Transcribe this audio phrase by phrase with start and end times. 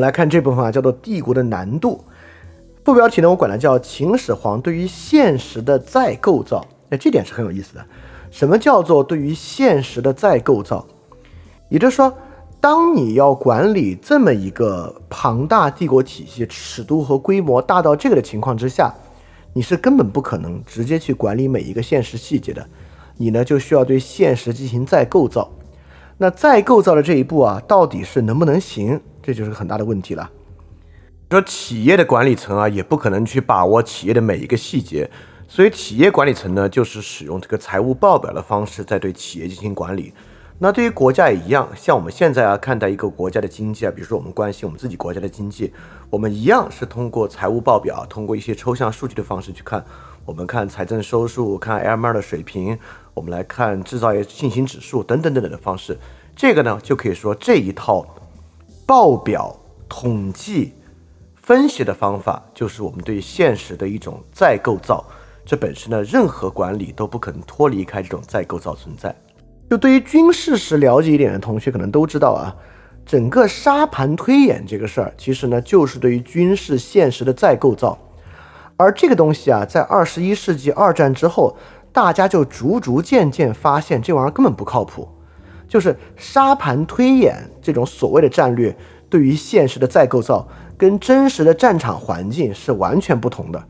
[0.00, 2.02] 们来看这部分啊，叫做帝国的难度。
[2.82, 6.66] 副标题呢，我管它叫秦始皇对于现实的再构造。
[6.88, 7.84] 那这点是很有意思的。
[8.30, 10.86] 什么叫做对于现实的再构造？
[11.68, 12.12] 也就是说，
[12.60, 18.94] 当你要管理这么一个庞大帝国体系，尺度和规模大到这个的情况之下，
[19.52, 22.66] 你是根本不可能直接去管理每一个现实细节的。
[23.18, 25.50] 你呢，就需要对现实进行再构造。
[26.16, 29.00] 那再构造的这一步啊，到底是能不能行？
[29.22, 30.30] 这就是个很大的问题了。
[31.30, 35.08] 说企业的管理层啊，也不可能去把握企业的每一个细节，
[35.46, 40.12] 所以企业管理层呢，就是使用这个财务报表的方式在对企业进行管理。
[40.58, 45.72] 那对于国家也一样，像我们现在啊看待一个国家的经济啊，比如说我们关心我们自己国家的经济，
[46.10, 49.84] 我们一样是通过财务报表，通过一些抽象数据的方式去看。
[50.26, 52.78] 我们看财政收入，看 LMR 的水平，
[53.14, 55.96] 我们来看制造业信心指数等等等等的方式。
[56.36, 58.06] 这个呢，就可以说这一套
[58.90, 59.56] 报表
[59.88, 60.72] 统计
[61.36, 65.04] 分析的方法，就是我们对现实的一种再构造。
[65.46, 69.14] 这本身呢，任何管理都不可能脱离开这种再构造存在。
[69.70, 72.50] 就对于军事史了解一点的同学，可能都知道啊，
[73.06, 77.96] 整个沙盘推演这个事儿，其实呢，就是对于军事现实的再构造。
[78.76, 81.56] 而这个东西啊，在二十一世纪二战之后，
[81.92, 85.08] 大家就逐逐渐渐发现这玩意儿根本不靠谱。
[85.70, 88.76] 就是沙盘推演这种所谓的战略，
[89.08, 90.44] 对于现实的再构造，
[90.76, 93.64] 跟真实的战场环境是完全不同的。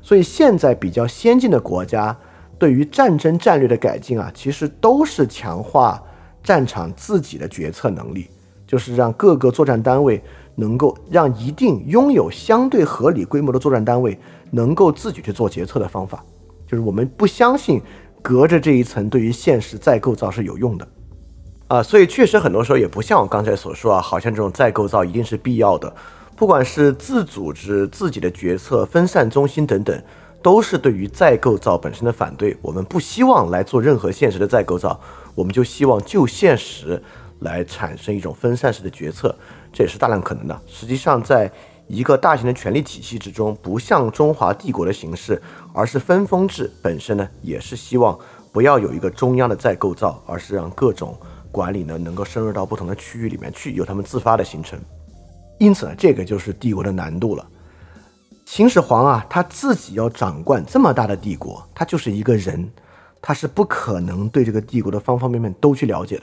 [0.00, 2.16] 所以现在比较先进的国家，
[2.56, 6.00] 对于战争战略的改进啊，其实都是强化
[6.40, 8.28] 战场自己的决策能力，
[8.64, 10.22] 就是让各个作战单位
[10.54, 14.16] 能够让一定拥有相对合理规模的作战单位。
[14.52, 16.24] 能够自己去做决策的方法，
[16.66, 17.80] 就是我们不相信
[18.20, 20.88] 隔着这一层对于现实再构造是有用的
[21.70, 25.94] 啊，所以确实很多时候也不像我刚才所说啊，好像这种再构造一定是必要的。
[26.34, 30.02] 不管是自组织自己的决策、分散中心等等，
[30.42, 32.56] 都是对于再构造本身的反对。
[32.60, 35.00] 我们不希望来做任何现实的再构造，
[35.36, 37.00] 我们就希望就现实
[37.38, 39.32] 来产生一种分散式的决策，
[39.72, 40.60] 这也是大量可能的。
[40.66, 41.50] 实际上在。
[41.92, 45.42] 一个大型的权力体系之中，不像中华帝国的形式，
[45.72, 48.16] 而是分封制本身呢，也是希望
[48.52, 51.18] 不要有一个中央的再构造，而是让各种
[51.52, 54.78] 管理呢能够深入到不同的区域里面去，由他们自发的形成。
[55.58, 57.46] 因此呢，这个就是帝国的难度了。
[58.46, 62.68] 秦始皇啊，他自己要掌管这么大的帝国，他就是一个人，
[63.20, 66.22] 他是不可能对这个帝国的方方面面都去了解的，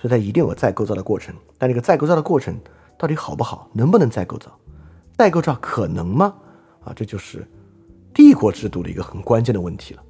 [0.00, 1.34] 所以他一定有再构造的过程。
[1.58, 2.56] 但这个再构造的过程
[2.98, 4.50] 到底好不好，能不能再构造？
[5.16, 6.34] 再构造可能吗？
[6.84, 7.44] 啊，这就是
[8.14, 10.02] 帝国制度的一个很关键的问题了。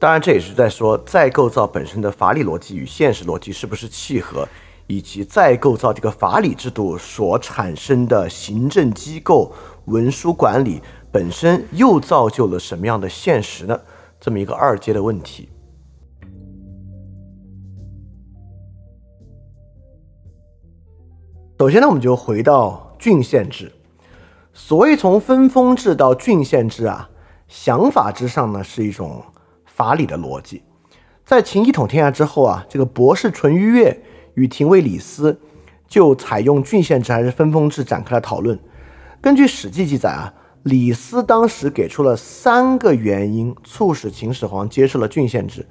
[0.00, 4.48] 当然，这也是在说再构造本身的法理逻辑与现实逻辑是不是契合，
[4.86, 9.52] 以及再构造这个法理制度所产生的行政机构、
[9.84, 10.80] 文书管理
[11.12, 13.78] 本身又造就了什么样的现实呢？
[14.18, 15.50] 这么一个二阶的问题。
[21.58, 23.70] 首先呢，我们就回到郡县制。
[24.54, 27.10] 所谓从分封制到郡县制啊，
[27.48, 29.22] 想法之上呢是一种
[29.80, 30.62] 法理的逻辑。
[31.24, 34.02] 在秦一统天下之后啊，这个博士淳于越
[34.34, 35.40] 与廷尉李斯
[35.88, 38.58] 就采用郡县制还是分封制展开了讨论。
[39.22, 40.34] 根据《史记》记载啊，
[40.64, 45.66] 李斯当时给出了三个原因，促使秦始皇接受了郡县制。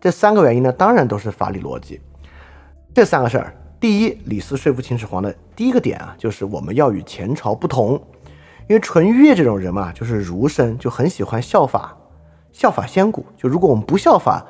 [0.00, 2.00] 这三个原因呢，当然都是法理逻辑。
[2.92, 7.92] 这三个事儿，第一，李斯说服秦始皇的第一个点啊，就是我们要与前朝不同。
[8.68, 11.96] 因为淳于越这种人嘛，就是儒生，就很喜欢效法，
[12.52, 13.24] 效法先古。
[13.36, 14.46] 就如果我们不效法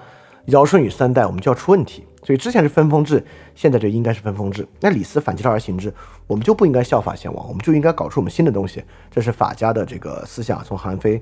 [0.47, 2.05] 尧舜禹三代，我们就要出问题。
[2.25, 4.65] 所以之前是分封制，现在就应该是分封制。
[4.79, 5.93] 那李斯反其道而行之，
[6.29, 8.85] 我们就不应该效法先王，我们就应该搞出我们新的东西。
[9.11, 11.21] 这是法家的这个思想，从韩非，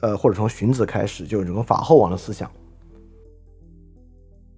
[0.00, 2.50] 呃，或者从荀子开始，就有这种法后王的思想。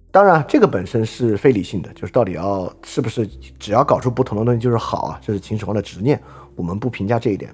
[0.09, 3.27] 当然，这个本身是非理性的，就是到底要是不是
[3.59, 5.19] 只要搞出不同的东西就是好啊？
[5.23, 6.19] 这是秦始皇的执念，
[6.55, 7.53] 我们不评价这一点。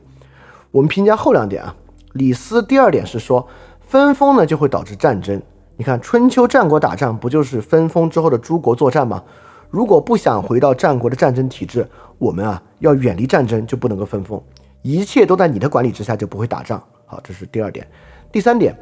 [0.72, 1.75] 我们评价后两点啊，
[2.13, 3.46] 李斯第二点是说
[3.92, 5.42] 分封呢就会导致战争。
[5.76, 9.22] 你看春秋战国打仗不就是分封之后的诸国作战吗？
[9.70, 11.86] 如果不想回到战国的战争体制，
[12.18, 14.42] 我们啊要远离战争就不能够分封，
[14.82, 16.82] 一切都在你的管理之下就不会打仗。
[17.06, 17.86] 好，这是第二点。
[18.32, 18.74] 第三点，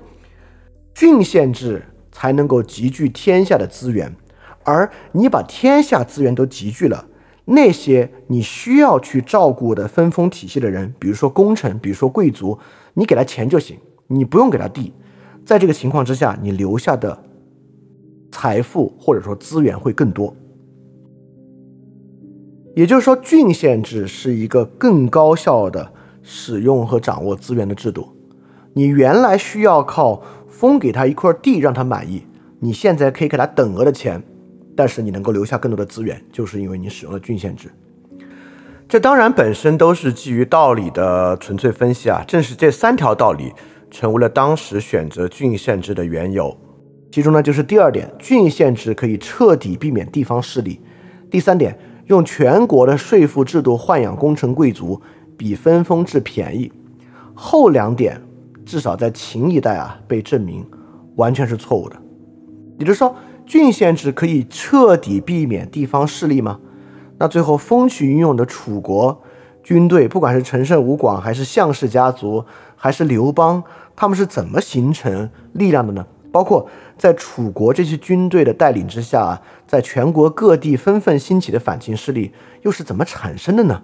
[0.93, 4.15] 郡县制才能够集聚天下的资源，
[4.63, 7.03] 而你把天下资源都集聚了。
[7.45, 12.59] 那些你需要去照顾的分封体系的人，比如说功臣，比如说贵族，
[12.93, 13.75] 你给他钱就行，
[14.09, 14.91] 你不用给他地。
[15.45, 17.23] 在这个情况之下，你留下的
[18.29, 20.35] 财富或者说资源会更多。
[22.75, 25.91] 也就是说，郡县制是一个更高效的
[26.21, 28.07] 使用和掌握资源的制度。
[28.73, 32.23] 你原来需要靠封给他一块地让他满意，
[32.59, 34.23] 你现在可以给他等额的钱，
[34.75, 37.69] 但是你能够留下更多的资源，就是因为你使用了郡县制。
[38.87, 43.51] 这当然本身都是基于道理的纯粹分析啊，正是这三条道理
[43.89, 46.55] 成为了当时选择郡县制的缘由。
[47.11, 50.79] 其中呢，就是第二点，郡县制可以彻底避免地方势力；
[51.31, 55.01] 第三点，用全国的税赋制度豢养功臣贵族，
[55.35, 56.71] 比分封制便宜。
[57.33, 58.21] 后两点
[58.65, 60.63] 至少在秦一代啊被证明
[61.15, 61.95] 完全是错误的。
[62.77, 63.15] 也就是说，
[63.45, 66.59] 郡县制可以彻底避免地方势力吗？
[67.17, 69.21] 那最后风起云涌的楚国
[69.63, 72.45] 军队，不管是陈胜吴广，还是项氏家族，
[72.79, 73.61] 还是刘邦，
[73.95, 76.07] 他们是怎么形成力量的呢？
[76.31, 76.67] 包括
[76.97, 82.31] 在楚国这些军队的带领之下，在全国各地纷纷兴起的反秦势力，
[82.61, 83.81] 又是怎么产生的呢？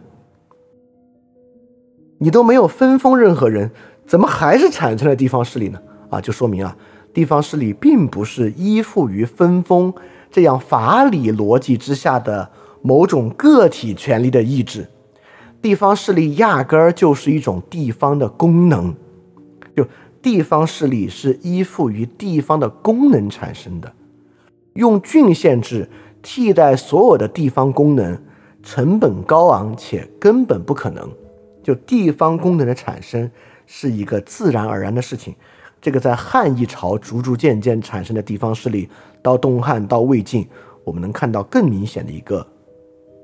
[2.19, 3.69] 你都没有分封任何人，
[4.07, 5.80] 怎么还是产生了地方势力呢？
[6.09, 6.75] 啊，就说明啊，
[7.13, 9.94] 地方势力并不是依附于分封
[10.31, 12.50] 这样法理逻辑之下的。
[12.88, 14.88] 某种个体权利的意志，
[15.65, 18.94] 地方势力压根儿就是一种地方的功能，
[19.75, 19.83] 就
[20.21, 23.91] 地方势力是依附于地方的功能产生的。
[24.73, 25.89] 用郡县制
[26.21, 28.15] 替代所有的地方功能，
[28.62, 31.09] 成本高昂且根本不可能。
[31.63, 33.27] 就地方功能的产生
[33.65, 35.33] 是一个自然而然的事情。
[35.81, 38.88] 这个在汉一朝逐逐渐渐产生的地方势力，
[39.23, 40.47] 到东汉到魏晋，
[40.83, 42.45] 我们能看到更明显的一个。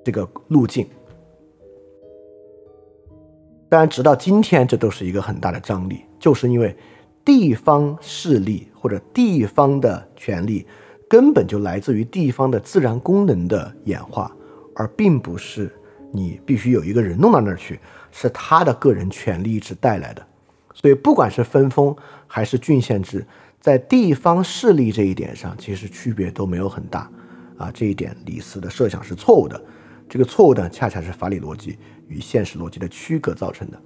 [0.03, 0.87] 这个路径，
[3.71, 6.75] 当然，直到今天，这都是一个很大的张力，就是因为
[7.23, 10.67] 地方势力或者地方的权力
[11.07, 14.29] 根本就来自于地方的自然功能的演化，
[14.75, 15.73] 而并不是
[16.11, 17.79] 你必须有一个人弄到那儿去，
[18.11, 20.27] 是他的个人权利直带来的。
[20.73, 21.95] 所以，不管是分封
[22.27, 23.25] 还是郡县制，
[23.61, 27.09] 在地方势力这一点上，其实区别都没有很大
[27.55, 27.71] 啊。
[27.73, 29.63] 这一点，李斯的设想是错误的。
[30.09, 31.77] 这个错误呢，恰恰是法理逻辑
[32.11, 33.79] 与现实逻辑的区隔造成的。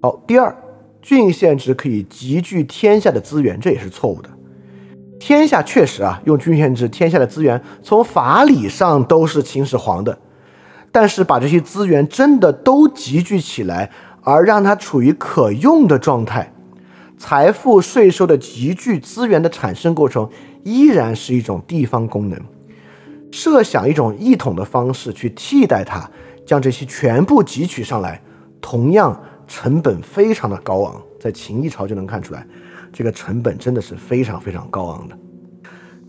[0.00, 0.56] 好，第二，
[1.02, 4.30] 郡县制可以集聚天下的资源，这也是错误的。
[5.20, 10.18] 天下确实啊，用郡县制，天下的资源从法理上都是秦始皇的，
[10.90, 16.52] 但是把这些资源真的都集聚起来，而让它处于可用的状态，
[17.16, 20.28] 财富、税收的集聚资源的产生过程，
[20.64, 22.40] 依然是一种地方功能。
[23.32, 26.08] 设想一种一统的方式去替代它，
[26.46, 28.22] 将这些全部汲取上来，
[28.60, 32.46] 同样成本非常的高昂，在秦一朝就能看出来，
[32.92, 35.18] 这个成本真的是非常非常高昂的。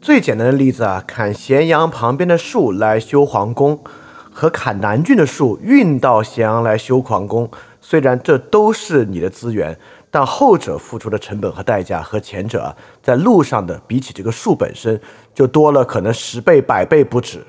[0.02, 3.82] 最简单的例子啊，砍咸阳旁边的树来修皇宫，
[4.30, 7.50] 和砍南郡的树运到咸阳来修皇宫，
[7.80, 9.80] 虽然这都是你的资源。
[10.12, 15.02] 但后者付出的成本和代价和前者，在路上的比起这个树本身
[15.34, 17.46] 就多了可能十倍百倍不止，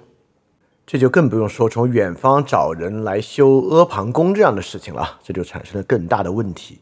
[0.87, 6.81] 这就更不用说从远方找人来修阿房宫这样的事情了，这就产生了更大的问题。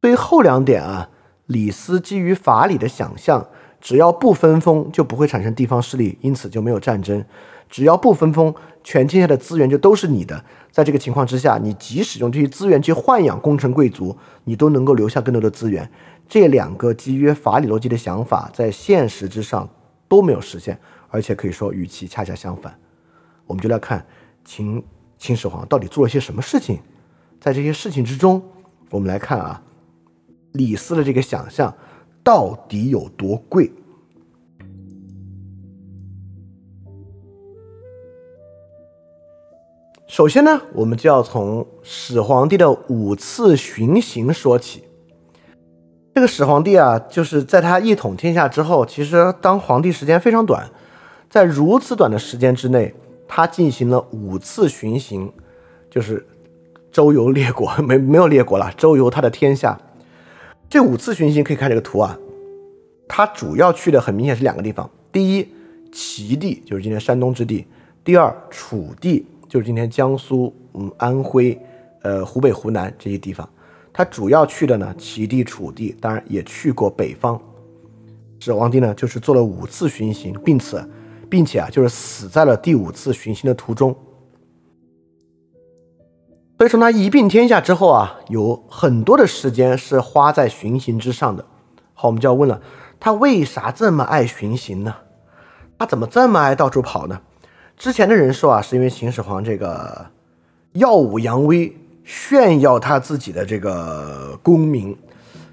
[0.00, 1.10] 对于后两点啊，
[1.46, 3.46] 李斯基于法理的想象，
[3.80, 7.24] 只要不分封就不会产生地方势力，因此就没有战争。
[7.68, 10.42] 只要不分封，全天下的资源就都是你的。
[10.70, 15.90] 在这个情况之下，你即使用这些资源去豢养功臣贵族，你都能够留下更多的资源。
[16.26, 19.68] 这两个基于法理逻辑的想法，在现实之上
[20.08, 22.78] 都没有实现，而且可以说与其恰恰相反。
[23.46, 24.06] 我们就来看
[24.44, 24.82] 秦
[25.18, 26.80] 秦始皇到底做了些什么事情。
[27.40, 28.42] 在这些事情之中，
[28.90, 29.62] 我们来看啊，
[30.52, 31.72] 李斯的这个想象
[32.24, 33.70] 到底有多贵。
[40.06, 44.87] 首先呢，我们就要从始皇帝的五次巡行说起。
[46.18, 50.68] 这个始皇帝啊，就是在他一统天下之后，其实当皇帝时间非常短，
[51.30, 52.92] 在如此短的时间之内，
[53.28, 55.32] 他进行了五次巡行，
[55.88, 56.26] 就是
[56.90, 59.78] 周游列国，没没有列国了，周游他的天下。
[60.68, 62.18] 这五次巡行可以看这个图啊，
[63.06, 65.48] 他主要去的很明显是两个地方：第一，
[65.92, 67.64] 齐地，就是今天山东之地；
[68.02, 69.24] 第二，楚地。
[69.48, 71.56] 就是今天江苏、嗯安徽、
[72.02, 73.48] 呃湖北、湖南这些地方，
[73.92, 77.40] 他主要去的呢，齐地、楚地，当然也去过北方。
[78.40, 80.88] 始皇帝呢，就是做了五次巡行，并此，
[81.28, 83.94] 并且啊，就是死在了第五次巡行的途中。
[86.56, 91.44] 所以从他一并天下之后啊，有很多的时间是花在巡行之上的。
[91.94, 92.60] 好，我们就要问了，
[93.00, 94.94] 他为啥这么爱巡行呢？
[95.78, 97.20] 他怎么这么爱到处跑呢？
[97.76, 100.06] 之前的人说啊，是因为秦始皇这个
[100.72, 101.76] 耀武扬威，
[102.08, 104.96] 炫耀他自己的这个功名。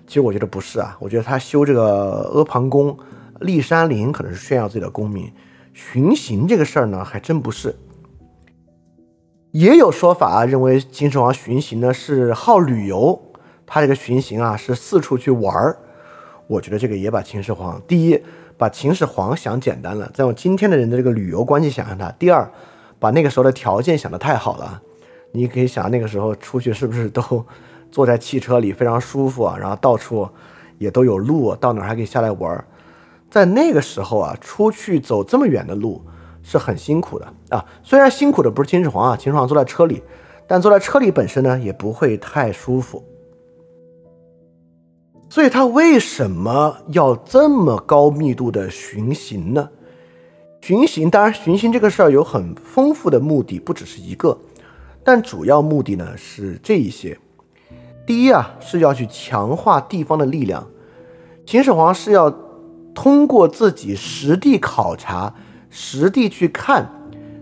[0.08, 2.98] 其实我觉得不是啊，我觉得他修这个阿房宫、
[3.42, 5.30] 骊山陵，可能是炫耀自己的功名。
[5.74, 7.76] 巡行这个事儿呢，还真不是。
[9.52, 13.22] 也有说法啊，认为秦始皇巡行呢是好旅游，
[13.66, 15.78] 他这个巡行啊是四处去玩儿。
[16.48, 18.24] 我觉得这个也把秦始皇第一
[18.56, 22.50] 把秦始皇想简单了，再用今天的人的这个旅游关系想象他；第二，
[22.98, 24.82] 把那个时候的条件想得太好了。
[25.36, 27.46] 你可以想那个时候出去是不是都
[27.92, 29.58] 坐在汽车里非常舒服啊？
[29.58, 30.28] 然后到处
[30.78, 32.66] 也都有路，到哪还可以下来玩。
[33.30, 36.02] 在那个时候啊，出去走这么远的路
[36.42, 37.66] 是很辛苦的啊。
[37.84, 40.02] 虽然辛苦的不是秦始皇啊，秦始皇坐在车里，
[40.48, 43.04] 但坐在车里本身呢也不会太舒服。
[45.28, 49.70] 所以他为什么要这么高密度的巡行呢？
[50.62, 54.38] 巡行当然，巡行这个事儿有很丰富的目的，不只是一个，
[55.06, 57.18] 但主要目的呢是这一些。
[58.06, 60.68] 第一啊，是要去强化地方的力量。
[61.46, 62.36] 秦始皇是要
[62.94, 65.34] 通过自己实地考察、
[65.70, 66.90] 实地去看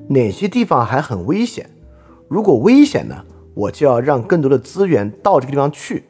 [0.10, 1.70] 哪些地方还很危险。
[2.28, 3.24] 如果危险呢，
[3.56, 6.04] 我就要让更多的资源到这个地方去。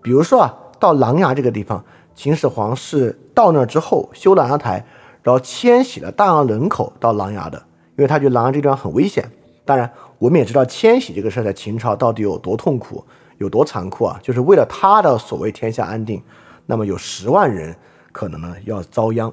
[0.00, 0.56] 比如说啊。
[0.80, 4.82] 到琅琊这个地方，秦始皇是到那之后修琅琊台，
[5.22, 7.58] 然后迁徙了大量人口到琅琊的，
[7.98, 9.30] 因为他觉得琅琊这地方很危险。
[9.70, 13.06] 当然，我们也知道迁徙这个事儿在秦朝到底有多痛苦，
[13.38, 14.18] 有多残酷啊！
[14.20, 16.20] 就是为了他的所谓天下安定，
[16.66, 17.72] 那么有十万人
[18.10, 19.32] 可能呢要遭殃。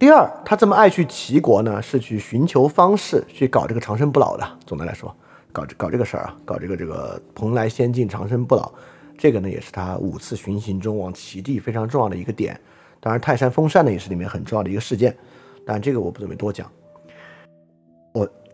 [0.00, 4.44] 第二，他这么爱去齐国呢，是去寻求方式去搞这个长生不老的。
[4.66, 5.14] 总的来说，
[5.52, 8.72] 搞搞这个事儿啊，搞这个这个蓬莱仙境长生不老。
[9.16, 12.60] 这个呢，也是他五次巡行中往齐地非常重要的一个点。
[12.98, 15.16] 当然，泰山封禅呢，也是里面很重要的一个事件。
[15.64, 16.68] 但这个我不准备多讲。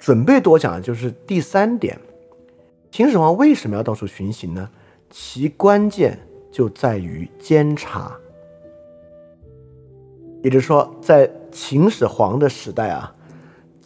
[0.02, 1.96] 准备多讲的就是第三点：
[2.90, 4.68] 秦始皇为什么要到处巡行呢？
[5.08, 6.18] 其关键
[6.50, 8.10] 就在于监察。
[10.42, 13.14] 也就是说，在秦始皇的时代啊，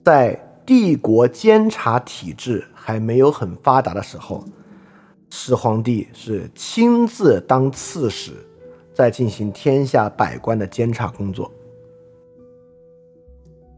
[0.02, 4.42] 在帝国监察体制还没有很发达的时候。
[5.28, 8.32] 始皇帝是亲自当刺史，
[8.94, 11.52] 在进行天下百官的监察工作。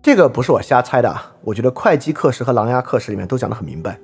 [0.01, 3.99] 这个不是我瞎猜的啊，我觉得会稽刻石和琅琊刻石里面都讲得很明白。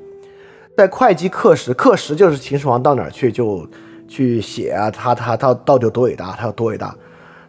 [0.77, 3.67] 在会稽刻石，刻石就是秦始皇到哪儿去就
[4.09, 6.95] 去写啊，他他他到底有多伟大，他有多伟大。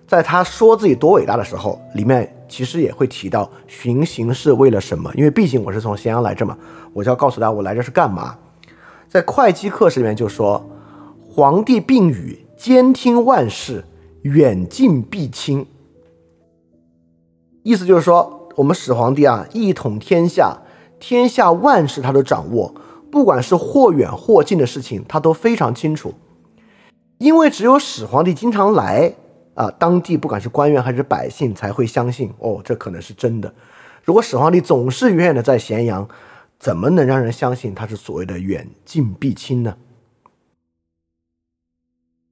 [0.08, 6.56] 在他说自己多伟大的时候，里面其实也会提到巡行是为了什么，因为毕竟我是从咸阳来这嘛，
[6.94, 8.38] 我就要告诉他我来这是干嘛。
[9.10, 10.70] 在会稽刻石里面就说，
[11.28, 13.84] 皇帝病语，兼听万事，
[14.22, 15.66] 远近必亲。
[17.66, 20.60] 意思就是说，我们始皇帝啊，一统天下，
[21.00, 22.76] 天下万事他都掌握，
[23.12, 26.14] 不管是或远或近的事情，他都非常清楚。
[27.18, 29.16] 因为只有始皇帝经常来
[29.56, 33.52] 啊，当地不管是官员还是百姓才会相信哦，这可能是真的。
[34.04, 36.08] 如果始皇帝总是远远的在咸阳。
[36.58, 39.76] 怎么能让人相信他是所谓的远近必亲呢？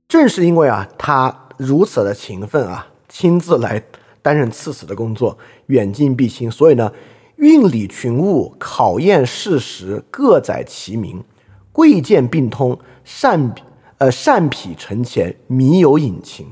[0.07, 3.83] 正是因为啊，他如此的勤奋啊，亲自来
[4.23, 5.37] 担任刺史的工作，
[5.67, 6.91] 远近必亲，所以呢，
[7.35, 11.23] 运理群物，考验事实，各载其名，
[11.71, 13.53] 贵贱并通，善
[13.99, 16.47] 呃善匹陈前，迷有隐情。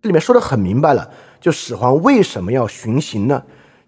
[0.00, 1.10] 这里面说的很明白了，
[1.40, 3.42] 就始皇为什么要巡行呢？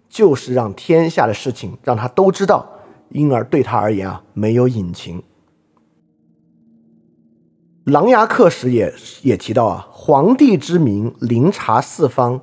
[0.09, 2.73] 就是让天下的事情让他都知道。
[3.09, 5.23] 因而对他而言啊，没有隐情。
[7.85, 12.41] 琅琊刻石也也提到啊，皇帝之名，临察四方，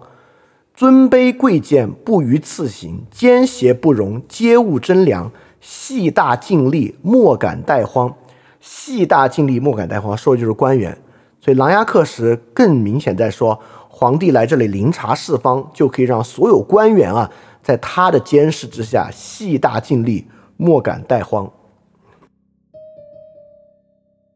[0.75, 8.13] 尊卑贵贱不逾次行，奸邪不容，皆务贞良，细大尽力，莫敢怠荒。
[8.61, 10.99] 细大尽力，莫敢怠荒，说的就是官员。
[11.41, 17.31] 所以琅琊刻石更明显在说，皇帝来这里临察四方，就可以让所有官员啊，
[17.63, 20.27] 在他的监视之下，细大尽力。
[20.57, 21.51] 莫敢怠荒，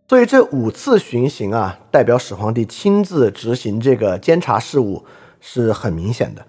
[0.09, 5.05] 所以这五次巡行啊，代表始皇帝亲自执行这个监察事务，
[5.41, 6.47] 是很明显的。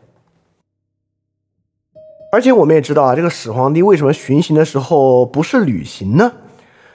[2.32, 6.34] 而且我们也知道啊，这个始皇帝为什么巡行的时候不是旅行呢？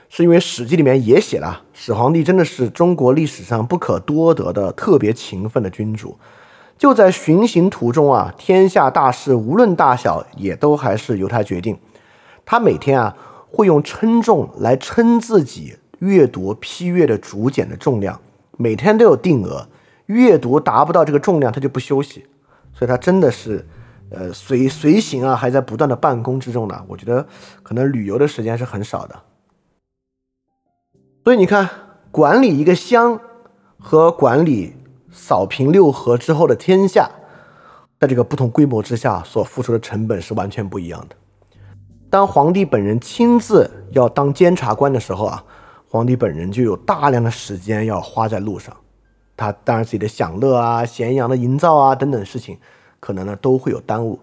[0.08, 6.16] 是因为《史记》里面也写了，始皇帝真的是中国历史上不可多得的特别勤奋的君主。
[6.78, 11.76] 就在巡行途中啊，天下大事无论大小，也都还是由他决定。
[12.44, 13.16] 他每天啊
[13.50, 18.20] 会用称重来称自己阅读批阅的竹简的重量，
[18.56, 19.66] 每天都有定额，
[20.06, 22.26] 阅读达不到这个重量他就不休息，
[22.72, 23.66] 所以他真的是
[24.10, 26.84] 呃随随行啊，还在不断的办公之中呢。
[26.86, 27.26] 我觉得
[27.62, 29.18] 可能旅游的时间是很少的。
[31.24, 31.68] 所以你看，
[32.10, 33.18] 管理一个乡
[33.78, 34.76] 和管理
[35.10, 37.10] 扫平六合之后的天下，
[37.98, 41.16] 在这个不同规模之下所付出的成本是完全不一样的。
[42.10, 45.42] 当皇帝本人亲自要当监察官的时候啊，
[45.88, 48.76] 皇帝本人就有大量的时间要花在路上，
[49.36, 52.58] 他当然自己的享乐啊、咸阳的营造啊等等事情，
[53.00, 54.20] 可能呢都会有耽误。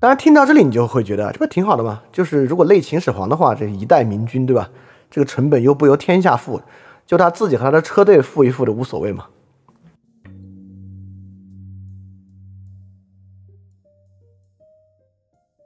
[0.00, 2.02] 当然听到这里，你就会觉得这不挺好的吗？
[2.12, 4.70] 就是如果累秦始皇的话，这一代明君，对吧？
[5.10, 6.60] 这个成本又不由天下付，
[7.04, 9.26] 就他自己和他的车队付一付的无所谓嘛。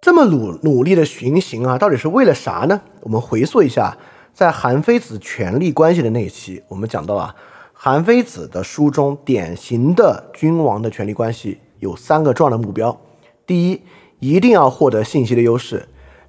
[0.00, 2.80] 这么努努力的巡行啊，到底是为了啥呢？
[3.02, 3.98] 我们回溯一下，
[4.32, 7.36] 在韩非子权力关系的那一期，我们讲到了
[7.84, 12.96] 韩非子的书中典型的君王的权力关系有三个重要的目标：
[13.44, 13.82] 第一，
[14.20, 15.80] 一定要获得信息的优势；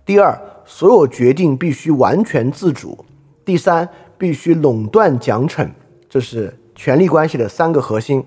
[0.04, 3.06] 第二，所有决定必须完全自主。
[3.46, 5.70] 第三，必须垄断奖惩，
[6.10, 8.26] 这是权力关系的三个核心。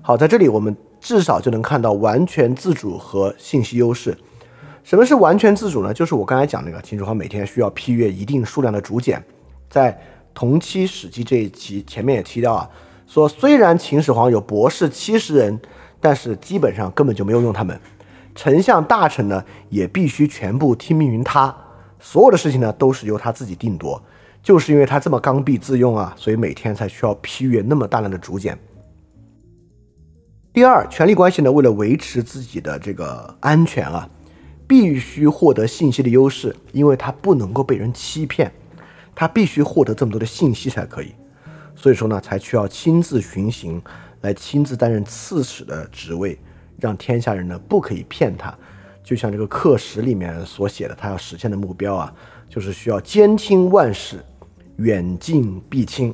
[0.00, 4.16] 好，在这里我们至少就能看到完全自主和信息优势。
[4.82, 5.92] 什么是完全自主呢？
[5.92, 9.22] 就是我刚才讲那个秦始皇每天需要批阅一定数量的竹简，
[9.68, 9.94] 在
[10.34, 12.68] 同期《史记》这一期前面也提到啊，
[13.06, 15.60] 说虽然秦始皇有博士七十人，
[16.00, 17.80] 但是基本上根本就没有用他们。
[18.34, 21.56] 丞相大臣呢，也必须全部听命于他，
[22.00, 24.02] 所有的事情呢，都是由他自己定夺。
[24.42, 28.58] 就是因为他这么刚愎自用啊，所以每天才需要批阅那么大量的竹简。
[30.52, 34.10] 第二，权力关系呢，为了维持自己的这个安全啊，
[34.66, 38.52] 必须获得信息的优势，因为他不能够被人欺骗，
[39.14, 41.14] 他必须获得这么多的信息才可以。
[41.76, 43.82] 所以说呢，才需要亲自巡行，
[44.20, 46.38] 来亲自担任刺史的职位。
[46.80, 48.52] 让天下人呢不可以骗他，
[49.02, 52.12] 就像这个课时里面所写的，他要实现的目标啊，
[52.48, 54.22] 就是需要兼听万事，
[54.76, 56.12] 远近必亲。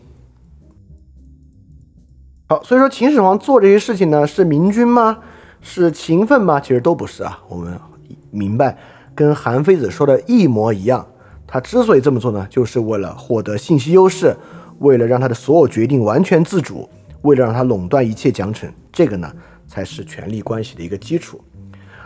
[2.47, 5.19] 好，所以说秦始皇做这些事情呢，是明君吗？
[5.63, 6.61] 是勤奋吗？
[6.61, 7.41] 其实都不是啊。
[7.49, 7.81] 我们
[8.31, 8.77] 明白，
[9.15, 11.09] 跟韩非子说的一模一样。
[11.51, 14.37] 他之所以这么做呢，就是为了获得信息优势，
[14.79, 16.89] 为了让他的所有决定完全自主，
[17.23, 18.71] 为了让他垄断一切奖惩。
[18.93, 19.33] 这个呢？
[19.67, 21.41] 才是权力关系的一个基础。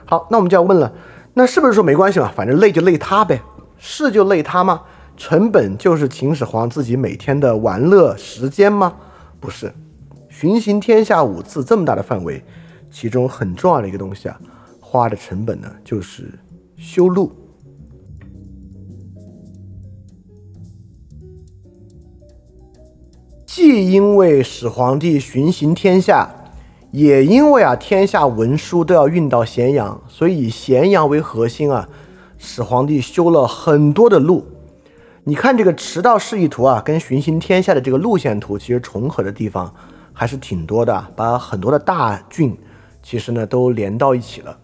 [0.04, 0.92] 好，那我们就要问了，
[1.32, 2.30] 那是不是说没关系嘛？
[2.36, 3.40] 反正累就累他呗，
[3.78, 4.82] 是就累他吗？
[5.16, 8.94] 成本就是秦始皇自己每天的玩乐时间吗？
[9.40, 9.72] 不是，
[10.28, 12.44] 巡行天下五次这么大的范围，
[12.90, 14.38] 其中很重要的一个东西啊，
[14.78, 16.38] 花的成本呢就是
[16.76, 17.32] 修路。
[23.56, 26.28] 既因为始皇帝巡行天下。
[26.90, 31.88] 也因为啊，天下文书都要运到咸阳，所以以咸阳为核心啊，
[32.36, 34.44] 始皇帝修了很多的路。
[35.22, 39.72] 你看这个驰道示意图啊，跟巡行天下的这个路线图其实重合的地方
[40.12, 42.58] 还是挺多的，把很多的大郡
[43.04, 44.58] 其实呢都连到一起了。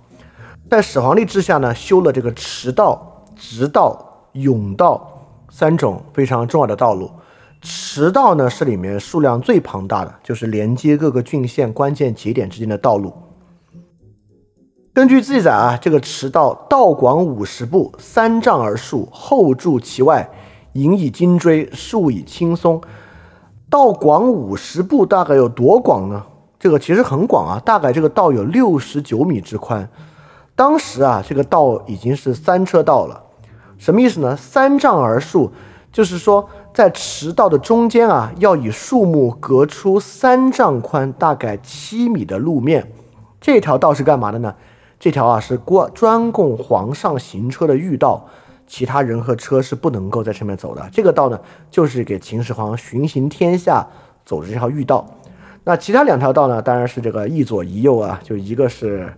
[0.68, 5.08] 在始皇帝之下呢，修了这个驰道、直道、甬道
[5.48, 7.08] 三种非常重要的道路。
[7.62, 13.12] 驰道呢是里面数量最庞大的，就是连接各个郡县关键节点之间的道路。
[14.94, 20.30] 根据记载啊，这个驰道道广五十步，三丈而竖，后筑其外，
[20.72, 22.80] 引以金锥，树以青松。
[23.68, 26.24] 道广五十步，大概有多广呢？
[26.58, 29.88] 这个其实很广啊，大概这个道有六十九米之宽。
[30.56, 33.22] 当时啊，这个道已经是三车道了。
[33.76, 34.34] 什么意思呢？
[34.34, 35.52] 三丈而竖，
[35.92, 36.48] 就是说。
[36.72, 42.92] 在驰道的中间啊，要以树木隔出三丈宽、大概七米的路面。
[43.40, 44.54] 这条道是干嘛的呢？
[44.98, 48.26] 这条啊是专专供皇上行车的御道，
[48.66, 50.88] 其他人和车是不能够在上面走的。
[50.92, 53.86] 这个道呢，就是给秦始皇巡行天下
[54.24, 55.06] 走的这条御道。
[55.64, 59.12] 那其他两条道呢，当然是这个一左一右啊，就一个是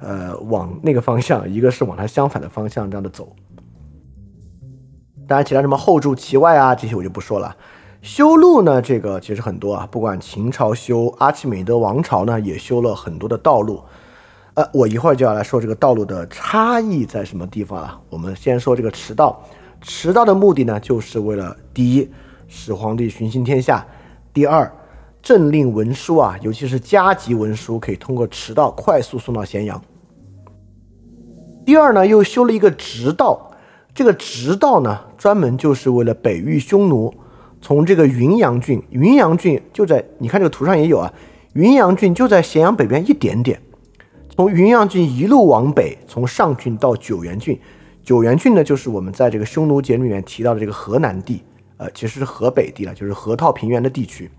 [0.00, 3.28] 呃往那个方向，一个是往它相反的方向这样的走。
[5.28, 7.54] 当然，其他什么后筑其外啊，这些我就不说了。
[8.00, 13.82] 修路呢，这个其实很多啊，不管秦朝修，阿契美德王朝呢也修了很多的道路。
[14.54, 18.00] 呃，我一会儿就要来说这个道路的差异在什么地方了。
[18.08, 19.44] 我们先说这个驰道，
[19.82, 22.10] 驰道的目的呢，就是为了第一，
[22.46, 23.84] 使皇帝巡行天下；
[24.32, 24.72] 第二，
[25.20, 29.82] 政令文书啊，尤其是加急文书，可以通过驰道快速送到咸阳。
[31.66, 33.47] 第二呢，又修了一个直道。
[33.98, 37.12] 这个直道呢，专门就是为了北域匈奴，
[37.60, 41.12] 从这个云阳郡，云阳郡就在你看这个图上也有啊，
[41.54, 43.60] 云阳郡就在咸阳北边一点点，
[44.30, 47.58] 从云阳郡一路往北，从上郡到九原郡。
[48.04, 51.42] 九原郡呢，就是我们在这个匈奴节里面提到的这个河南地，
[51.76, 54.30] 呃，其实是河北地了，就是河套平原的地区。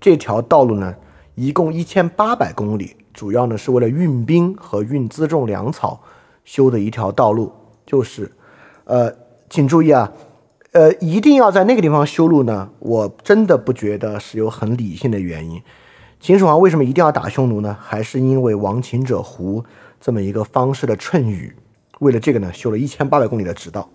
[0.00, 0.94] 这条道路呢，
[1.34, 6.00] 一共一千八百公里，主要呢是为了运兵和运辎重粮草
[6.46, 7.52] 修的一条道路。
[7.84, 8.32] 就是，
[8.86, 9.12] 呃，
[9.50, 10.12] 请注意啊，
[10.70, 12.70] 呃，一定要在那个地方修路呢？
[12.78, 15.60] 我真的不觉得是有很理性的原因。
[16.20, 17.76] 秦始皇为什么一定要打匈奴呢？
[17.80, 19.64] 还是因为亡秦者胡
[20.00, 21.56] 这么一个方式的谶语？
[21.98, 23.88] 为了这个呢，修了一千八百公里的直道。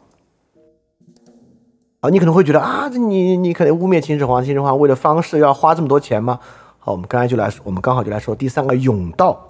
[2.02, 6.38] 啊，你可能会觉得啊，你你可能污蔑秦始皇，秦始皇为了方式要花这么多钱吗？
[6.80, 9.48] 好，我们刚才就来，我们刚好就来说第三个甬道。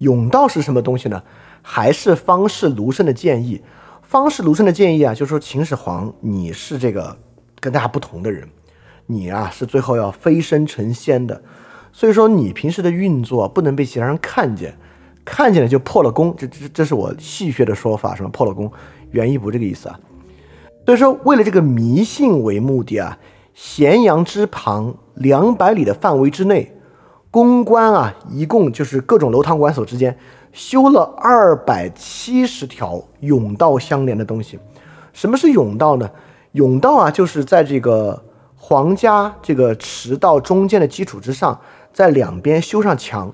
[0.00, 1.22] 甬道是什么东西呢？
[1.62, 3.62] 还是方士卢生的建议？
[4.06, 7.16] 方士卢生的建议啊，就是说秦始皇你是这个
[7.58, 8.48] 跟大家不同的人，
[9.06, 11.42] 你啊是最后要飞升成仙的，
[11.92, 14.76] 所以说你平时的运作不能被其他人看见。
[15.24, 18.70] 看见了就破了功，这这这是我戏谑的说法，什么破了功，
[19.10, 19.98] 原意不这个意思啊。
[20.84, 23.18] 所以说，为了这个迷信为目的啊，
[23.52, 26.72] 咸阳之旁两百里的范围之内，
[27.32, 30.16] 公关啊，一共就是各种楼堂馆所之间
[30.56, 34.58] 修了二百七十条甬道相连的东西。
[35.12, 36.10] 什么是甬道呢？
[36.54, 38.24] 甬道啊，就是在这个
[38.56, 41.60] 皇家这个驰道中间的基础之上，
[41.92, 43.30] 在两边修上墙。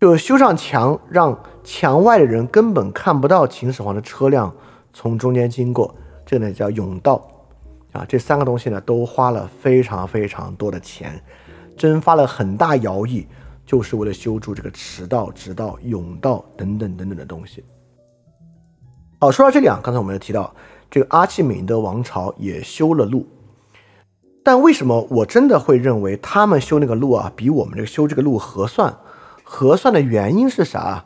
[0.00, 4.54] 就修上墙，让墙外的人根本看不到秦始皇的车辆
[4.92, 5.92] 从中间经过，
[6.24, 7.28] 这个呢叫甬道
[7.90, 8.04] 啊。
[8.08, 11.20] 这三个东西呢都花了非常非常多的钱，
[11.76, 13.26] 征发了很大徭役，
[13.64, 17.64] 就是为了修筑这个驰道、直道、甬道等等等等的东西。
[19.18, 20.54] 好，说到这里啊，刚才我们也提到，
[20.90, 23.26] 这个阿契美尼德王朝也修了路，
[24.42, 28.96] 但为什么我真的会认为他们修那个路啊，比我们这个修这个路合算？
[29.44, 31.04] 合算的原因是啥？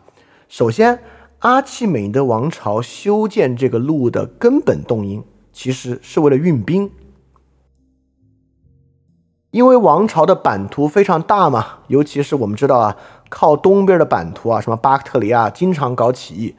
[0.48, 1.02] 首先，
[1.40, 6.90] 阿契美尼德王朝修建这个路的根本动因，其实是为了运兵。
[9.54, 12.96] 因为王朝的版图非常大嘛，尤其是我们知道啊，
[13.28, 16.56] 靠东边的版图啊，什么巴克特里亚经常搞起义，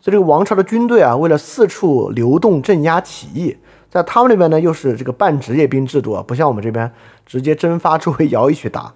[0.00, 3.54] 所以这个王朝的军队啊，为了四处流动镇压起义，
[3.90, 6.90] 在他们那边呢，又是这个半职业兵制度啊，不像我们这边
[7.26, 8.90] 直接征发周围徭役去打。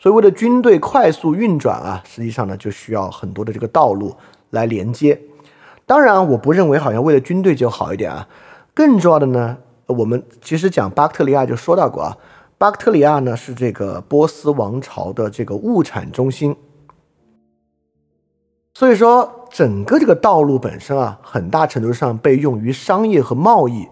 [0.00, 4.12] 所以，为了军队快速运转啊，实际上呢，就需要很多的这个道路
[4.50, 5.20] 来连接。
[5.86, 8.26] 当然，我不认为好像为了军队就好一点啊。
[8.74, 9.56] 更重要的呢，
[9.86, 12.16] 我们其实讲巴克特里亚就说到过啊，
[12.56, 16.56] 巴克特里亚呢是这个波斯王朝的这个物产中心。
[18.74, 23.86] 所以说，整个这个道路本身啊，很大程度上被用于商业和贸易。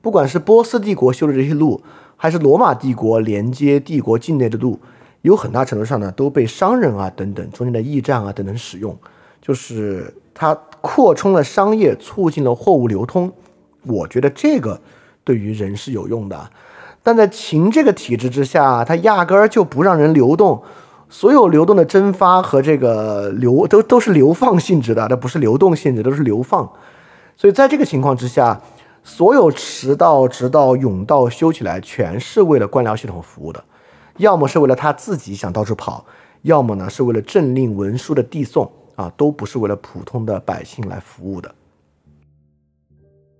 [0.00, 1.82] 不管是波斯帝国修的这些路，
[2.16, 4.80] 还是罗马帝国连接帝国境内的路。
[5.20, 8.96] 有很大程度上呢，都被商人啊等等中间的驿站啊等等使用，
[9.40, 13.32] 就是它扩充了商业，促进了货物流通。
[13.84, 14.80] 我觉得这个
[15.22, 16.50] 对于人是有用的，
[17.02, 20.62] 但在秦这个体制之下，它压根儿就不让人流动，
[21.08, 26.70] 所有流动的蒸发和这个流都都是流放性质的，它不是流动性质，都是流放。
[27.36, 28.60] 所以在这个情况之下，
[29.02, 33.64] 所有驰道、直道、甬道修起来，全是为了官僚系统服务的。
[34.18, 36.04] 要么是为了他自己想到处跑，
[36.42, 41.52] 要么呢是为了政令文书的递送啊，都不是为了普通的百姓来服务的。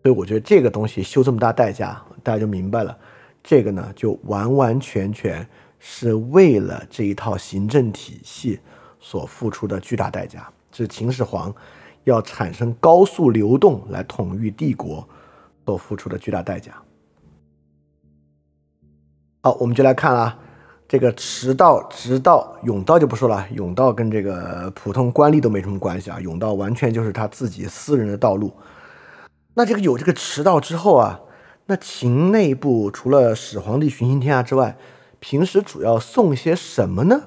[0.03, 2.97] 所以我觉得这个东西修这么大代价，大家就明白了，
[3.43, 5.47] 这个呢就完完全全
[5.79, 8.61] 是为了这一套行政体系
[9.01, 11.55] 所付出的巨大代价，是秦始皇
[12.05, 15.09] 要产生高速流动来统御帝国
[15.67, 16.73] 所付出的巨大代价。
[19.43, 20.39] 好，我们就来看啊。
[20.89, 28.53] 这个驰道、直道、甬道就不说了，甬道跟这个普通官吏都没什么关系啊，甬道完全就是他自己私人的道路。
[29.55, 31.19] 那这个有这个驰道之后啊，
[31.73, 34.77] 那秦内部除了始皇帝巡行天下之外，
[35.21, 37.23] 平时主要送些什么呢？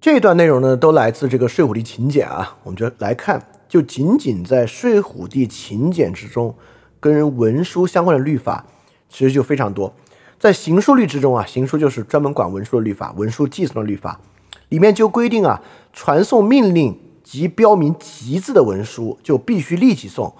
[0.00, 6.54] 这段内容呢，都来自这个《睡虎地秦简》啊，我们就来看，就仅仅在《睡虎地秦简》之中。
[7.00, 8.64] 跟文书相关的律法
[9.08, 9.92] 其实就非常多，
[10.38, 14.20] 在行书律之中啊，行书就是专门管文书的律法，文书寄送的律法
[14.68, 15.60] 里面就规定啊，
[15.92, 16.96] 传送命令
[17.30, 20.32] 即标明急字的文书就必须立即送，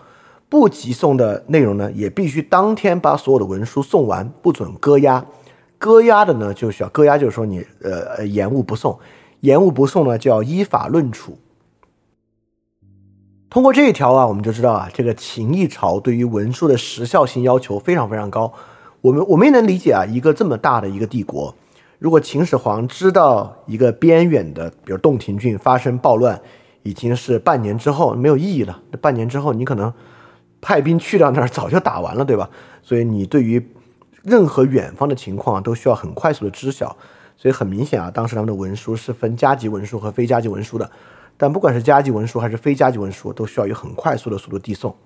[0.48, 5.27] 不急送的内容呢，也必须当天把所有的文书送完，不准搁押。
[5.77, 8.98] 搁押的呢，就需要搁押，就是说你呃延误不送，
[9.40, 11.37] 延误不送呢，就要依法论处。
[13.51, 18.51] 通过这一条啊，我们就知道啊，这个秦一朝对于文书的时效性要求非常非常高。
[19.03, 21.55] 我们我们也能理解啊，一个这么大的一个帝国，
[21.98, 26.40] 如果秦始皇知道一个边远的，比如洞庭郡发生暴乱，
[26.88, 28.81] 已经是半年之后没有意义了。
[28.90, 29.92] 那半年之后，你可能
[30.61, 32.48] 派兵去到那儿，早就打完了，对吧？
[32.83, 33.62] 所以你对于
[34.22, 36.96] 任何远方的情况都需要很快速的知晓。
[37.37, 40.90] 所以很明显啊，当时他们的文书是分加急文书和非加急文书的。
[41.37, 44.96] 但不管是加急文书还是非加急文书，都需要以很快速的速度递送。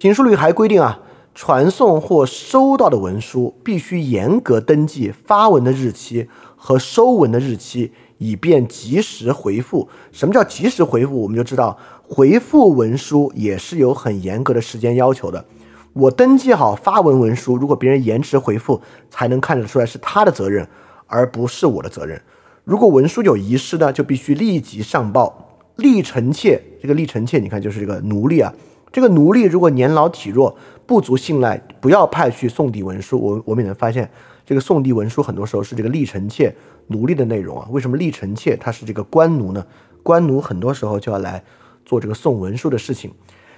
[0.00, 1.00] 秦书律还规定啊，
[1.34, 9.88] 传送或收到的文书必须严格登记发文的日期和收文的日期，以便及时回复。
[10.12, 11.22] 什么叫及时回复？
[11.22, 15.44] 我们就知道，回复文书也是有很严格的时间要求的。
[15.92, 20.68] 我登记好发文文书，如果别人延迟回复，才能看得出来是他的责任，
[21.06, 22.20] 而不是我的责任。
[22.64, 25.42] 如果文书有遗失呢，就必须立即上报。
[25.76, 28.52] 立臣妾，这个立臣妾，你看就是这个奴隶啊。
[28.92, 33.20] 这个奴隶如果年老体弱，不足信赖，不要派去送递文书。
[33.20, 34.10] 我我们也能发现，
[34.44, 36.54] 这个送递文书很多时候是这个立臣妾
[36.88, 37.68] 奴隶的内容啊。
[37.70, 39.66] 为什么立臣妾他是这个官奴呢？
[40.02, 41.42] 官奴很多时候就要来
[41.84, 43.12] 做这个送文书的事情。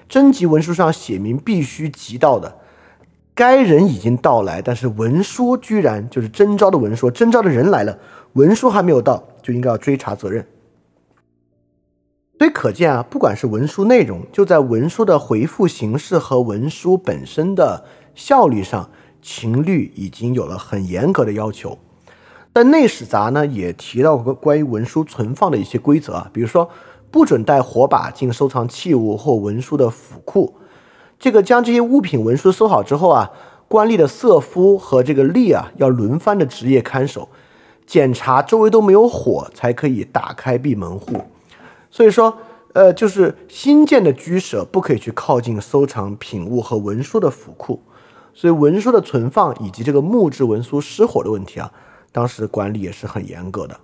[0.08, 2.56] 征集文书上写明必须急到的，
[3.34, 7.98] 该人已经到来，但是文书居然就是征召的文书，征召的人来了。
[8.32, 10.46] 文书还没有到，就应该要追查责任。
[12.38, 18.88] 所以可见啊，不管是文书内容，就在文书的回复形式和文书本身的效率上，
[19.20, 21.76] 秦律已经有了很严格的要求。
[22.58, 26.68] 但《内史杂》呢，也提到过关于文书存放的一些规则啊，比如说
[27.08, 30.56] 不准带火把进收藏器物或文书的府库。
[31.20, 33.30] 这个将这些物品文书收好之后啊，
[33.68, 37.28] 官吏的色夫和这个吏啊，要轮番的值夜看守。
[37.86, 41.12] 检查周围都没有火，才可以打开闭门户。
[41.92, 42.38] 所以说，
[42.72, 47.80] 呃，就是新建的居舍不可以去靠近收藏品物和文书的府库。
[48.34, 51.72] 所以文书的存放以及这个木质文书失火的问题啊，
[52.18, 53.78] 当时管理也是很严格的。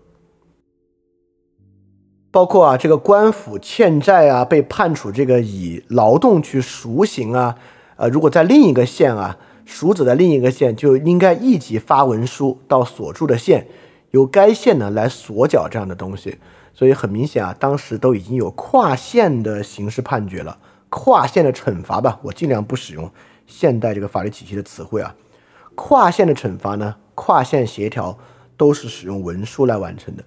[2.33, 7.57] 包括啊，这个官府欠债啊，被判处这个以劳动去赎刑啊，
[7.95, 13.69] 呃，如果在另一个县啊，赎子在另一个县，就应该立即发文书到所住的县。
[14.11, 16.39] 由该县呢来索缴这样的东西，
[16.73, 23.09] 所以很明显啊，当时都已经有跨县的刑事判决了，跨县的惩罚吧，我尽量不使用
[23.47, 25.15] 现代这个法律体系的词汇啊。
[25.77, 28.19] 跨县的惩罚呢，跨县协调
[28.57, 30.25] 都是使用文书来完成的。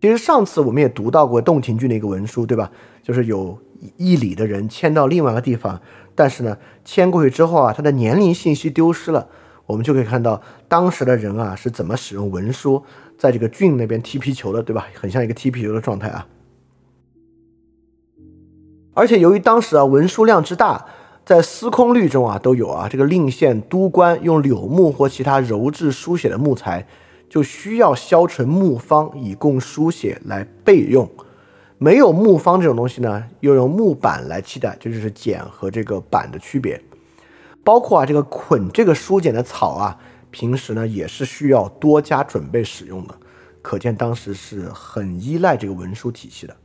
[0.00, 2.70] 其实上次我们也读到过洞庭郡的一个文书，对吧？
[3.02, 3.58] 就是有
[3.96, 5.80] 一里的人迁到另外一个地方，
[6.14, 9.28] 但是呢，迁过去之后啊，他的年龄信息丢失了，
[9.66, 12.82] 我们就可以看到当时的人啊是怎么使用文书。
[13.18, 14.88] 在这个郡那边踢皮球的，对吧？
[14.94, 16.26] 很像一个踢皮球的状态啊。
[18.94, 20.86] 而且由于当时啊文书量之大，
[21.24, 26.86] 在司空律中啊都有啊，这个令县督官用柳木或其他鞣制书写的木材，
[27.28, 31.08] 就需要削成木方以供书写来备用。
[31.78, 36.82] 没有木方这种东西呢，又用木板来替代，这就是简和这个板的区别。
[37.62, 39.98] 包括啊这个捆这个书简的草啊。
[40.32, 43.14] 平时呢也是需要多加准备使用的，
[43.62, 46.56] 可见当时是很依赖这个文书体系的。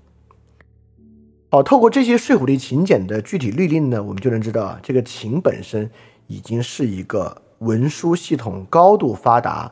[1.56, 5.89] 好，透过这些睡虎地秦简的具体律令呢，我们就能知道啊，这个秦本身
[6.28, 9.72] 已经是一个文书系统高度发达，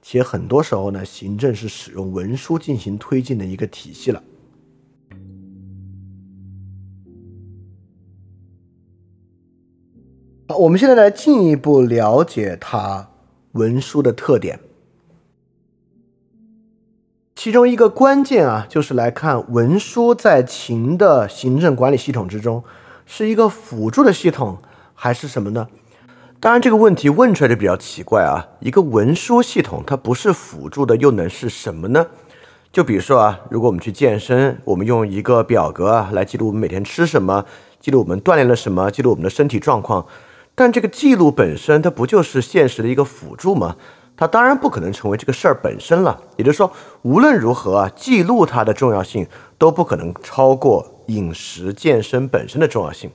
[0.00, 4.22] 且很多时候呢，行政是使用文书进行推进的一个体系了。
[10.46, 13.08] 好，我们现在来进一步了解它。
[13.54, 14.60] 文书的特点，
[17.36, 22.62] 其中一个关键啊，就是来看文书在秦的行政管理系统之中
[23.06, 24.58] 是一个辅助的系统
[24.94, 25.66] 还是什么呢？
[26.38, 28.46] 当然，这个问题问出来就比较奇怪啊。
[28.60, 32.06] 一个文书系统它不是辅助的，又能是什么呢？
[32.72, 37.44] 就比如说啊，如果我们去健身，我们用一个表格啊来记录我们每天吃什么，
[37.80, 40.06] 记录我们锻炼了什么，记录我们的身体状况。
[40.54, 43.76] 但这个记录本身，它不就是现实的一个辅助吗？
[44.16, 46.20] 它当然不可能成为这个事儿本身了。
[46.36, 46.72] 也就是说，
[47.02, 49.26] 无论如何啊，记录它的重要性
[49.58, 53.10] 都不可能超过饮食健身本身的重要性。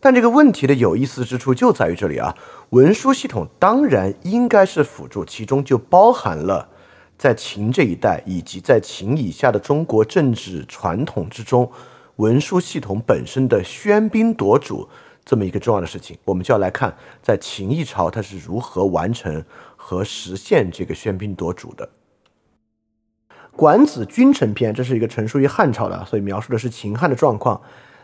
[0.00, 2.34] 但这个问题的有意思之处就在于这里啊，
[2.70, 6.68] 文书系统当然应该是辅助，其中就包含了
[7.16, 11.70] 在秦这一代以及在秦以下的中国政治传统之中，
[12.16, 14.88] 文书系统本身的喧宾夺主。
[15.24, 19.44] 这么一个重要的事情，我们就要来看，在秦一朝它是如何完成
[19.88, 21.88] 和实现这个喧宾夺主的。
[23.54, 27.60] 《管子·君臣篇》这是一个陈述于汉朝的，所以描述的是秦汉的状况。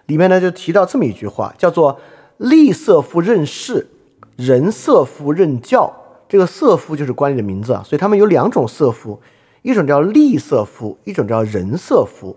[0.07, 2.01] 里面呢就提到这么一句话，叫做
[2.38, 3.88] “立色夫任事，
[4.37, 5.92] 人色夫任教。
[6.29, 9.21] 这个色夫就是官吏的名字啊，所以他们有两种色夫，
[9.62, 12.37] 一种叫吏色夫，一种叫人色夫。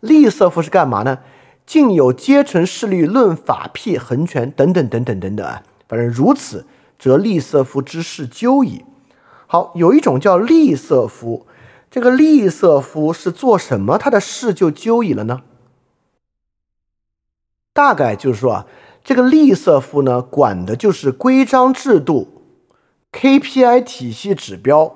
[0.00, 1.20] 吏色夫是干嘛呢？
[1.64, 6.66] 竟有阶层势力论法辟横权等等等等等等啊，反正如此，
[7.02, 8.84] 则利色夫之事究矣。
[9.48, 11.48] 好，有一种叫利色夫，
[11.90, 15.40] 这个利色夫是做什么，他的事就究矣了呢？
[17.72, 18.66] 大概就是说啊，
[19.02, 22.28] 这个利色夫呢，管的就是规章制度、
[23.10, 24.94] KPI 体系指标、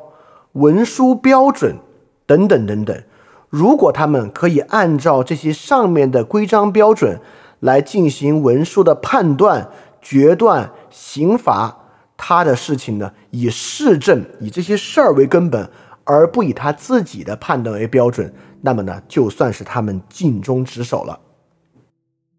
[0.52, 1.78] 文书标准
[2.24, 3.02] 等等等等。
[3.48, 7.20] 如果他们可以按照这些上面的规章标准
[7.58, 11.86] 来进行文书的判断、决断、刑罚，
[12.16, 15.68] 他的事情呢，以市政、以这些事儿为根本，
[16.05, 21.20] 而不以他自己的判断为标准，那么呢，就算是他们尽忠职守了。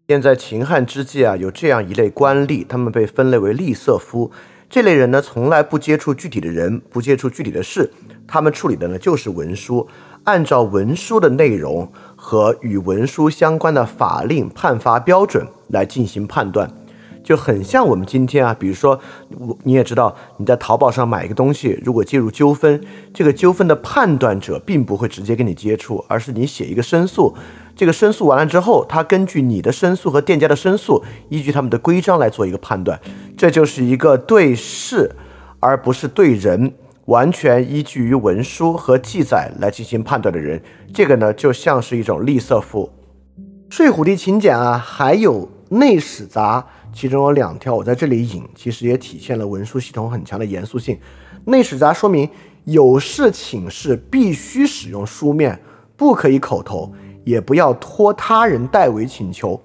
[0.08, 4.30] 现在秦汉之际啊，有这样一类官吏，他们被分类为吏色夫。
[4.70, 7.90] 这类人呢，从来不接触具体的人，不接触具体的事，
[8.26, 9.88] 他们处理的呢就是文书。
[10.24, 16.70] 按照文书的内容和与文书相关的法令判罚标准来进行判断，
[17.28, 18.98] 就很像我们今天啊，比如说
[19.36, 27.36] 我，你也知道你在淘宝上买一个东西，如果介入纠纷，这个纠纷的判断者并不会直接跟你接触，而是你写一个申诉，
[27.76, 32.98] 这个申诉完了之后，他根据你的申诉和店家的申诉，依据他们的规章来做一个判断，
[33.36, 35.14] 这就是一个对事
[35.60, 36.72] 而不是对人。
[37.04, 40.62] 完全依据于文书和记载来进行判断的人，
[40.94, 42.90] 这个呢就像是一种吝啬赋。
[43.76, 46.60] 《睡虎地秦简》啊，还有《内史杂》，
[46.92, 50.96] 其中有两条我在这里引，其实也体现了文书系统很强的严肃性。
[51.44, 52.28] 《内史杂》说明
[52.64, 55.60] 有事请示必须使用书面，
[55.96, 56.92] 不可以口头，
[57.24, 59.60] 也不要托他人代为请求，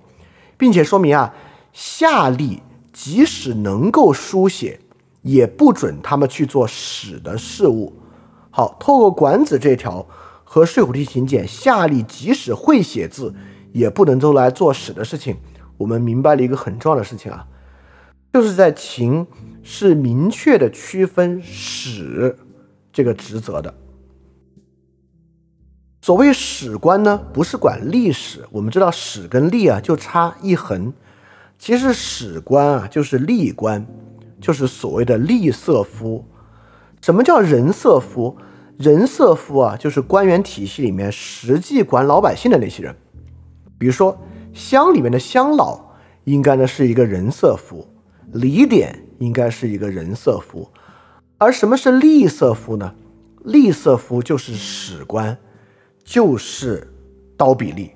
[0.58, 1.34] 并且说明啊，
[1.72, 2.60] 下吏
[2.92, 4.80] 即使能够书写。
[5.24, 7.94] 也不准他们去做使的事物。
[8.50, 10.06] 好，透过管子这条
[10.44, 13.34] 和睡虎地秦简，下吏即使会写字，
[13.72, 15.38] 也不能都来做使的事情。
[15.84, 17.46] 我们明白了一个很重要的事情啊，
[18.32, 19.28] 就是在秦
[19.62, 22.38] 是明确的区分史
[22.94, 23.74] 这个职责的。
[26.02, 28.46] 所谓史官呢，不是管历史。
[28.52, 30.94] 我们知道史跟历啊就差一横，
[31.58, 33.86] 其实史官啊就是历官。
[34.40, 36.26] 就是所谓的吏色夫，
[37.02, 38.38] 什么叫人色夫？
[38.78, 42.94] 人色夫啊，就是官员体系里面实际管老百姓的那些人。
[43.78, 44.18] 比如说
[44.54, 45.80] 乡里面的乡老，
[46.24, 47.88] 应该呢是一个人色夫；
[48.32, 50.70] 里典应该是一个人色夫。
[51.38, 52.94] 而什么是吏色夫呢？
[53.46, 55.38] 吏色夫就是史官，
[56.04, 56.94] 就是
[57.36, 57.90] 刀笔吏，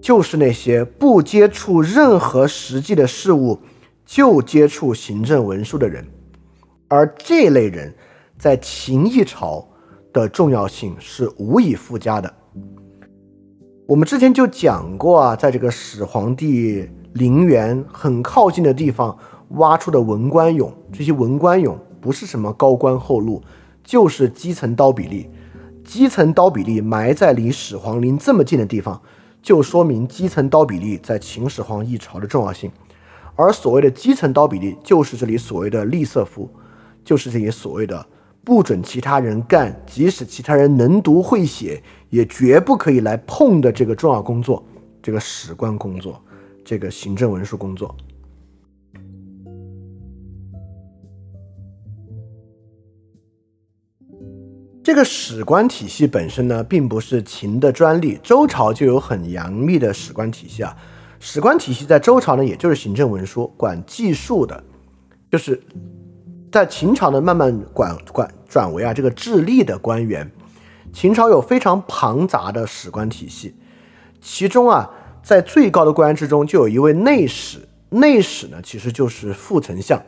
[0.00, 3.58] 就是那些不接触任何实际的事物。
[4.04, 6.02] 就接触行政文书的人，
[6.88, 7.94] 而这类人
[8.38, 9.68] 在秦一朝
[10.14, 12.34] 的重要性是无以复加的。
[13.88, 19.16] 我们之前就讲过啊，在这个始皇帝陵园很靠近的地方
[19.52, 23.42] 挖出的文官俑，这些文官俑不是什么高官厚禄，
[23.82, 25.26] 就是基层刀笔吏。
[25.82, 29.00] 基层刀笔吏埋在离始皇陵这么近的地方，
[29.40, 32.70] 就说明基层刀笔吏在秦始皇一朝的重要性。
[33.36, 36.50] 而所谓的基层刀笔吏，就是这里所谓的吏色夫，
[37.02, 38.04] 就是这些所谓的
[38.48, 44.64] 不准其他人干，即使其他人能读会写，也绝不可以来碰的这个重要工作，
[45.02, 46.18] 这个史官工作，
[46.64, 47.94] 这个行政文书工作。
[54.82, 60.74] 这个史官体系本身呢，并不是秦的专利，周朝就有很严密的史官体系啊。
[61.20, 64.64] 史官体系在周朝呢，也就是行政文书管记述的，
[65.30, 65.62] 就是
[66.50, 70.30] 在秦朝呢慢慢管管转为啊这个治吏的官员。
[70.92, 73.54] 秦朝有非常庞杂的史官体系，
[74.20, 74.90] 其中啊
[75.22, 77.58] 在最高的官员之中就有一位内史，
[77.90, 80.02] 内史呢其实就是副丞相，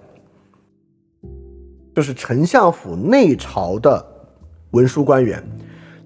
[1.95, 4.05] 就是丞相府内朝的
[4.71, 5.43] 文书官员。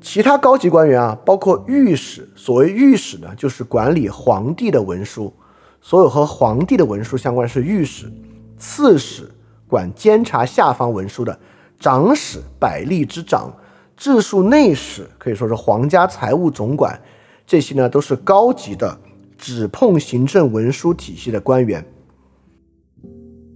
[0.01, 2.29] 其他高级官员啊，包括御史。
[2.37, 5.33] 所谓御史呢，就是管理皇帝的文书，
[5.81, 8.13] 所有和皇帝的文书相关是御史。
[8.59, 9.31] 刺史
[9.69, 11.39] 管监察下方文书的，
[11.79, 13.53] 长史百吏之长，
[13.97, 17.01] 治数内史可以说是皇家财务总管。
[17.47, 18.99] 这些呢，都是高级的
[19.37, 21.85] 指碰行政文书体系的官员。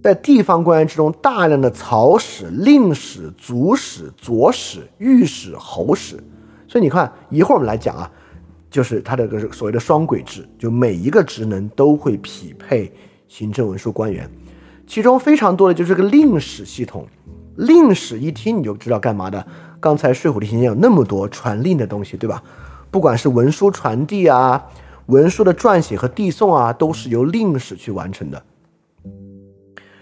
[0.01, 6.23] 在地方官员之中，大量的曹史、令史、族史、左史、御史、侯史。
[6.67, 8.09] 所以你看，一会儿我们来讲啊，
[8.69, 12.93] 就是他这个所谓的双轨制，就每一个职能都会匹配
[13.27, 14.29] 行政文书官员。
[14.89, 17.07] 其中非常多的就是个令史系统。
[17.55, 19.45] 令史一听你就知道干嘛的。
[19.79, 22.41] 刚才《睡虎地秦简》有那么多传令的东西，对吧？
[22.89, 24.65] 不管是文书传递啊，
[25.05, 28.43] 文书的撰写和递送啊，都是由令史去完成的。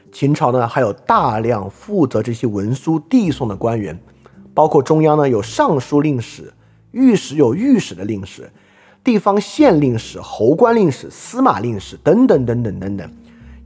[0.10, 4.00] 秦朝呢，还有大量负责这些文书递送的官员，
[4.54, 6.54] 包括中央呢有尚书令史，
[6.92, 8.50] 御史有御史的令史，
[9.04, 13.12] 地方县令史、侯官令史、司马令史等等等等等等，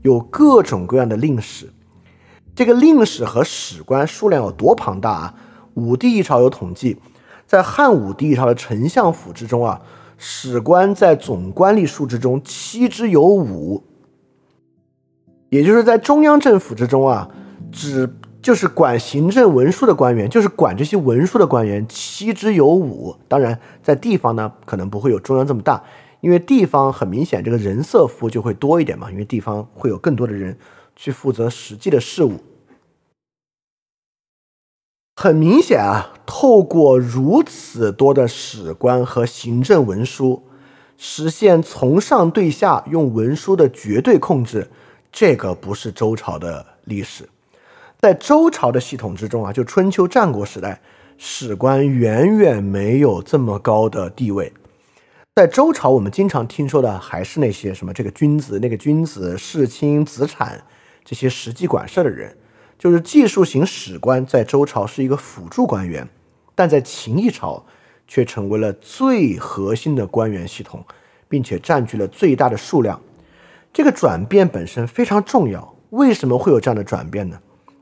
[0.02, 1.72] 有各种各样的令史。
[2.54, 5.34] 这个令史和史官数量有多庞大啊？
[5.74, 6.98] 武帝一朝有统计。
[7.46, 9.82] 在汉武帝一朝的丞相府之中啊，
[10.16, 13.84] 史官在总官吏数之中七之有五，
[15.50, 17.28] 也就是在中央政府之中啊，
[17.70, 18.08] 只
[18.40, 23.14] 就是管行政文书的官员，就是管这些文书的官员七之有五。
[23.28, 25.82] 当然，在地方呢，可能不会有中央这么大，
[26.22, 30.56] 因为地方很明显这个人色服就会多一点嘛，因为地方会有更多的人
[30.94, 32.38] 去负责实际的事务。
[35.16, 40.44] 很明显啊，透过如此多的史官和行政文书，
[40.96, 44.70] 实现从上对下用文书的绝对控制，
[45.10, 47.28] 这个不是周朝的历史。
[47.98, 50.80] 在周朝的系统之中啊，就春秋战国时代，
[51.18, 54.52] 史官远远没有这么高的地位。
[55.34, 60.62] 在周朝，我们经常听说的还是那些什么这个君子、那个君子、世卿、子产
[61.06, 62.36] 这些实际管事的人。
[62.78, 66.06] 就是技术型史官在周朝是一个辅助官员，
[66.54, 67.64] 但在秦一朝
[68.06, 70.84] 却成为了最核心的官员系统，
[71.30, 73.00] 并且占据了最大的数量。
[73.72, 75.74] 这个转变本身非常重要。
[75.88, 77.40] 为什么会有这样的转变呢？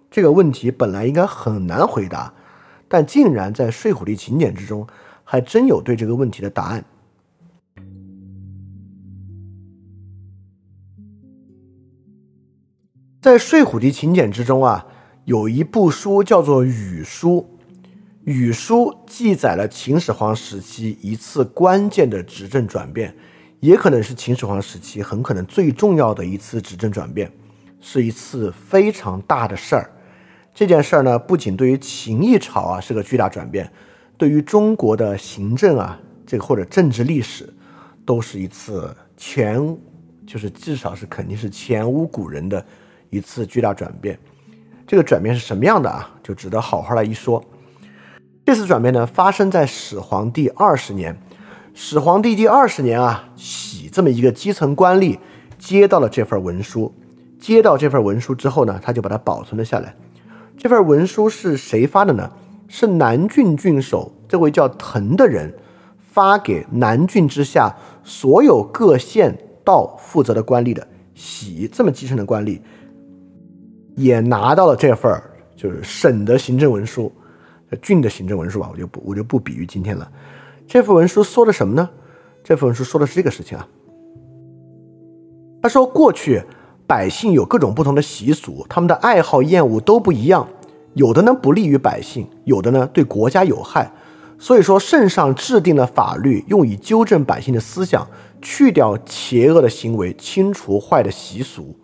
[0.08, 2.32] 这个问题本来应该很难回答，
[2.86, 4.86] 但竟然在《睡虎地秦简》之中
[5.24, 6.84] 还真有对这个问题的答案。
[13.20, 14.86] 在《睡虎地秦简》之中啊。
[15.26, 17.46] 有一部书叫做《语书》，
[18.24, 23.14] 《语书》记载了秦始皇时期一次关键的执政转变，
[23.60, 27.30] 也可能是秦始皇时期很可能最重要的一次执政转变，
[27.80, 29.92] 是一次非常大的事儿。
[30.54, 33.70] 这件事儿呢，不仅对于秦一朝啊是个巨大转变，
[34.16, 37.52] 对于中国的行政啊这个或者政治历史，
[38.06, 39.78] 都是一次前
[40.26, 42.64] 就是至少是肯定是前无古人的
[43.10, 44.18] 一次巨大转变。
[44.86, 46.10] 这个转变是什么样的啊？
[46.22, 47.44] 就值得好好来一说。
[48.44, 51.16] 这次转变呢，发生在始皇帝二十年。
[51.72, 55.18] 始皇帝第二十年啊，喜这么一个基层官吏
[55.58, 56.92] 接到了这份文书。
[57.38, 59.94] 接到这份文书之后呢，他就把它保存了下来。
[60.58, 62.30] 这份文书是谁发的呢？
[62.66, 65.52] 是南郡郡守这位叫滕的人
[65.98, 70.86] 发给南郡之下所有各县道负责的官吏的。
[71.14, 72.60] 喜这么基层的官吏。
[73.96, 75.22] 也拿到了这份儿，
[75.56, 77.12] 就是省的行政文书，
[77.82, 80.10] 郡的行政文书吧，我就不我就不比喻今天了。
[80.66, 81.88] 这份文书说的什么呢？
[82.42, 83.66] 这份文书说的是这个事情啊。
[85.62, 86.42] 他说，过去
[86.86, 90.48] 百姓有各种不同的习俗，他们的爱好厌恶都不一样，
[90.94, 93.92] 有的呢不利于百姓，有的呢对国家有害。
[94.38, 98.08] 所以说，圣上制定了法律，用以纠正百姓的思想，
[98.40, 101.76] 去掉邪恶的行为，清除坏的习俗。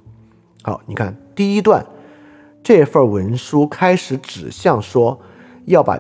[0.63, 1.85] 好，你看第一段。
[2.67, 5.17] 这份文书开始指向说，
[5.67, 5.97] 要把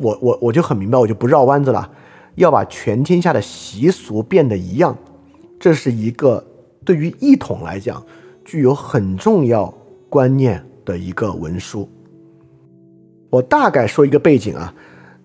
[0.00, 1.88] 我我我就很明白，我就不绕弯子了，
[2.34, 4.98] 要把全天下的习俗变得一样，
[5.60, 6.44] 这是一个
[6.84, 8.04] 对于一统来讲
[8.44, 9.72] 具有很重要
[10.10, 11.88] 观念的一个文书。
[13.30, 14.74] 我大概说一个背景啊，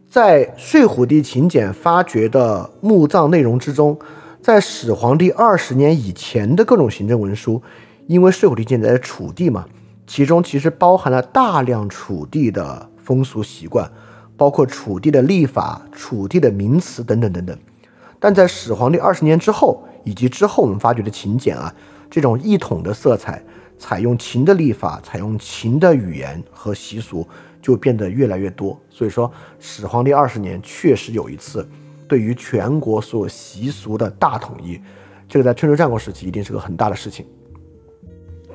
[0.08, 3.98] 在睡虎地秦简发掘的墓葬内容之中，
[4.44, 7.60] 在始皇帝二十年以前的各种行政文书，
[8.06, 9.66] 因为睡虎地秦简在楚地嘛。
[10.08, 13.92] 其中其实包含了大量楚地的风俗习惯，
[14.38, 17.56] 包括楚地的历法、楚地的名词等等等等。
[18.20, 21.72] 但在始皇帝二十年之后，以及之后我们发掘的秦简啊，
[22.10, 23.44] 这种一统的色彩，
[23.78, 27.28] 采用秦的历法、采用秦的语言和习俗，
[27.62, 28.80] 就变得越来越多。
[28.90, 31.68] 所以说，始皇帝二十年确实有一次
[32.08, 34.80] 对于全国所有习俗的大统一，
[35.28, 37.26] 这个在春秋战国时期一定是个很大的事情。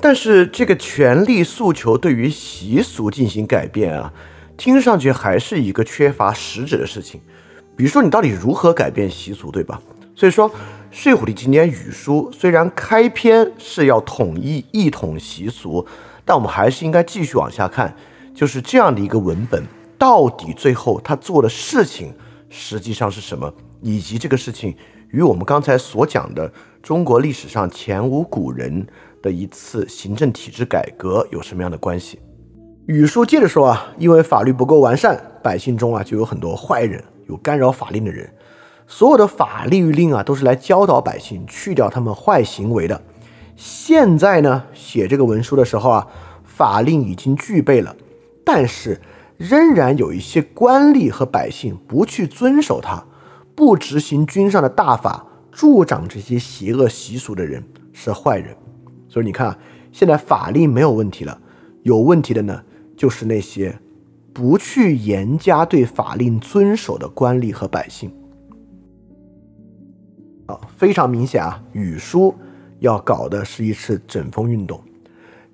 [0.03, 4.11] 但是这个权力诉求对于习俗进行改变啊，
[4.57, 7.21] 听上去还是一个缺乏实质的事情。
[7.77, 9.81] 比如说，你到底如何改变习俗，对吧？
[10.13, 10.49] 所以说，
[10.91, 15.87] 《睡虎地秦简语书》虽然开篇是要统一一统习俗，
[16.25, 17.95] 但我们还是应该继续往下看，
[18.35, 19.63] 就是这样的一个文本，
[19.97, 22.13] 到底最后他做的事情
[22.49, 24.75] 实际上是什么，以及这个事情
[25.11, 26.51] 与我们刚才所讲的
[26.81, 28.85] 中国历史上前无古人。
[29.23, 32.19] 的一次行政体制改革有什么样的关系？
[32.85, 38.29] 语书接着说啊，因为法律不够完善，百姓中啊就有很多坏人，有干扰法令的人。
[38.85, 43.01] 所有的法律令啊都是来教导百姓去掉他们坏行为的。
[43.55, 46.07] 现在呢，写这个文书的时候啊，
[46.43, 47.95] 法令已经具备了，
[48.43, 48.99] 但是
[49.37, 53.05] 仍然有一些官吏和百姓不去遵守它，
[53.55, 57.63] 不执行君上的大法，助长这些邪恶习俗的人
[57.93, 58.53] 是坏人。
[59.13, 59.55] 所以你看，
[59.91, 61.39] 现在法令没有问题了，
[61.83, 62.63] 有问题的呢。
[62.95, 63.77] 就是那些
[64.33, 68.11] 不去严加对法令遵守的官吏和百姓。
[70.47, 72.33] 啊，非常明显啊，语书
[72.79, 74.79] 要搞的是一次整风运动，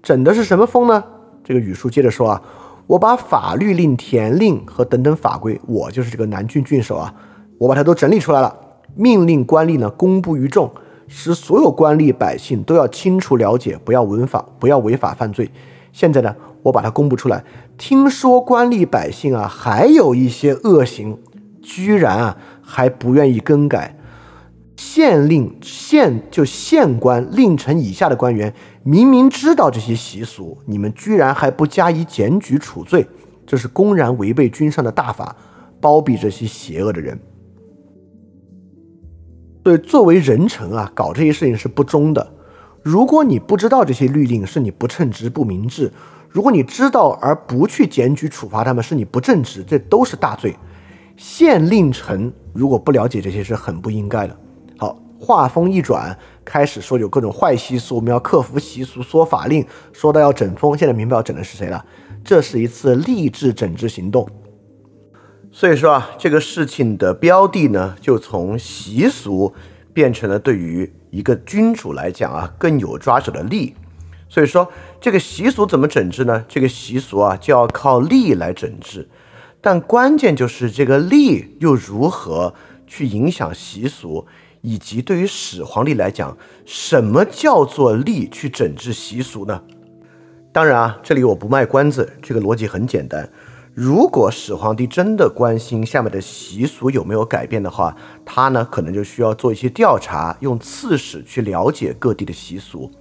[0.01, 1.03] 整的是什么风呢？
[1.43, 2.41] 这个语书接着说啊，
[2.87, 7.13] 我把法律令、田令和等等法规，我就是这个南郡郡守啊，
[7.57, 8.55] 我把它都整理出来了，
[8.95, 10.71] 命令官吏呢公布于众，
[11.09, 15.51] 使所有官吏百姓都要清楚了解，不要违法，不要违法犯罪。
[15.91, 16.33] 现在呢？
[16.61, 17.43] 我把它公布出来。
[17.77, 21.17] 听说官吏百姓啊，还有一些恶行，
[21.61, 23.97] 居然啊还不愿意更改。
[24.75, 28.53] 县令、县就县官、令臣以下的官员，
[28.83, 33.07] 明明知道这些习俗，你们居然还不加以检举处罪，
[33.47, 35.35] 这是公然违背君上的大法，
[35.81, 37.19] 包庇这些邪恶的人。
[39.61, 42.31] 对，作为人臣啊，搞这些事情是不忠的。
[42.81, 45.91] 如果你不知道这些律令，是你不称职、不明智。
[46.29, 50.55] 如果你知道而不去检举处罚他们，是你不正直，这都是大罪。
[51.17, 54.37] 县令臣如果不了解这些是很不应该的。
[54.77, 60.77] 好，话锋一转，开始说有各种坏习俗，我们要克服习俗，说法令，说到要整风。
[60.77, 61.83] 现在明白要整的是谁了？
[62.23, 64.25] 这是一次励志整治行动。
[65.59, 69.53] 所以说啊，这个事情的标的呢，就从习俗
[69.93, 73.75] 变成了对于一个君主来讲啊更有抓手的利。
[74.29, 76.45] 所以说，这个习俗怎么整治呢？
[76.47, 79.09] 这个习俗啊，就要靠力来整治。
[79.59, 82.55] 但关键就是这个力又如何
[82.87, 84.25] 去影响习俗，
[84.61, 89.61] 以及对于始皇帝来讲，什么叫做力去整治习俗呢？
[90.53, 93.29] 当然啊，这里我不卖关子，这个逻辑很简单。
[93.81, 102.91] 如果始皇帝真的关心下面的习俗有没有改变的话，他呢可能就需要做一些调查，用刺史去了解各地的习俗。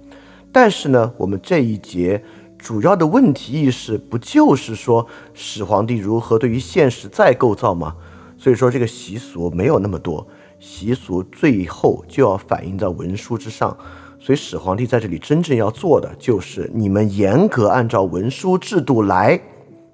[0.53, 2.23] 但是呢，我们这一节
[2.57, 7.93] 主要的问题意识不就是说始皇帝如何对于现实再构造吗？
[8.37, 10.25] 所以说这个习俗没有那么多，
[10.61, 13.75] 习俗最后就要反映在文书之上。
[14.17, 19.41] 所以始皇帝在这里真正要做的就是你们严格按照文书制度来，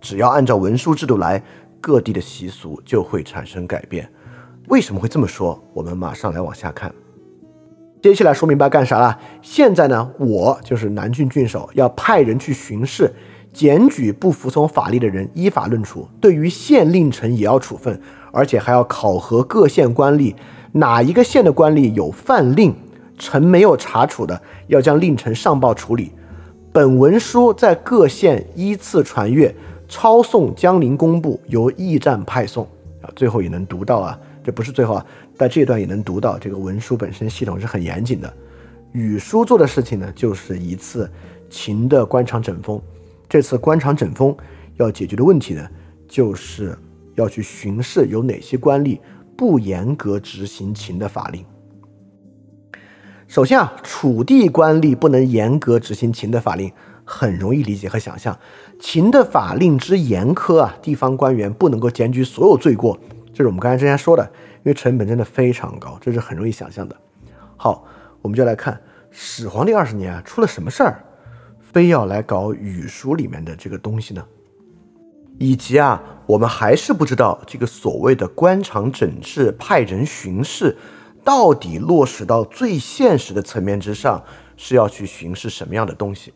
[0.05, 1.41] 只要按照文书制度来，
[1.81, 4.07] 各地的习俗就会产生改变。
[4.67, 5.59] 为什么会这么说？
[5.73, 6.93] 我们马上来往下看。
[8.03, 9.17] 接下来说明白干啥了？
[9.41, 13.11] 现在呢，我就是南郡郡守，要派人去巡视，
[13.51, 16.07] 检举不服从法律的人，依法论处。
[16.21, 17.99] 对于县令臣也要处分，
[18.31, 20.35] 而且还要考核各县官吏，
[20.73, 22.75] 哪一个县的官吏有犯令，
[23.17, 26.11] 臣没有查处的，要将令臣上报处理。
[26.71, 29.55] 本文书在各县依次传阅，
[29.95, 32.67] 抄送江陵工部，由驿站派送。
[33.01, 35.05] 啊，最后也能读到啊，这不是最后啊。
[35.37, 38.31] 在这段也能读到，这个文书本身系统是很严谨的。
[38.91, 41.09] 语书做的事情呢，就是一次
[41.49, 42.77] 秦的官场整风。
[43.29, 44.35] 这次官场整风
[44.75, 45.65] 要解决的问题呢，
[46.09, 46.77] 就是
[47.15, 48.99] 要去巡视有哪些官吏
[49.37, 51.41] 不严格执行秦的法令。
[53.29, 56.69] 首先啊，楚地官吏不能严格执行秦的法令，
[57.05, 58.37] 很容易理解和想象。
[58.79, 62.99] 秦的法令之严苛啊，地方官员不能够检举所有罪过，
[63.33, 64.29] 这是我们刚才之前说的。
[64.63, 66.95] 因为成本真的非常高，这是很容易想象的。
[67.55, 67.85] 好，
[68.23, 68.81] 我们就来看
[69.11, 71.05] 始皇帝二十年啊，出了什么事儿，
[71.61, 74.25] 非要来搞语书里面的这个东西呢？
[75.37, 80.75] 以及啊，我们还是不知道这个所谓的官场整治、派人巡视，
[81.23, 84.23] 到底落实到最现实的层面之上，
[84.57, 86.33] 是要去巡视什么样的东西？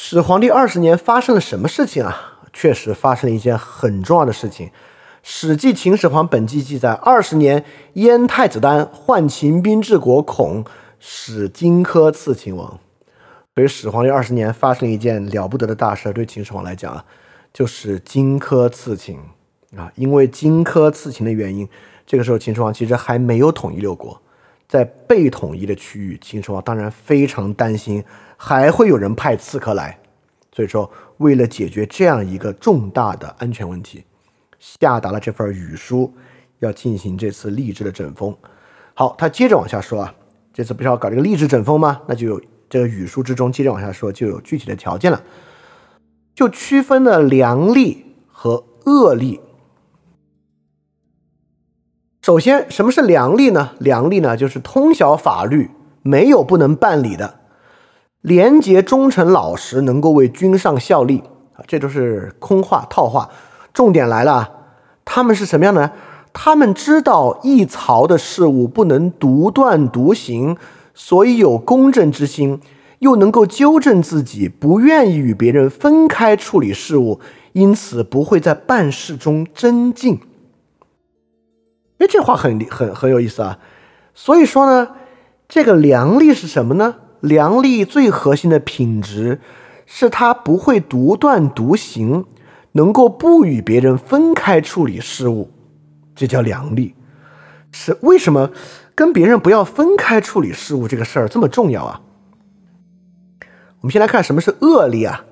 [0.00, 2.38] 始皇帝二十年发生了什么事情啊？
[2.52, 4.68] 确实发生了一件很重要的事情，
[5.24, 10.64] 《史记·秦始皇本纪》记载：二十年，燕太子丹患秦兵治国，恐
[11.00, 12.78] 使荆轲刺秦王。
[13.56, 17.04] 所以始皇帝二十年发生了一件了不得的大事，对秦始皇来讲啊，
[17.52, 19.18] 就是荆轲刺秦
[19.76, 19.90] 啊。
[19.96, 21.68] 因为荆轲刺秦的原因，
[22.06, 24.22] 这个时候秦始皇其实还没有统一六国，
[24.68, 28.04] 在被统一的区域，秦始皇当然非常担心。
[28.40, 29.98] 还会有人派刺客来，
[30.52, 34.04] 所以说为了解决这样一个重大的安全问题，
[34.60, 36.14] 下达了这份语书，
[36.60, 38.34] 要进行这次吏治的整风。
[38.94, 40.14] 好，他接着往下说啊，
[40.52, 42.00] 这次不是要搞这个吏治整风吗？
[42.06, 45.20] 那就有这个语书之中接着往下说，就有具体的条件了，
[46.32, 49.40] 就区分了良吏和恶吏。
[52.22, 53.72] 首先，什么是良吏呢？
[53.80, 55.70] 良吏呢，就是通晓法律，
[56.02, 57.40] 没有不能办理的，
[58.28, 61.24] 廉洁忠诚老实，能够为君上效力
[61.54, 63.30] 啊，这都是空话套话。
[63.72, 64.50] 重点来了，
[65.04, 65.90] 他们是什么样呢？
[66.34, 70.56] 他们知道一朝的事物不能独断独行，
[70.94, 72.60] 所以有公正之心，
[72.98, 77.18] 又能够纠正自己，不愿意与别人分开处理事务，
[77.54, 80.20] 因此不会在办事中争竞。
[81.98, 83.58] 哎，这话很很很有意思啊！
[84.14, 84.88] 所以说呢，
[85.48, 86.94] 这个良吏是什么呢？
[87.20, 89.40] 良力最核心的品质
[89.86, 92.24] 是他不会独断独行，
[92.72, 95.50] 能够不与别人分开处理事务，
[96.14, 96.94] 这叫良力。
[97.70, 98.50] 是为什么
[98.94, 102.00] 跟别人不要分开处理事务这个事儿这么重要啊？
[103.80, 105.24] 我们先来看什么是恶力啊？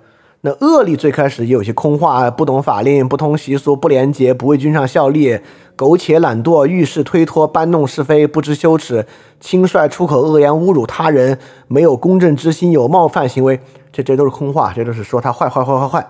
[0.47, 5.41] 那恶吏最开始也有些空话，不懂法令，不通习俗，不廉洁，不为君上效力，
[5.75, 9.05] 苟且懒惰，遇事推脱，搬弄是非，不知羞耻，
[9.41, 11.37] 轻率出口恶言，侮辱他人，
[11.67, 13.59] 没有公正之心，有冒犯行为，
[13.91, 16.09] 这这都是空话，这都是说他坏坏坏坏坏。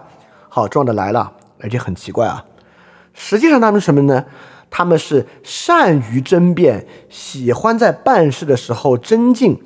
[0.50, 1.32] 好，重要的来了，
[1.62, 2.44] 而且很奇怪啊，
[3.14, 4.26] 实际上他们什么呢？
[4.68, 9.58] 他们是善于争辩，喜欢在办事的时候争竞，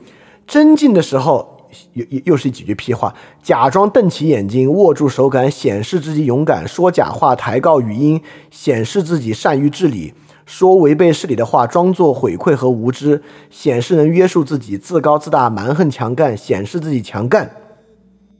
[0.46, 1.49] 争竞的时候。
[1.92, 10.12] 又又又是几句屁话，假装瞪起眼睛，握住手杆，显示自己勇敢；说假话，抬高语音，显示自己善于治理；
[10.46, 17.50] 说违背事理的话，装作悔愧和无知，显示能约束自己；自高自大，蛮横强干，显示自己强干。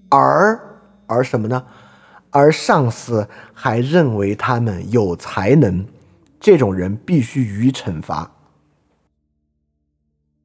[0.09, 0.59] 而
[1.07, 1.63] 而什么呢？
[2.31, 5.85] 而上司还认为他们有才能，
[6.39, 8.31] 这种人必须予以惩罚。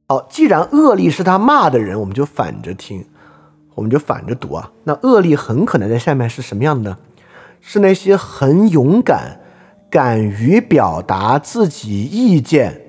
[0.08, 3.04] 好，既然恶吏是他骂的人，我们就反着听，
[3.74, 4.70] 我们就反着读啊。
[4.84, 6.98] 那恶吏很可能在下面是什么样的呢？
[7.60, 9.40] 是那些很勇敢、
[9.90, 12.82] 敢于表达自己意见、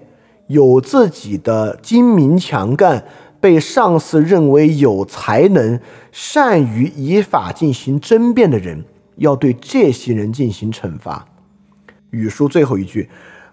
[0.45, 3.03] 有自己的精明强干、
[3.39, 5.79] 被上司认为有才能、
[6.11, 11.25] 善于以法进行争辩的人，要对这些人进行惩罚。
[12.11, 13.09] 语书最后一句。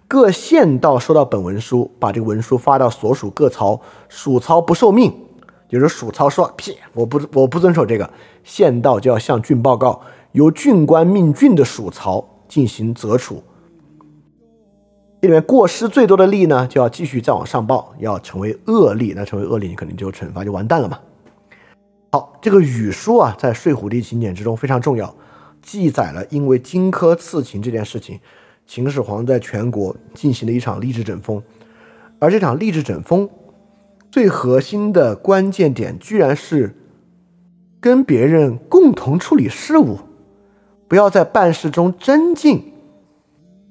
[0.07, 5.13] 各县道收到本文书，把这个文书发到所属各曹，属曹不受命，
[5.69, 8.09] 就是属曹说屁，我不我不遵守这个，
[8.45, 10.03] 县道就要向郡报告，
[10.33, 13.43] 由郡官命郡的属曹进行责处。
[15.23, 21.01] 这里面过失最多的吏呢，就要继续再往上报，要成为恶吏，那成为恶吏，你肯定就惩罚就完蛋了嘛。
[22.13, 25.13] 好，这个语书啊，在睡虎地秦简之中非常重要，
[25.63, 28.21] 记载了因为荆轲刺秦这件事情。
[28.67, 31.43] 秦始皇在全国进行了一场吏治整风，
[32.19, 33.29] 而这场吏治整风
[34.11, 36.75] 最核心的关键点，居然是
[37.81, 39.99] 跟别人共同处理事务，
[40.89, 42.73] 不要在办事中争竞。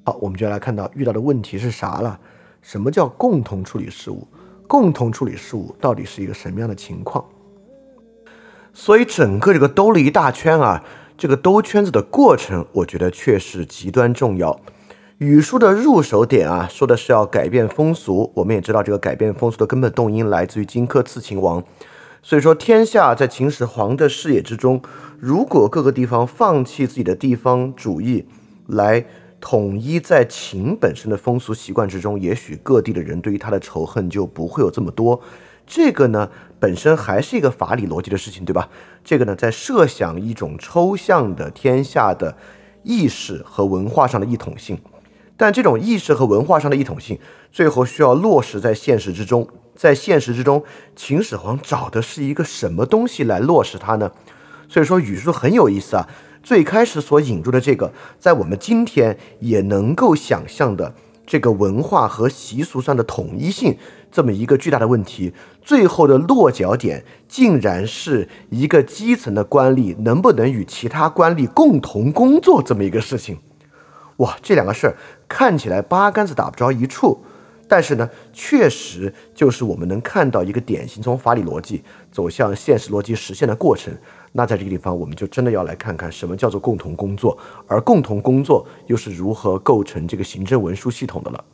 [0.04, 2.20] 好，我们就来看到遇到的问题是啥了？
[2.62, 4.26] 什么叫共同处理事务？
[4.66, 7.24] 共同处理事务到底是一个什么样的情况？
[8.72, 10.84] 所以整个这个兜了一大圈啊，
[11.18, 14.58] 这个兜圈子的过程，我觉得确实极端重要。
[15.18, 18.32] 语书的入手点啊，说的是要改变风俗。
[18.34, 21.62] 我们也知道，这个改变风俗的根本动因来自于荆轲刺秦王。
[22.20, 24.82] 所以说，天下在秦始皇的视野之中，
[25.20, 28.26] 如果各个地方放弃自己的地方主义，
[28.66, 29.06] 来
[29.40, 35.20] 统一在秦本身的风俗习惯之中，也许各地的人对于他的仇恨就不会有这么多。
[35.64, 38.68] 这个呢，本身还是一个法理逻辑的事情，对吧？
[39.04, 42.36] 这个呢，在设想一种抽象的天下的
[42.82, 44.76] 意识和文化上的一统性。
[45.36, 47.18] 但这种意识和文化上的一统性，
[47.50, 49.48] 最后需要落实在现实之中。
[49.74, 50.62] 在现实之中，
[50.94, 54.12] 秦始皇找的是一个什么东西来落实它呢？
[54.68, 56.08] 所以说，语数很有意思啊。
[56.44, 60.94] 最开始所引入的这个，在我们今天也能够想象的
[61.26, 63.76] 这个文化和习俗上的统一性，
[64.12, 65.32] 这么一个巨大的问题，
[65.62, 73.38] 最后的落脚点，竟然是一个基层的官吏能不能与其他官吏共同工作这么一个事情。
[74.18, 74.96] 哇，这两个事儿
[75.36, 77.18] 看起来八竿子打不着一处，
[77.66, 81.82] 但是呢，确实就是我们能看到一个典型从法理逻辑
[82.12, 83.92] 走向现实逻辑实现的过程。
[84.30, 91.44] 那在这个地方，我们就真的要来看看什么叫做共同工作，而共同工作又是如何构成这个行政文书系统的了。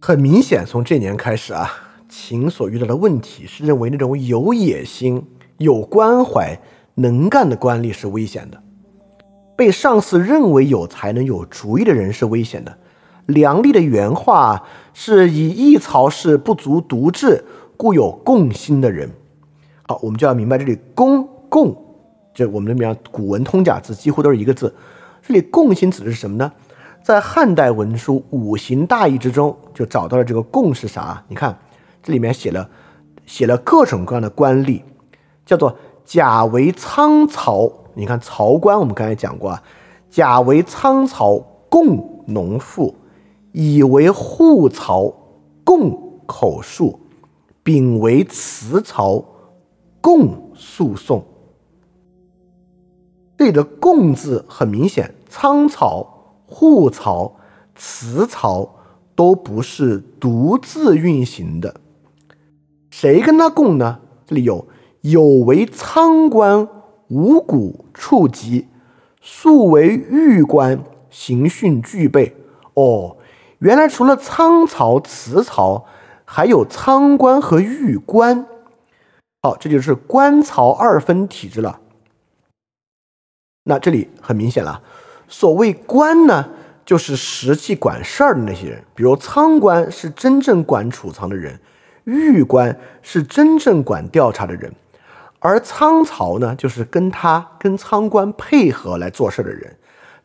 [0.00, 1.70] 很明显，从这年开始啊，
[2.08, 5.26] 秦所遇到的问题是认为那种有野心。
[5.58, 6.60] 有关怀、
[6.96, 8.62] 能干的官吏是危险的。
[9.56, 12.76] 被上司认为有才能、有主意的人是危险的。
[13.24, 17.42] 梁立的原话是以一曹氏不足独治，
[17.76, 19.10] 故有共心的人。
[19.82, 21.76] 好，我们就要明白这里“公”“共”，
[22.34, 24.74] 这我们这边古文通假字几乎都是一个字。
[25.22, 26.52] 这里“共心”指的是什么呢？
[27.02, 31.24] 在汉代文书《五行大义》之中就找到了这个“共”是啥？
[31.28, 31.56] 你看
[32.02, 32.68] 这里面写了
[33.24, 34.82] 写了各种各样的官吏，
[35.44, 35.76] 叫做
[36.06, 37.70] 甲为仓曹。
[37.92, 39.62] 你看曹官，我们刚才讲过啊，
[40.08, 41.38] 甲为仓曹，
[41.68, 42.94] 共农妇。
[43.52, 45.12] 乙为户曹，
[45.64, 46.98] 共口述；
[47.62, 49.24] 丙为词曹，
[50.02, 51.24] 共诉讼。
[53.38, 56.06] 这里的“共”字很明显，仓曹、
[56.46, 57.36] 户曹、
[57.74, 58.76] 词曹
[59.14, 61.80] 都不是独自运行的。
[62.90, 64.00] 谁跟他共呢？
[64.26, 64.66] 这里有
[65.10, 66.68] “有为仓官，
[67.08, 68.66] 五谷处籍，
[69.20, 72.34] 素为御官，刑讯俱备。”
[72.74, 73.16] 哦。
[73.60, 75.86] 原来除了仓曹、辞曹，
[76.26, 78.44] 还有仓官和御官。
[79.40, 81.80] 好，这就是官曹二分体制了。
[83.64, 84.82] 那这里很明显了，
[85.26, 86.50] 所谓官呢，
[86.84, 91.58] 就是实际管事儿的那些人，比如仓官是真正管储藏的人，
[92.04, 94.70] 御官是真正管调查的人，
[95.46, 99.76] 而仓曹呢，就是跟他跟仓官配合来做事的人。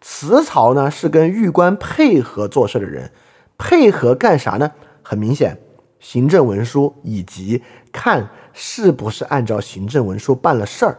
[0.01, 3.11] 辞曹呢是跟御官配合做事的人，
[3.57, 4.71] 配合干啥呢？
[5.03, 5.59] 很明显，
[5.99, 7.61] 行政文书以及
[7.91, 10.97] 看是不是按照行政文书办了事儿。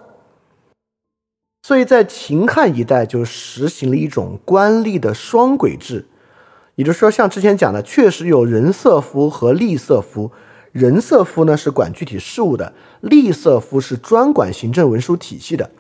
[1.64, 6.06] 所以在秦汉一代就实行了一种官吏的双轨制，
[6.76, 10.30] 也就是说，像之前讲的，确实有人色夫和吏色夫。
[10.72, 15.70] 人色夫呢是管具体事务的，吏色夫是专管行政文书体系的。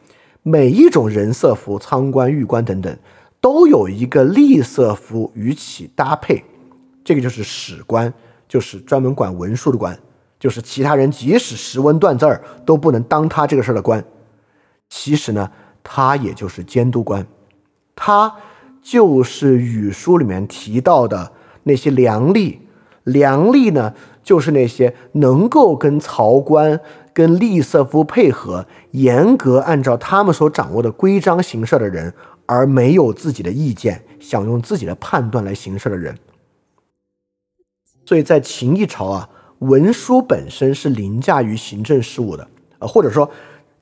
[0.42, 2.98] 每一种人色夫，仓官、狱官等等，
[3.40, 6.44] 都有一个吏色夫与其搭配，
[7.02, 8.12] 这个就是史官，
[8.46, 9.98] 就是专门管文书的官，
[10.38, 14.04] 就是其他人即使识文断字儿都不能当他这个事儿的官。
[14.90, 15.50] 其实呢，
[15.82, 17.26] 他也就是监督官，
[17.94, 18.34] 他
[18.82, 21.32] 就是语书里面提到的
[21.62, 22.58] 那些良吏，
[23.04, 26.80] 良吏呢，就是那些能够跟曹官。
[27.14, 32.14] 跟利瑟夫配合，严格按照他们所掌握的规章行事的人，
[32.46, 36.16] 而没有自己的意见，想用自己的判断来行事的人。
[38.06, 42.48] 所以在秦一朝啊，文书本身是凌驾于行政事务的，
[42.78, 43.30] 呃，或者说，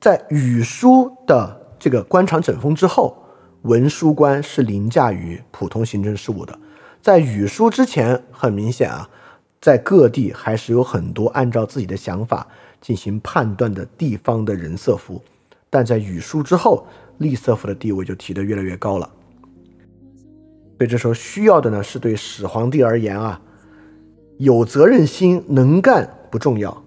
[0.01, 3.17] 在语书的这个官场整风之后，
[3.61, 6.59] 文书官是凌驾于普通行政事务的。
[7.01, 9.09] 在语书之前，很明显啊，
[9.61, 12.45] 在各地还是有很多按照自己的想法。
[12.81, 15.21] 进行判断的地方的人色夫，
[15.69, 16.83] 但在语书之后，
[17.19, 19.07] 利色夫的地位就提得越来越高了。
[20.79, 23.39] 所以这时候需要的呢，是对始皇帝而言啊，
[24.39, 26.83] 有责任心、能干不重要，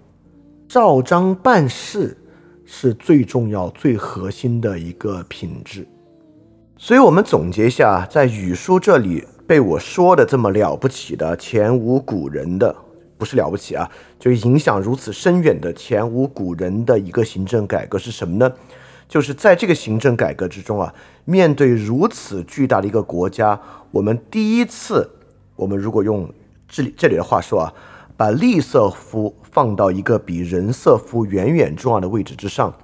[0.67, 2.17] 照章办事
[2.65, 5.87] 是最重要、最核心的一个品质。
[6.77, 12.75] 所以我们总结一下，在语书这里被我说的这么了不起的前无古人的。
[13.17, 13.89] 不是了不起啊，
[14.19, 18.51] 就影响如此深远的前无古人的一个行政改革是什么呢？
[19.07, 20.93] 就是在这个行政改革之中啊，
[21.23, 23.57] 面对如此巨大的一个国家，
[23.91, 25.09] 我们第一次，
[25.55, 26.29] 我们如果用
[26.67, 27.73] 这里这里的话说啊，
[28.17, 32.75] 把利瑟夫放到一个比人色夫远远重要的位置之上，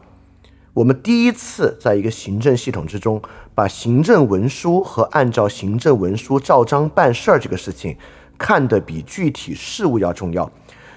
[0.74, 3.22] 我们第一次在一个行政系统之中，
[3.54, 7.98] 把行政文书和按照行政文书照章办事儿这个事情。
[8.44, 10.52] 看得比具体事务要重要。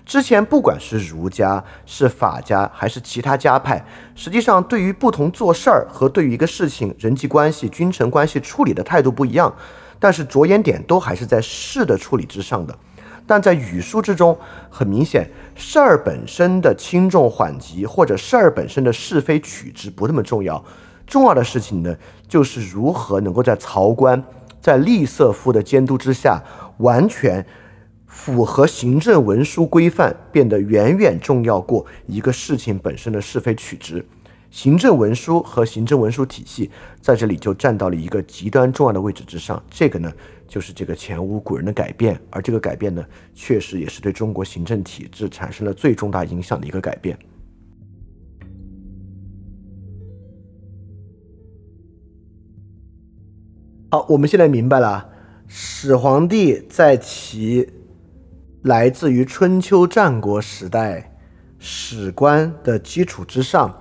[0.07, 3.85] 之前不管是儒家、是法家还是其他家派，
[4.15, 9.55] 实际上对于不同做事儿和对于一个事情人际关系、君臣关系处理的态度不一样，
[9.99, 12.75] 但是着眼点都还是在事的处理之上的。
[13.27, 14.39] 但在语书之中，
[14.71, 20.65] 很明显，事儿本身的轻重缓急或者事儿本身的是非曲直不那么重要，
[21.07, 21.97] 重要的事情呢，
[22.29, 24.23] 就是如何能够在曹官、
[24.61, 26.43] 在吏瑟夫的监督之下。
[26.79, 27.47] 完全
[28.05, 34.05] 符合行政文书规范，变得远远重要过一个事情本身的是非曲直。
[34.51, 36.69] 行政文书和行政文书体系
[37.01, 39.63] 在这里就站到了一个极端重要的位置之上。
[39.71, 40.13] 这个呢，
[40.49, 43.05] 就是这个前无古人的改变，而这个改变呢，
[43.37, 47.17] 确实也是对中国行政体制产生了最重大影响的一个改变。
[53.95, 55.09] 好，我们现在明白了。
[55.47, 57.71] 始皇帝在其
[58.63, 61.17] 来自于春秋战国时代
[61.61, 63.73] 史官的基础之上，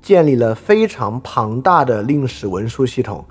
[0.00, 3.26] 建立了非常庞大的令史文书系统，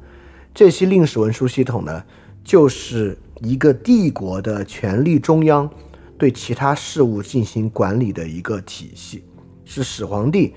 [0.53, 2.03] 这些令史文书系统呢，
[2.43, 5.69] 就是一个帝国的权力中央
[6.17, 9.23] 对其他事物进行管理的一个体系，
[9.63, 10.53] 是始皇帝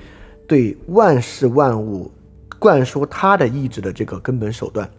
[0.49, 2.11] 对万事万物
[2.59, 4.91] 灌输他的意志的这个根本手段。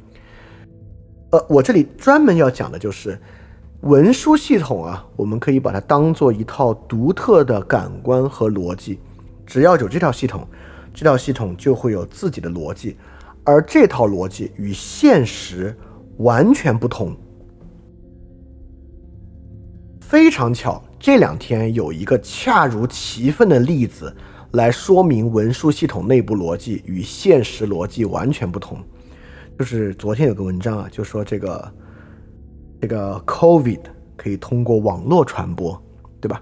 [1.32, 3.20] 呃，我这里专门要讲的就是
[3.82, 9.00] 文书系统啊，我们可以把它当做一套独特的感官和逻辑，
[9.46, 10.48] 只要有这套系统，
[10.94, 12.98] 这套系统就会有自己的逻辑。
[13.46, 15.76] 而这套逻辑与现实
[16.18, 17.16] 完全不同。
[20.02, 24.14] 非常巧，这两天有一个恰如其分的例子
[24.52, 28.80] 来说明文书系统内部逻辑与现实逻辑完全不同。
[29.60, 31.74] 就是昨天有个文章啊，就说这个
[32.80, 33.82] 这个 COVID
[34.16, 35.78] 可以通过网络传播，
[36.22, 36.42] 对吧？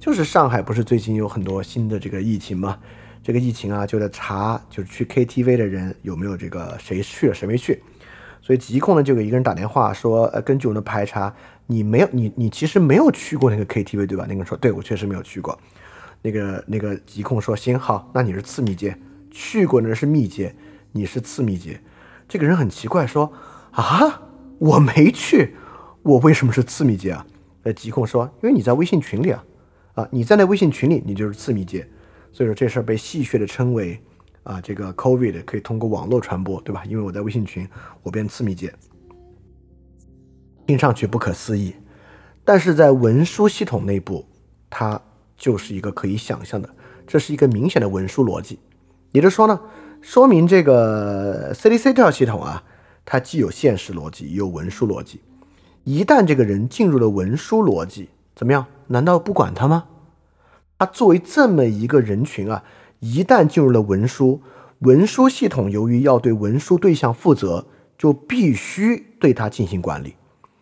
[0.00, 2.76] 就是上海不是最近有很多新的这个疫情吗？
[3.22, 7.80] 这个疫情啊，就在查，就是去 KTV 的人有没有这个谁去了谁没去，
[8.42, 11.32] 所以疾控呢就给一个人打电话说，呃，根据我们的排查，
[11.68, 14.24] 你没有你你其实没有去过那个 KTV 对吧？
[14.28, 15.56] 那个人说，对我确实没有去过。
[16.20, 18.98] 那个那个疾控说，行好，那你是次密接，
[19.30, 20.52] 去过的人是密接，
[20.90, 21.80] 你是次密接。
[22.28, 23.32] 这个人很奇怪说，
[23.72, 24.22] 啊，
[24.58, 25.54] 我没去，
[26.02, 27.26] 我为什么是次密接啊？
[27.62, 29.44] 呃，疾控说，因为你在微信群里啊，
[29.94, 31.88] 啊，你在那微信群里，你就是次密接。
[32.32, 34.00] 所以说这事儿被戏谑的称为
[34.42, 36.84] 啊，这个 COVID 可以通过网络传播，对吧？
[36.84, 37.68] 因为我在微信群，
[38.02, 38.72] 我变次密接，
[40.66, 41.74] 听上去不可思议，
[42.44, 44.24] 但是在文书系统内部，
[44.68, 45.00] 它
[45.36, 46.68] 就是一个可以想象的，
[47.06, 48.58] 这是一个明显的文书逻辑。
[49.12, 49.58] 也就是说呢，
[50.00, 52.62] 说明这个 CDC 这套系统啊，
[53.04, 55.20] 它既有现实逻辑，也有文书逻辑。
[55.84, 58.66] 一旦这个人进入了文书逻辑，怎么样？
[58.88, 59.86] 难道不管他吗？
[60.78, 62.62] 他作为这么一个人群啊，
[63.00, 64.42] 一旦进入了文书，
[64.80, 67.66] 文书系统由于要对文书对象负责，
[67.96, 70.16] 就必须对他进行管理。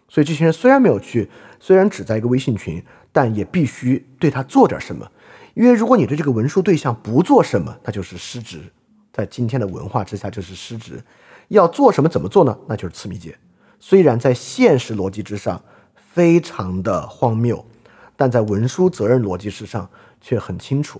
[0.08, 1.28] 所以这些人虽然没有去，
[1.58, 2.82] 虽然只在一个微信群，
[3.12, 5.10] 但也必须对他做点什么。
[5.54, 8.60] 因为如果你对这个文书对象不做什么，那就是失职。
[9.14, 11.02] 在今天的文化之下，就是失职。
[11.48, 12.58] 要做什么，怎么做呢？
[12.68, 13.34] 那就是次密接。
[13.80, 15.62] 虽然在现实逻辑之上
[16.12, 17.64] 非常的荒谬，
[18.16, 19.88] 但在文书责任逻辑之上。
[20.26, 20.98] 却很清楚，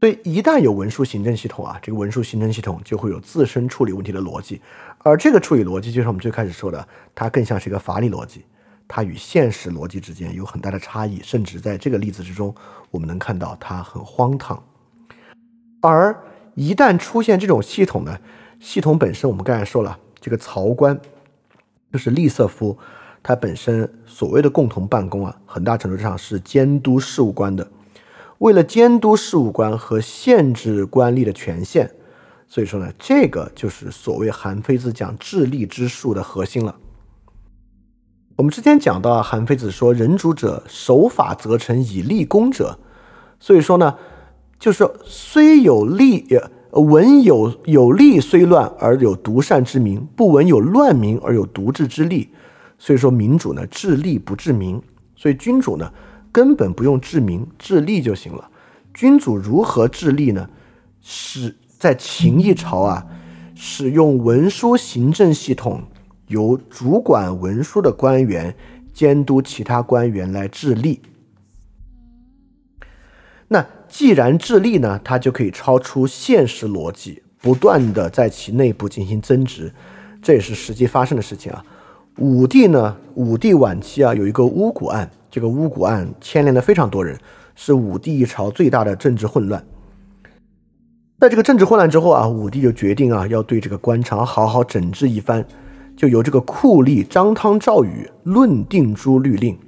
[0.00, 4.62] 所以一旦有文书行政系统啊，这个文书行政系统就会有自身处理问题的逻辑，
[5.00, 8.46] 而这个处理逻辑就是我们最开始说的，它更像是一个法理逻辑，
[8.88, 12.54] 它与现实逻辑之间有很大的差异，甚至在这个例子之中，
[12.90, 14.64] 我们能看到它很荒唐。
[15.80, 16.16] 而
[16.54, 18.18] 一旦出现这种系统呢，
[18.60, 20.98] 系统本身我们刚才说了，这个曹官
[21.92, 22.76] 就是利瑟夫。
[23.20, 27.68] 它本身所谓的共同办公啊，很大程度上是监督事务官的。
[28.38, 31.90] 为了监督事务官和限制官吏的权限，
[32.46, 36.76] 所以说呢，这个就是所谓韩非子讲治吏之术的核心了。
[38.36, 42.78] 我们之前讲到，韩非子说：“人主者，守法则成，以立功者。”
[43.40, 43.96] 所以说呢，
[44.58, 46.26] 就是虽有利，
[46.72, 52.28] 闻有有利虽乱而有独善之名，不闻有乱民而有独治之利。
[52.76, 54.80] 所以说，民主呢治利不治民，
[55.16, 55.92] 所以君主呢
[56.30, 58.50] 根本不用治民治利就行了。
[58.92, 60.48] 君主如何治利呢？
[61.00, 63.06] 是在秦一朝啊，
[63.54, 65.82] 使用文书行政系统，
[66.26, 68.54] 由主管文书的官员
[68.92, 71.00] 监督其他官员来治利。
[73.46, 79.72] 那既然治利呢，它就可以超出现实逻辑，不断的在其内部进行增值，
[80.22, 81.64] 这也是实际发生的事情啊。
[82.18, 82.96] 武帝呢？
[83.14, 87.18] 武帝晚期啊，有一个巫蛊案，这个巫蛊案牵连了非常多人，
[87.54, 89.64] 是武帝一朝最大的政治混乱。
[91.20, 95.44] 在这个政治混乱之后啊，武帝就决定啊，要对这个官场好好整治一番，
[95.96, 99.58] 就由这个酷吏张汤赵禹论定诸律令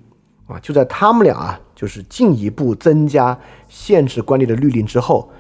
[0.47, 3.39] 啊，就在他们俩啊，就是进一步增加
[3.71, 5.31] 限制官吏的律令之后。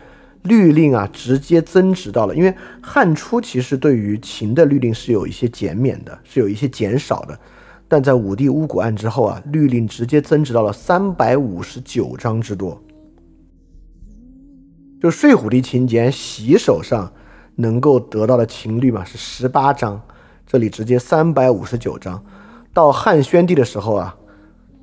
[0.44, 7.38] 律令啊，直接增值到了，因为汉初其实对于秦的律令是有一些减免的，是有一些减少的，
[7.86, 12.82] 但在武帝巫蛊案之后啊，律令直接增值到了三百五十九章之多。
[14.98, 17.12] 就睡虎地秦简喜手上
[17.56, 20.00] 能够得到的秦律嘛是十八章，
[20.46, 22.24] 这里直接三百五十九章，
[22.72, 24.16] 到汉宣帝的时候啊，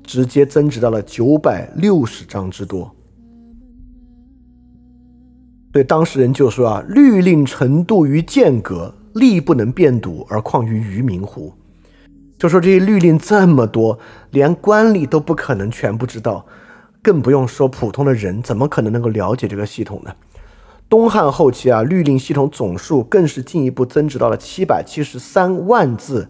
[0.08, 2.90] 直接增值到了九百六十章之多。
[5.70, 11.52] 对当事人就说啊，律令程度于间隔，力不能变堵，而况于愚民乎？
[12.38, 13.98] 就说这些律令这么多，
[14.30, 16.46] 连官吏都不可能全部知道，
[17.02, 20.14] 更不用说普通的人，怎么可能能够了解这个系统呢？
[20.88, 26.26] 东汉后期啊，律令系统总数更是进一步增值到了七百七十三万字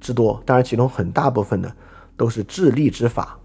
[0.00, 0.40] 之多。
[0.46, 1.72] 当然，其中很大部分呢
[2.16, 3.38] 都是治吏之法。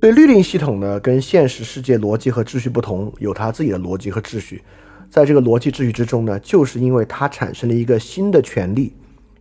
[0.00, 4.62] 对律令系统呢，跟现实世界逻辑和秩序不同，有它自己的逻辑和秩序。
[5.08, 8.94] 在这个逻辑秩序之中呢，就是因为它产生了一个新的权利，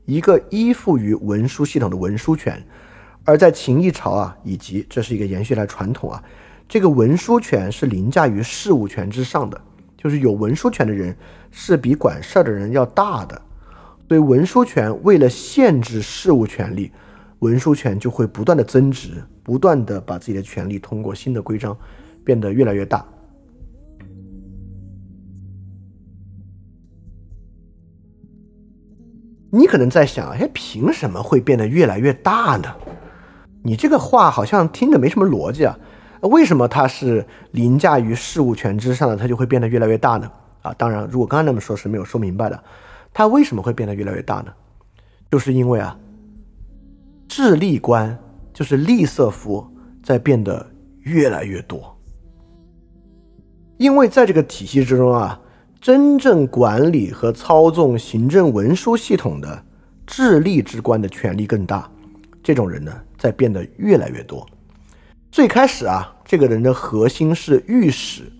[0.05, 2.63] 一个依附于文书系统的文书权。
[3.25, 6.23] 而在秦一朝啊，以及这是一个延续来传统啊，
[6.67, 9.59] 这个文书权是凌驾于事务权之上的，
[9.97, 11.15] 就是有文书权的人
[11.51, 13.41] 是比管事儿的人要大的。
[14.07, 16.91] 所以文书权为了限制事务权利，
[17.43, 19.23] 文书权就会不断的增值。
[19.43, 21.77] 不断的把自己的权利通过新的规章
[22.23, 23.05] 变得越来越大。
[29.51, 32.73] 你可能在想，哎，凭什么会变得越来越大呢？
[33.61, 35.77] 你这个话好像听着没什么逻辑啊。
[36.21, 40.31] 为什么它是凌驾于事务权之上的，它就会变得越来越大呢？
[40.61, 42.63] 啊，当然，如果刚刚那么说，是没有说明白的。
[43.13, 44.53] 它为什么会变得越来越大呢？
[45.29, 45.99] 就是因为啊，
[47.27, 48.19] 智力观。
[48.53, 49.67] 就是利色符
[50.03, 50.63] 在变得
[50.99, 51.97] 越来越多，
[53.77, 55.41] 因为在这个体系之中啊，
[55.81, 59.65] 真正管理和操纵行政文书系统的
[60.05, 61.89] 智力之官的权力更大，
[62.43, 64.47] 这种人呢在变得越来越多。
[65.31, 68.31] 最开始啊，这个人的核心是御史，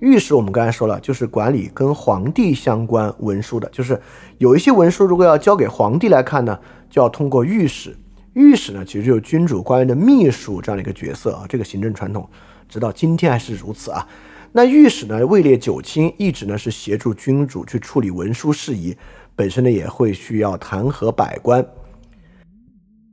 [0.00, 4.02] 御史我们刚才说了，就是管理跟皇帝相关文书的，就是
[4.38, 6.58] 有一些文书如果要交给皇帝来看呢，
[6.90, 7.96] 就要通过御史。
[8.34, 11.44] 御史呢，其实就是君主官员的秘书这样的一个角色啊。
[11.48, 12.28] 这个行政传统
[12.68, 14.06] 直到今天还是如此啊。
[14.52, 18.96] 那御史呢，位列九卿，一直呢是协助君主去处理文书事宜，
[19.34, 21.66] 本身呢也会需要弹劾百官。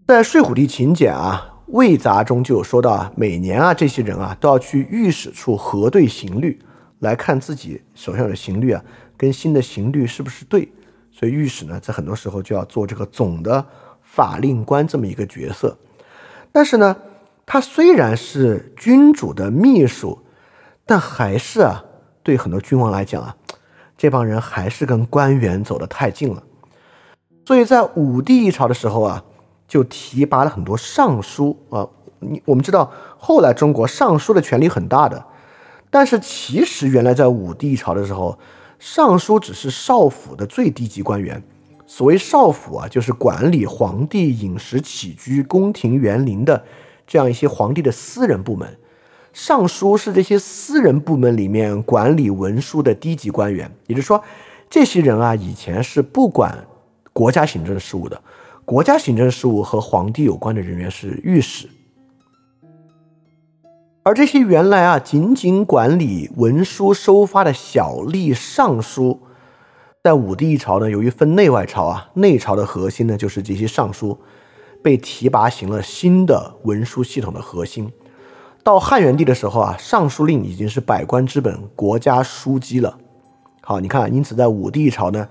[0.07, 6.59] 在《睡虎地秦简》啊《魏杂》中就有说到啊，每年啊这些人啊都要去御史处核对刑律，
[6.99, 8.84] 来看自己手上的刑律啊
[9.15, 10.70] 跟新的刑律是不是对。
[11.11, 13.65] 所以御史呢，在很多时候就要做这个总的。
[14.12, 15.78] 法令官这么一个角色，
[16.51, 16.97] 但是呢，
[17.45, 20.20] 他虽然是君主的秘书，
[20.86, 21.86] 但还是啊，
[22.24, 23.38] 对很多君王来讲啊，
[23.95, 26.43] 这帮人还是跟官员走得太近了。
[27.45, 29.24] 所以在武帝一朝的时候啊，
[29.68, 31.88] 就提拔了很多尚书啊。
[32.20, 35.24] 你我们知道，后来中国尚书的权力很大的，
[35.89, 38.38] 但是其实原来在武帝一朝的时候，
[38.80, 41.41] 尚书只是少府的最低级官员。
[41.91, 46.63] 所谓少府啊，就是管理皇帝饮食起居、宫廷园林的
[47.07, 48.77] 这样一些皇帝的私人部门。
[49.33, 54.23] 尚书是这些私人部门里面管理文书的低级官员，也就是说，
[54.69, 56.67] 这些人啊，以前是不管
[57.11, 58.21] 国家行政事务的。
[58.65, 61.67] 国家行政事务和皇帝有关的人员是御史，
[64.03, 69.21] 而这些原来啊，仅仅管理文书收发的小吏尚书。
[70.02, 74.18] 在武帝一朝呢，由于分内外朝啊，内朝的核心呢就是这些尚书，
[74.82, 77.91] 被提拔行了新的文书系统的核心。
[78.64, 82.97] 到汉元帝的时候啊，尚书令已经是百官之本、国家枢机了。
[83.60, 85.28] 好，你看，因此在武帝一朝呢，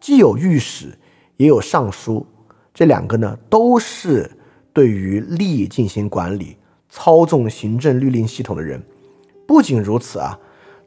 [0.00, 0.96] 既有御史，
[1.36, 2.24] 也有尚书，
[2.72, 4.30] 这两个呢都是
[4.72, 6.56] 对于吏进行管理、
[6.88, 8.80] 操纵行政律令系统的人。
[9.48, 10.38] 不仅如此啊，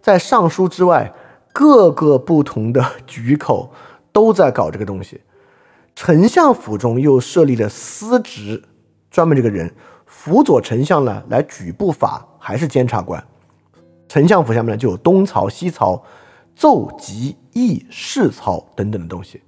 [0.02, 1.14] 在尚书之外。
[1.58, 3.72] 各个不同的局口
[4.12, 5.22] 都在搞这个东西，
[5.96, 8.62] 丞相府中又设立了司职，
[9.10, 9.74] 专门这个人
[10.06, 13.26] 辅佐丞相呢来举部法，还是监察官。
[14.10, 16.04] 丞相府下面呢就有东曹、西曹、
[16.58, 19.42] 奏集议事曹等等的东西。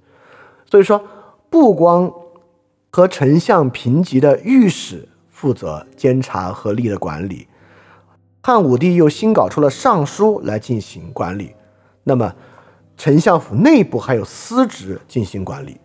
[0.64, 1.04] 所以说，
[1.50, 2.10] 不光
[2.88, 7.46] 和丞相平级的御史负责监察和吏的管理，
[8.42, 11.52] 汉武帝又新搞出了尚书来进行管理。
[12.08, 12.34] 那么，
[12.96, 15.76] 丞相府内部还有司职进行管理，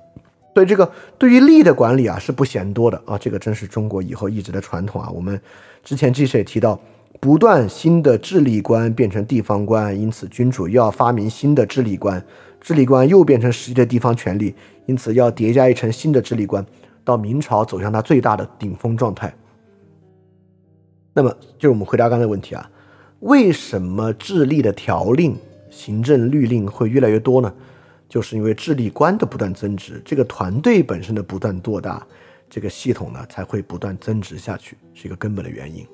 [0.54, 3.18] 所以这个对于吏的管理啊是不嫌多的啊。
[3.18, 5.10] 这个真是中国以后一直的传统啊。
[5.10, 5.38] 我们
[5.84, 6.80] 之前其实也提到，
[7.20, 12.26] 不断新的治理官变成地方官，因此君主又要发明新的治理官，
[12.62, 14.56] 治理官又变成实际的地方权力，
[14.86, 16.66] 因此要叠加一层新的治理官，
[17.04, 19.36] 到明朝走向它最大的顶峰状态。
[21.14, 22.72] 那么，就是我们回答刚才问题啊，
[23.20, 25.36] 为什么治吏的条令？
[25.74, 27.52] 行政律令会越来越多呢，
[28.08, 32.06] 就是因为治理官的不断增值，这个团队本身的不断做大，
[32.48, 35.86] 这个系统呢才会不断增值下去，是一个根本的原因。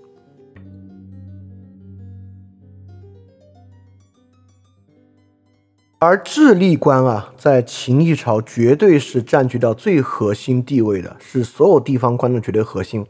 [6.02, 13.06] 而智力官啊，在秦一朝绝对是占据到最核心地位的，是所有地方官的绝对核心。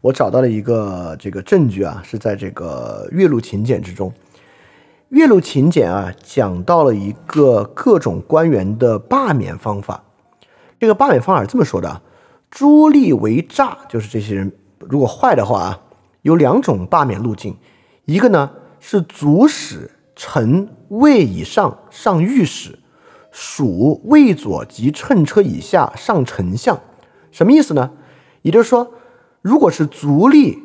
[0.00, 4.10] 我找到了一个这个证据啊，是在这个《岳麓秦简》之中。
[5.10, 10.04] 岳麓秦简啊，讲到了一个各种官员的罢免方法。
[10.78, 12.00] 这个罢免方法是这么说的：
[12.48, 15.80] 诸吏为诈，就是这些人如果坏的话啊，
[16.22, 17.56] 有两种罢免路径。
[18.04, 22.78] 一个呢是足使、臣、尉以上上御史，
[23.32, 26.78] 属尉佐及乘车以下上丞相。
[27.32, 27.90] 什么意思呢？
[28.42, 28.92] 也就是说，
[29.42, 30.56] 如果是足吏、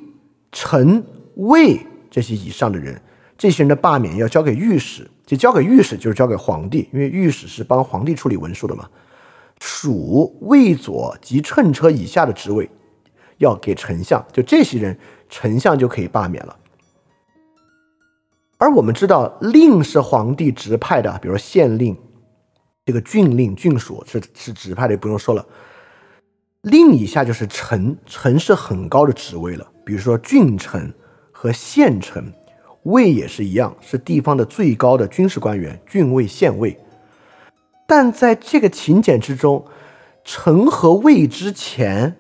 [0.51, 1.03] 臣、
[1.37, 3.01] 尉这些以上的人。
[3.37, 8.89] 这些人的罢免要交给御史，就交给御史就是交给皇帝，因为御史是帮皇帝处理文书的嘛。
[9.59, 12.69] 属卫佐及乘车以下的职位
[13.37, 14.97] 要给丞相，就这些人，
[15.29, 16.55] 丞相就可以罢免了。
[18.57, 21.97] 而我们知道，令是皇帝直派的，比如说县令，
[22.85, 25.45] 这个郡令、郡属是是直派的，不用说了。
[26.61, 30.93] 令以下就是丞，丞是很高的职位了，比如说郡丞
[31.31, 32.23] 和县丞。
[32.85, 36.79] 尉也是一样，是地方的最高的军事官员，郡尉、县尉。
[37.87, 39.65] 但在这个请柬之中，
[40.23, 42.15] 臣和尉之前，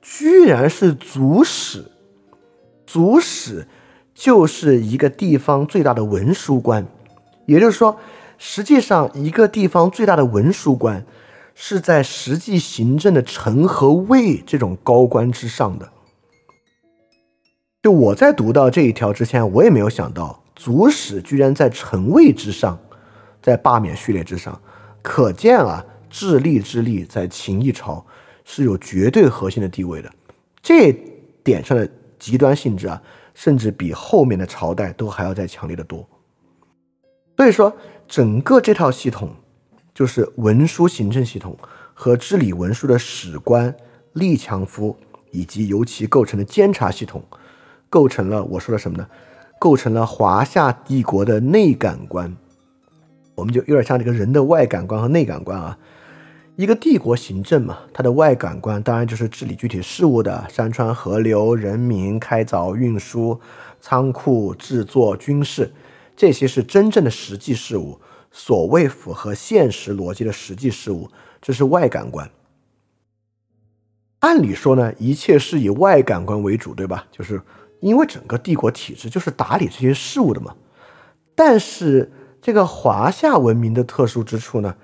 [0.00, 1.84] 居然是足使。
[2.86, 3.66] 足使
[4.14, 6.86] 就是一个地方最大的文书官，
[7.46, 7.96] 也就是说，
[8.36, 11.04] 实际上一个地方最大的文书官
[11.54, 15.90] 是在实际行政的臣和尉这种高官之上的。
[17.82, 22.78] 就我在读到这一条之前，我也没有想到足使居然在臣位之上，
[23.42, 24.60] 在罢免序列之上，
[25.02, 28.06] 可见啊，智力之力在秦一朝
[28.44, 30.08] 是有绝对核心的地位的。
[30.62, 30.92] 这
[31.42, 33.02] 点上的极端性质啊，
[33.34, 36.08] 甚至比后面的朝代都还要再强烈的多。
[37.36, 37.76] 所以说，
[38.06, 39.34] 整个这套系统，
[39.92, 41.58] 就是文书行政系统
[41.92, 43.74] 和治理文书的史官、
[44.14, 44.96] 吏强夫，
[45.32, 47.20] 以及由其构成的监察系统。
[47.92, 49.06] 构成了我说的什么呢？
[49.60, 52.34] 构成了华夏帝国的内感官，
[53.34, 55.78] 我们就有点像这个人的外感官和内感官啊。
[56.56, 63.38] 一个帝国行政嘛，它的外感官当然就是治理具体事务的山川河流、人民、开凿、运输、
[63.78, 65.70] 仓库、制作、军事，
[66.16, 71.10] 这些是真正的实际事务，所谓符合现实逻辑的实际事务，
[71.42, 72.30] 这是外感官。
[74.20, 77.04] 按理说呢，一切是以外感官为主，对吧？
[77.12, 77.38] 就是。
[77.82, 80.54] 因为整个帝国体制就是打理这些事务的嘛，
[81.34, 84.76] 但是这个华夏文明的特殊之处呢，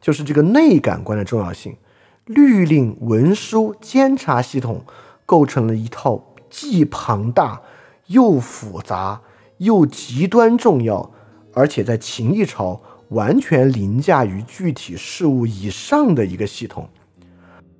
[0.00, 1.76] 就是这个内感官的重要性。
[2.24, 4.84] 律令、文书、监察系统
[5.26, 7.60] 构成了一套既庞大
[8.06, 9.20] 又复杂
[9.58, 11.12] 又极端重要，
[11.52, 12.80] 而且在秦一朝
[13.10, 16.88] 完全凌驾于具体事务以上的一个系统。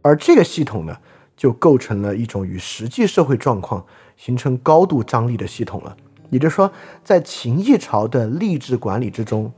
[0.03, 0.98] 而这个系统呢，
[1.35, 3.85] 就构成了一种与实际社会状况。
[4.16, 5.97] 形成高度张力的系统了，
[6.30, 6.72] 也就是说，
[7.05, 9.52] 在秦一朝的吏治管理之中，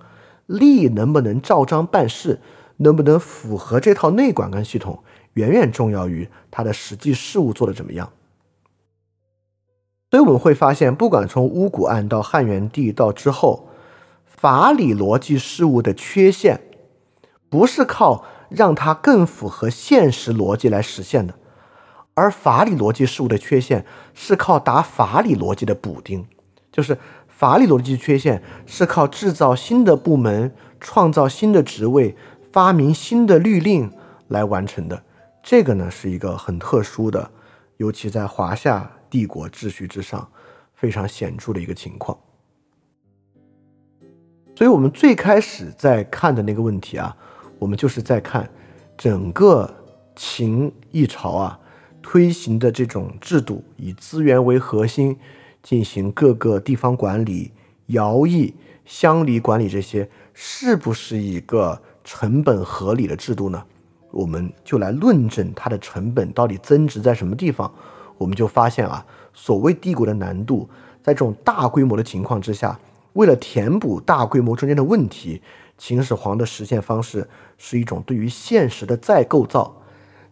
[0.49, 2.41] 吏能不能照章办事，
[2.79, 5.03] 能不能符合这套内管干系统，
[5.35, 8.11] 远远重要于他的实际事务做得怎么样。
[10.11, 13.69] 所以我们会发现，不管从巫蛊案到汉元帝到之后，
[14.25, 16.61] 法理逻辑事务的缺陷，
[17.51, 21.35] 不是靠让它更符合现实逻辑来实现的。
[22.19, 26.27] 而法理逻辑事物的缺陷是靠打法理逻辑的补丁，
[26.73, 32.17] 就是法理逻辑缺陷是靠制造新的部门、创造新的职位、
[32.51, 33.91] 发明新的律令
[34.27, 35.05] 来完成的。
[35.43, 37.31] 这个呢是一个很特殊的，
[37.77, 40.29] 尤其在华夏帝国秩序之上
[40.75, 42.19] 非常显著的一个情况。
[44.57, 47.17] 所以，我们最开始在看的那个问题啊，
[47.61, 48.51] 我们就是在看
[48.97, 49.73] 整个
[50.17, 51.57] 秦一朝啊。
[52.11, 55.15] 推行的这种制度，以资源为核心，
[55.63, 57.53] 进行各个地方管理、
[57.89, 58.55] 徭役、
[58.87, 63.63] 乡里管理，这些是不是一个成本合理的制度呢？
[64.11, 67.71] 我们就来论证它的成本到底增值在什么地方。
[68.17, 69.05] 我们就发现啊，
[69.35, 70.67] 所谓帝国的难度，
[71.03, 72.81] 在这种大规模的情况之下，
[73.13, 75.43] 为了填补大规模中间的问题，
[75.77, 77.29] 秦始皇的实现方式
[77.59, 79.83] 是一种对于现实的再构造，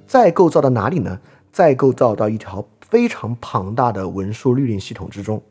[0.07, 1.21] 再构造到哪里呢？
[1.57, 5.43] 再构造到一条非常庞大的文书律令系统之中，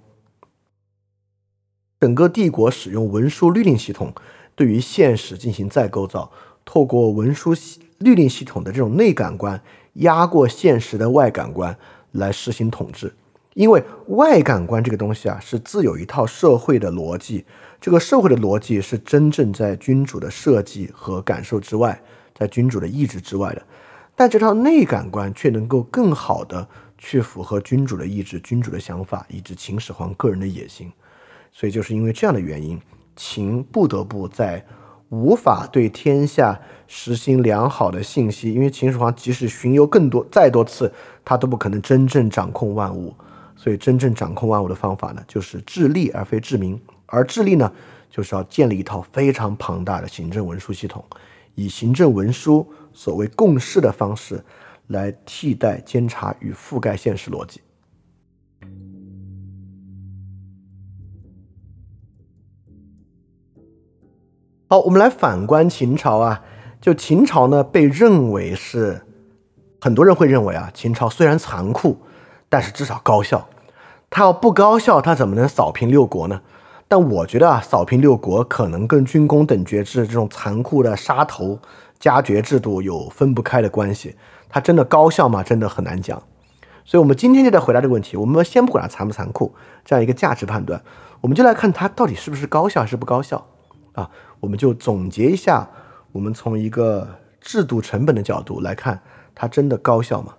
[2.00, 4.14] 整个帝国使用文书律令系统
[4.54, 6.32] 对于现实进行再构造，
[6.64, 7.56] 透过文书
[7.98, 9.60] 律令系统的这种内感官
[9.94, 11.76] 压过现实的外感官
[12.12, 13.12] 来实行统治。
[13.56, 17.44] 因为外感官这个东西啊，是自有一套社会的逻辑，
[17.82, 22.00] 这个社会的逻辑是真正在君主的设计和感受之外，
[22.36, 23.66] 在君主的意志之外的。
[24.16, 26.68] 但这套内感官却能够更好的
[26.98, 30.92] 去符合君主的意志、君主的想法，以及秦始皇个人的野心。
[31.52, 32.80] 所以，就是因为这样的原因，
[33.16, 34.66] 秦不得不在
[35.10, 40.92] 无法对天下实行良好的信息，因为秦始皇即使巡游更多再多次，
[41.24, 43.14] 他都不可能真正掌控万物。
[43.56, 46.80] 所以，真正掌控万物的方法呢，就是治吏而非治民。
[47.06, 47.72] 而治吏呢，
[48.10, 51.04] 就是要建立一套非常庞大的行政文书系统，
[51.56, 54.44] 以行政文书所谓共事的方式
[54.88, 57.62] 来替代监察与覆盖现实逻辑。
[64.68, 66.42] 好，我们来反观秦朝啊，
[66.82, 69.06] 就秦朝呢，被认为是
[69.80, 71.98] 很多人会认为啊，秦朝虽然残酷，
[72.50, 73.48] 但是至少高效。
[74.10, 76.42] 他要不高效，他怎么能扫平六国呢？
[76.88, 81.60] 但我觉得啊，扫平六国可能跟军功等爵制这种残酷的杀头
[82.00, 84.16] 加爵制度有分不开的关系。
[84.50, 85.44] 它真的高效吗？
[85.44, 86.22] 真的很难讲。
[86.86, 88.16] 所以，我们今天就在回答这个问题。
[88.16, 89.54] 我们先不管它残不残酷，
[89.84, 90.82] 这样一个价值判断，
[91.20, 93.48] 我们就来看它到底是不是高效还是不高效
[93.94, 94.10] 啊？
[94.40, 95.68] 我们就总结一下，
[96.12, 99.02] 我们从一个制度成本的角度来看，
[99.34, 100.36] 它真的高效吗？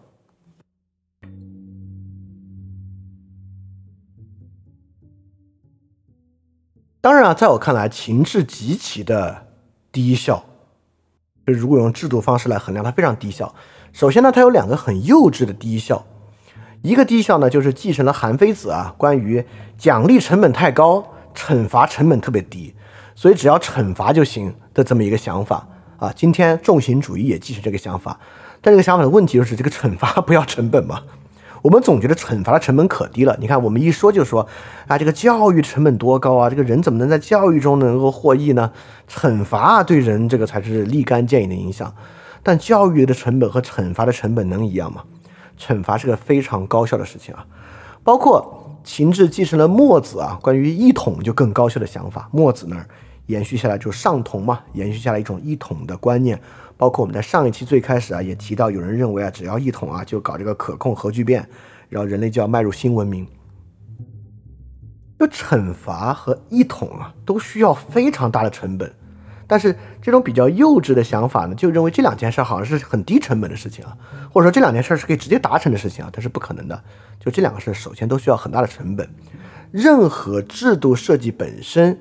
[7.01, 9.49] 当然啊，在我看来，秦制极其的
[9.91, 10.45] 低效。
[11.53, 13.55] 如果用制度方式来衡量，它非常低效。
[13.93, 16.05] 首先呢，它有两个很幼稚的低效。
[16.83, 19.45] 一个低效呢，就是继承了韩非子啊，关于
[19.79, 21.05] 奖励成本太高，
[21.35, 22.75] 惩罚成本特别低。
[23.15, 25.67] 所以只要惩罚就行的这么一个想法
[25.99, 28.21] 啊，今天重刑主义也继承这个想法，
[28.61, 31.03] 但这个想法的问题就是这个惩罚 不要成本嘛？
[31.63, 33.37] 我们总觉得惩罚的成本可低了。
[33.41, 34.47] 你看我们一说就说
[34.87, 38.71] 啊，这个教育成本多高啊，这个人怎么能在教育中能够获益呢？
[39.09, 41.93] 惩罚对人这个才是立竿见影的影响。
[42.43, 45.03] 但教育的成本和惩罚的成本能一样吗？
[45.59, 47.45] 惩罚是个非常高效的事情啊，
[48.05, 52.87] 包括秦制继承了墨子啊，关于一统就更高效的想法，墨子那儿。
[53.27, 56.41] 延续下来就是上同嘛，延续下来一种一统的观念，
[56.77, 61.49] 包括我们在上一期最开始啊也提到，有人认为啊只要一统啊就搞这个可控核聚变，
[61.89, 63.27] 然后人类就要迈入新文明。
[65.19, 68.93] 就惩罚和一统啊都需要非常大的成本，
[69.47, 73.97] 但是这种比较幼稚的想法呢，就认为这两件事好像是很低成本的事情啊，
[74.31, 76.85] 或者说这两件事是可以直接达成的事情啊，它是不可能的。
[77.19, 79.09] 就这两个事首先都需要很大的成本，
[79.73, 81.99] 任何制度设计本身。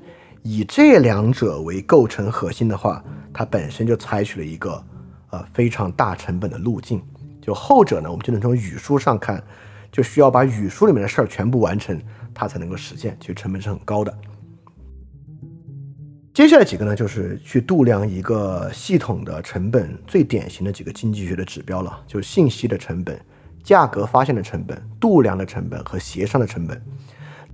[0.47, 3.03] 以这两者为构成核心的话，
[3.33, 4.81] 它本身就采取了一个
[5.31, 7.01] 呃非常大成本的路径。
[7.41, 9.43] 就后者呢，我们就能从语书上看，
[9.91, 11.99] 就需要把语书里面的事儿全部完成，
[12.31, 14.15] 它才能够实现，其实成本是很高的。
[16.31, 23.19] 接下来几个呢，就是去度量一个系统的成本最典型的几个经济学的指标了，就是信息的成本、
[23.63, 26.79] 价格发现的成本、度量的成本和协商的成本。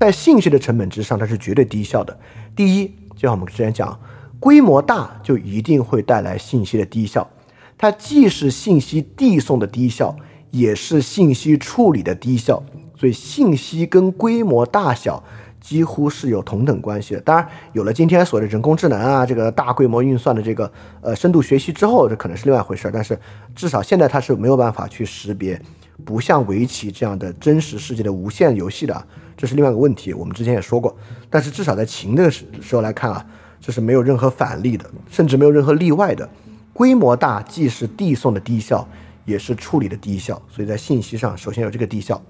[0.02, 2.20] 在信息的成本之上，它是绝对低效的。
[2.56, 4.00] 第一，就像我们之前讲，
[4.40, 7.30] 规模大就一定会带来信息的低效。
[7.78, 10.16] 它既是信息递送的低效，
[10.50, 12.64] 也是信息处理的低效。
[12.98, 15.24] 所以，信息跟规模大小
[15.60, 17.22] 几乎是有同等关系的。
[17.22, 20.72] 当然，有了今天所谓的人工智能啊，这个大规模运算的这个
[21.02, 22.90] 呃深度学习之后，这可能是另外一回事。
[22.92, 23.16] 但是，
[23.54, 25.62] 至少现在它是没有办法去识别。
[26.04, 30.14] 不像围棋这样的真实世界的无限游戏的，这是另外一个问题。
[30.14, 30.96] 我们之前也说过，
[31.30, 33.26] 但是至少在秦的时时候来看啊，
[33.60, 36.30] 这是没有任何反例的，甚至没有任何例外的。
[36.74, 38.88] 规模大既是递送的低效，
[39.26, 40.42] 也是处理的低效。
[40.50, 42.22] 所以在信息上，首先有这个低效。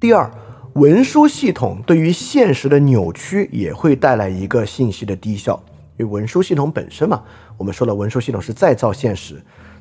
[0.00, 0.30] 第二，
[0.74, 5.62] 文书系统对于现实的扭曲也会带来一个信息的低效，
[5.98, 7.22] 因为文书系统本身嘛，
[7.56, 9.40] 我们说了，文书系统是再造现实。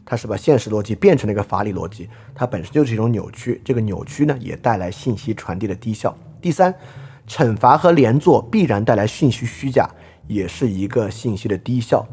[0.10, 3.62] 它是把现实逻辑变成了一个法理逻辑，它本身就是一种扭曲。
[3.64, 6.18] 这个扭曲呢，也带来信息传递的低效。
[6.42, 6.74] 第三，
[7.28, 9.88] 惩罚和连坐必然带来信息虚假，
[10.28, 12.08] 也是一个信息的低效。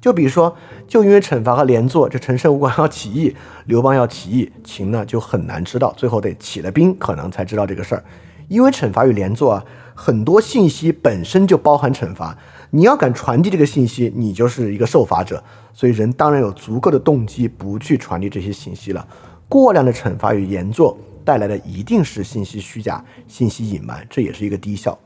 [0.00, 0.56] 就比如说，
[0.86, 3.34] 就因为惩罚和连坐，这陈胜吴广要起义，
[3.66, 8.04] 刘邦要起义，秦呢就很难知道，最后得起了兵，可能才知道这个事儿。
[8.46, 9.64] 因为惩罚与连坐啊，
[9.94, 12.38] 很多信息本身就包含惩罚。
[12.70, 15.42] 你要敢传递这个信息，你就是一个受罚者，
[15.72, 19.06] 所以人当然有足够的动机不去传递这些信息了。
[19.48, 24.96] 过量的惩罚与严作带来的一定是信息虚假、信息隐瞒，这也是一个低效。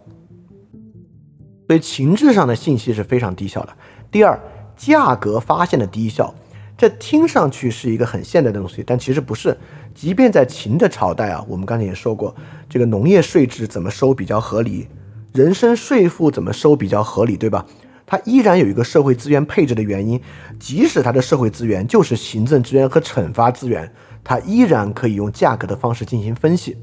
[1.66, 3.73] 所以情志上的信息是非常低效的。
[4.11, 4.39] 第二，
[4.77, 6.35] 价格发现的低效，
[6.77, 9.57] 这听上去是一个很现代的东西，但其实不是。
[9.95, 12.35] 即便在秦的朝代啊，我们刚才也说过，
[12.69, 14.86] 这个农业税制怎么收比较合理。
[15.35, 17.66] 人身税负怎么收比较合理，对吧？
[18.06, 20.20] 它依然有一个社会资源配置的原因，
[20.61, 23.93] 即使它的社会资源就是行政资源和惩罚资源，
[24.23, 26.77] 它依然可以用价格的方式进行分析。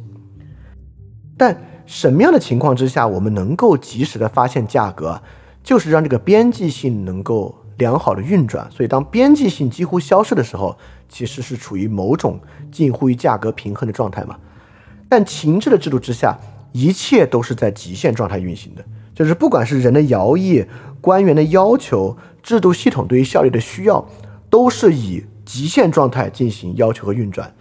[1.38, 5.22] 但什么样的情况之下，我们能够及时的发现价格，
[5.64, 8.70] 就是让这个边际性能够良好的运转。
[8.70, 12.38] 所以，当边际性几乎消失的时候，其实是处于某种
[12.70, 14.38] 近乎于价格平衡的状态嘛。
[15.08, 16.38] 但情志的制度之下，
[16.72, 20.66] 一切都是在极限状态运行的，就是不管是人的徭役、
[21.02, 24.08] 官员的要求、制度系统对于效率的需要，
[24.50, 27.54] 都是以极限状态进行要求和运转。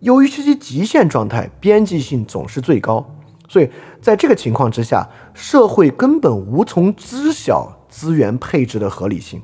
[0.00, 3.16] 由于这些极限状态，边际性总是最高，
[3.48, 3.70] 所以
[4.00, 9.42] 在这个情况之下，社会根本无从知晓资源配置的合理性。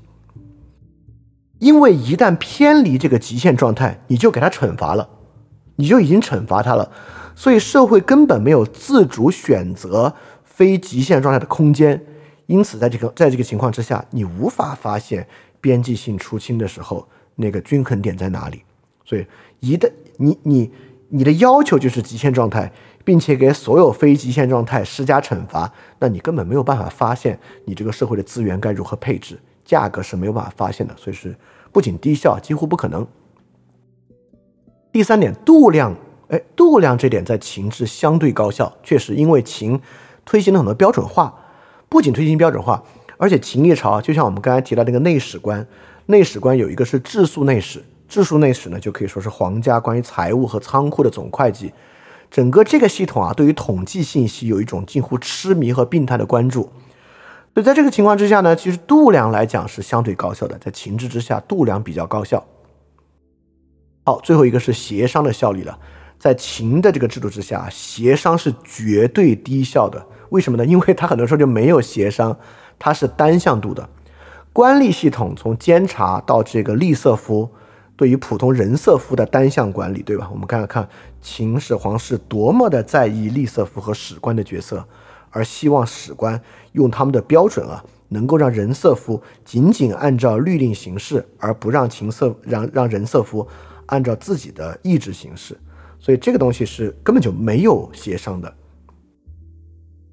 [1.58, 5.08] 因为一旦偏离这个极限状态，你就给他惩罚了，
[5.76, 6.90] 你就已经惩罚他了。
[7.40, 10.14] 所以社会根本没有自主选择
[10.44, 11.98] 非极限状态的空间，
[12.44, 15.26] 因此在这个在这个情况之下，你无法发现
[15.58, 18.62] 边际性出清的时候那个均衡点在哪里。
[19.06, 19.26] 所以
[19.60, 20.70] 一旦你你
[21.08, 22.70] 你的要求就是极限状态，
[23.04, 30.94] 并且给所有非极限状态施加惩罚，那你根本没有办法发现你这个社会的资源该如何配置，价格是没有办法发现的。
[30.98, 31.34] 所以是
[31.72, 33.06] 不仅低效，几乎不可能。
[34.92, 35.96] 第三点，度量。
[36.30, 39.80] 哎，度量这点在秦制相对高效，确实，因为秦
[40.24, 41.34] 推行了很多标准化，
[41.88, 42.84] 不仅推行标准化，
[43.16, 45.66] 而且秦一朝就像我们刚才提到那个内史官，
[46.06, 51.72] 内史官有一个是质素内史，质素内史呢就可以说是皇家关于财务和仓库的总会计，
[52.30, 56.70] 整个这个系统啊，对于统计信息有一种近乎痴迷和病态的关注，
[57.54, 62.46] 所以在这个情况之下呢，其实度量来讲是相对高效的，在秦制之下，度量比较高效。
[64.04, 65.76] 好，最后一个是协商的效率了。
[66.20, 70.06] 在秦的这个制度之下，协商是绝对低效的。
[70.28, 70.66] 为什么呢？
[70.66, 72.36] 因为他很多时候就没有协商，
[72.78, 73.88] 它是单向度的。
[74.52, 77.48] 官吏系统从监察到这个吏色夫，
[77.96, 80.28] 对于普通人色夫的单向管理，对吧？
[80.30, 80.86] 我们看看
[81.22, 84.86] 秦始皇是多么的在意吏色夫和史官的角色，
[85.30, 86.38] 而希望史官
[86.72, 93.48] 用他们的标准啊，能够让人色夫仅仅按照律令行事，而不让秦色让让人色夫
[93.86, 95.56] 按照自己的意志行事。
[96.00, 98.52] 所以这个东西是根本就没有协商的。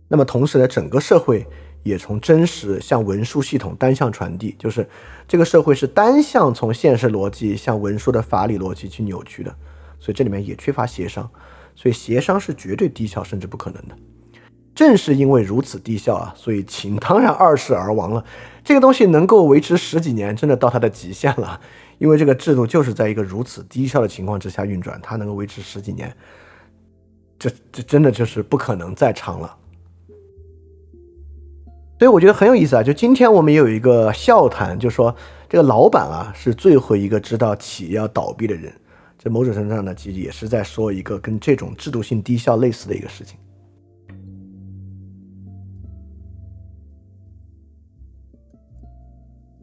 [0.07, 1.47] 那么同时呢，整个社会
[1.83, 4.87] 也从真实向文书系统单向传递，就是
[5.27, 9.55] 这个社会是单向从现实逻辑向文书的法理逻辑去扭曲的。
[9.99, 11.27] 所以这里面也缺乏协商，
[11.75, 13.95] 所以协商是绝对低效甚至不可能的。
[14.75, 18.23] 正是因为如此低效啊，所以秦当然二世而亡了。
[18.63, 21.59] 这个东西能够维持十几年，真的到它的极限了。
[21.99, 26.15] 因为这个制度就是在一个如此低效的情况之下运转，它能够维持十几年，
[27.39, 29.57] 这这真的就是不可能再长了。
[31.97, 32.83] 所以我觉得很有意思啊！
[32.83, 35.15] 就今天我们也有一个笑谈，就说
[35.49, 38.71] 这个老板啊是最后一个知道企业要倒闭的人。
[39.17, 43.39] 这某种程度上呢，其实也是在说一个跟这种制度性低效类似的一个事情。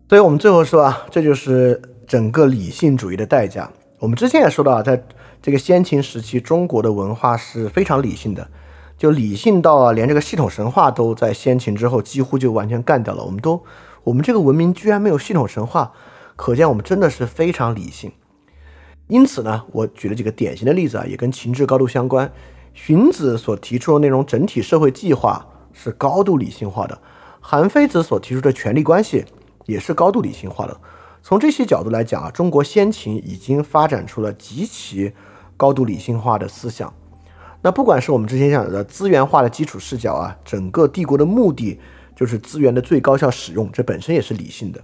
[0.09, 1.81] 所以我们最后说啊，这就是。
[2.15, 3.69] 整个理性主义的代价，
[3.99, 5.05] 我们之前也说到啊，在
[5.43, 8.49] 这个先秦时期，中国的文化是非常理性的，
[8.97, 13.25] 就理性到啊，连这个系统神话都在先秦之后几乎就完全干掉了。
[13.25, 13.65] 我们都，
[14.05, 15.91] 我们这个文明居然没有系统神话，
[16.37, 18.13] 可见我们真的是非常理性。
[19.09, 22.33] 因此呢，我举了几个典型的例子啊，也跟情志高度相关。
[22.75, 26.97] 荀子所提出的那种整体社会计划是高度理性化的，
[27.41, 29.25] 韩非子所提出的权力关系
[29.67, 30.81] 也是高度理性化的。
[31.27, 35.11] 从这些角度来讲啊，中国先秦已经发展出了极其
[35.57, 36.93] 高度理性化的思想。
[37.63, 41.81] 那不管是我们之前讲的资源化的基础视角啊，整个帝国的目的
[42.15, 44.79] 就是资源的最高效使用，这本身也是理性的。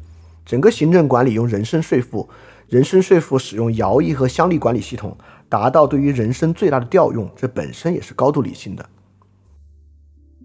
[0.47, 2.27] 整个行政管理用人身税赋，
[2.69, 5.15] 人身税赋使用徭役和乡吏管理系统，
[5.47, 8.89] 达到对于人身最大的调用，这本身也是高度理性的。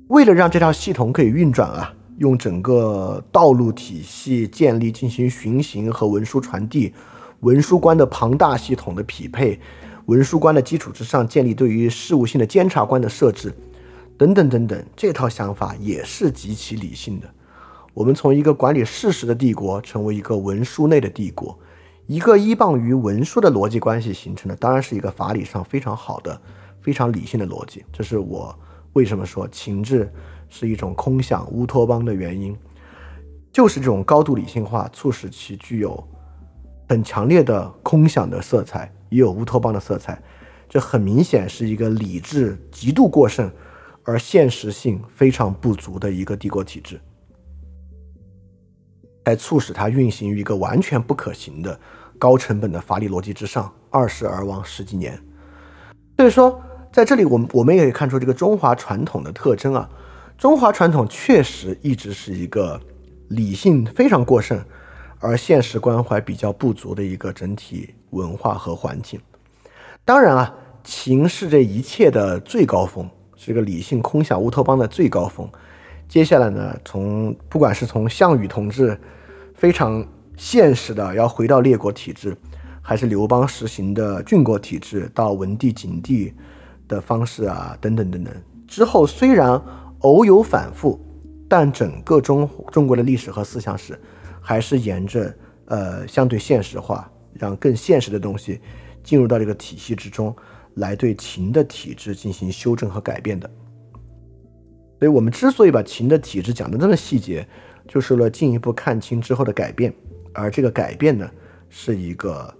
[0.09, 1.93] 为了让这套系统可以运转啊。
[2.17, 6.93] 用整个道路体系建立进行巡行和文书传递，
[7.41, 9.59] 文书官的庞大系统的匹配，
[10.05, 13.53] 文书官的基础之上建立对于事务性的监察官的设置，
[14.17, 17.29] 等等等等，这套想法也是极其理性的。
[17.93, 21.57] 我们从一个管理事实的帝国，成为一个文书内的帝国，
[22.07, 26.41] 一个依傍于文书的逻辑关系形成的，当然是一个法理上非常好的、
[26.79, 27.83] 非常理性的逻辑。
[27.91, 28.57] 这是我
[28.93, 30.09] 为什么说情志。
[30.49, 32.55] 是一种空想乌托邦的原因，
[33.51, 36.01] 就是这种高度理性化促使其具有
[36.89, 40.21] 很强烈的空想的色彩，也有乌托邦的色彩。
[40.67, 43.51] 这很明显是一个理智极度过剩，
[44.03, 46.99] 而现实性非常不足的一个帝国体制，
[49.25, 51.79] 来促使它运行于一个完全不可行的
[52.17, 55.19] 高成本的法理逻辑之上，二世而亡十几年。
[56.17, 56.61] 所以说。
[56.91, 59.89] 在这里，我们我们也可以看出这个中华传统的特征啊。
[60.37, 62.79] 中华传统确实一直是一个
[63.29, 64.61] 理性非常过剩，
[65.19, 69.19] 而现实关怀比较不足的一个整体文化和环境。
[70.03, 70.53] 当然啊，
[70.83, 75.49] 秦是这一切的最高峰，是个理性空想乌托邦的最高峰。
[76.07, 78.99] 接下来呢，从不管是从项羽统治
[79.53, 80.05] 非常
[80.35, 82.35] 现实的要回到列国体制，
[82.81, 86.33] 还是刘邦实行的郡国体制，到文帝、景帝。
[86.87, 88.31] 的方式啊，等等等等。
[88.67, 89.59] 之后虽然
[90.05, 90.99] 偶有反复，
[91.49, 93.99] 但整个中中国的历史和思想史
[94.39, 98.61] 还是沿着呃相对现实化，让更现实的东西
[99.03, 100.35] 进入到这个体系之中，
[100.75, 103.49] 来对秦的体制进行修正和改变的。
[104.99, 107.47] 所以我们之所以把秦的体制讲的这么细节，
[107.87, 109.91] 就是为了进一步看清之后的改变。
[110.33, 111.27] 而这个改变呢，
[111.67, 112.53] 是一个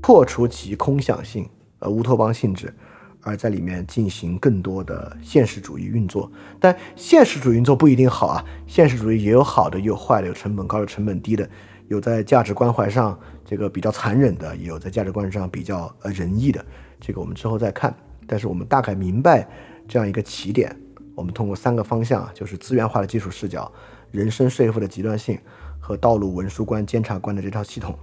[0.00, 1.46] 破除其空想性、
[1.80, 2.72] 呃乌托邦性质。
[3.28, 8.44] 而在里面进行更多的现实主义运作，但现实主义运作不一定好啊。
[8.66, 11.48] 现实主义也有好的，也有坏的，有成本高的，成本低的，
[11.88, 16.64] 有在价值关怀上这个比较残忍的，也有在价值观上比较呃仁义的。
[16.98, 17.94] 这个我们之后再看。
[18.26, 19.48] 但是我们大概明白
[19.86, 20.74] 这样一个起点，
[21.14, 23.70] 我们通过三个方向，就是资源化的技术视角、
[24.10, 25.38] 人生税负的极端性
[25.78, 27.98] 和道路文书观、监察官的这套系统。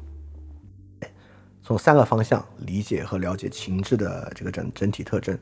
[1.65, 5.35] 从三个方向理解和了解情志的这个整整体特征。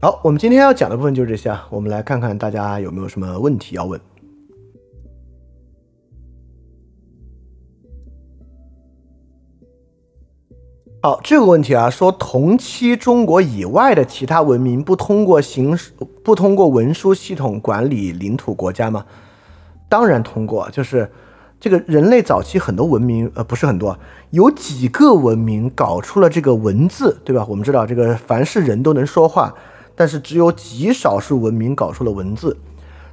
[0.00, 1.68] 好，我们今天要讲的部分就是这些啊。
[1.70, 4.00] 我们来看看大家有没有什么问题要问。
[11.02, 15.92] 好，这个问题啊，说同期中国以外的其他文明不通过形式
[16.24, 19.04] 不通过文书系统管理领土国家吗？
[19.86, 21.12] 当然通过，就是。
[21.60, 23.98] 这个人类早期很多文明，呃，不是很多，
[24.30, 27.46] 有几个文明搞出了这个文字，对吧？
[27.48, 29.54] 我们知道，这个凡是人都能说话，
[29.94, 32.56] 但是只有极少数文明搞出了文字。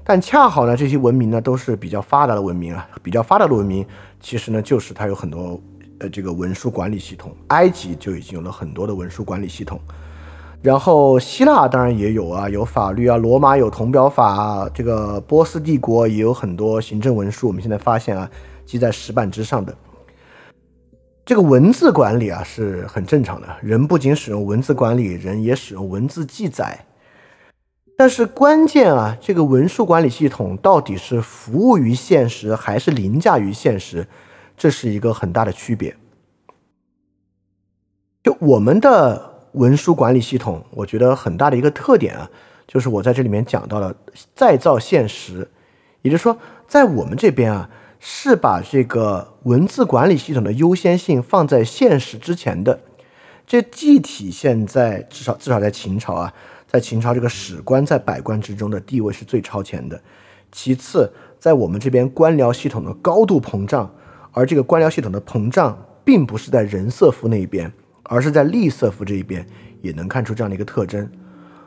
[0.03, 3.85] 但恰好呢，这些文明呢都是比较发达的文明啊，比较发达的文明，
[4.19, 5.61] 其实呢就是它有很多
[5.99, 7.33] 呃这个文书管理系统。
[7.47, 9.79] 埃及就已经有了很多的文书管理系统。
[10.61, 17.47] 然后希腊当然也有啊，有法律啊，罗马有铜表法，这个波斯帝国也有很多行政文书。
[17.47, 18.29] 我们现在发现啊，
[18.63, 19.75] 记在石板之上的
[21.25, 23.47] 这个文字管理啊是很正常的。
[23.63, 26.85] 人不仅使用文字管理，人也使用文字记载。
[27.97, 34.07] 但是关键啊，这个文书管理系统到底是服务于现实还是凌驾于现实，
[34.55, 35.95] 这是一个很大的区别。
[38.21, 39.30] 就我们的。
[39.53, 42.29] 文书管理系统，我觉得很大的一个特点啊，
[42.67, 43.95] 就是我在这里面讲到了
[44.35, 45.49] 再造现实，
[46.01, 46.37] 也就是说，
[46.67, 47.69] 在我们这边啊，
[47.99, 52.79] 是把这个文字管理系统的优先性放在现实之前的。
[53.45, 56.33] 这既体现在至少至少在秦朝啊，
[56.65, 60.01] 在秦朝这个史官在百官之中的地位是最超前的。
[60.53, 63.93] 其次，在我们这边官僚系统的高度膨胀，
[64.31, 67.71] 而这个官僚系统的膨胀，并不是在人色夫那一边。
[68.03, 69.45] 而是在利瑟夫这一边
[69.81, 71.09] 也能看出这样的一个特征，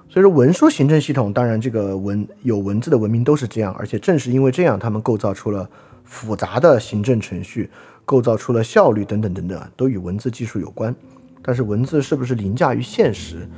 [0.08, 5.68] 所以说文书行政系统，当然这个文有文字的文明都是这样，而且正是因为这样，他们构造出了
[6.04, 7.70] 复杂的行政程序，
[8.04, 10.94] 构造出了效率等等等等，都与文字技术有关。
[11.42, 13.48] 但是文字是不是凌驾于现实，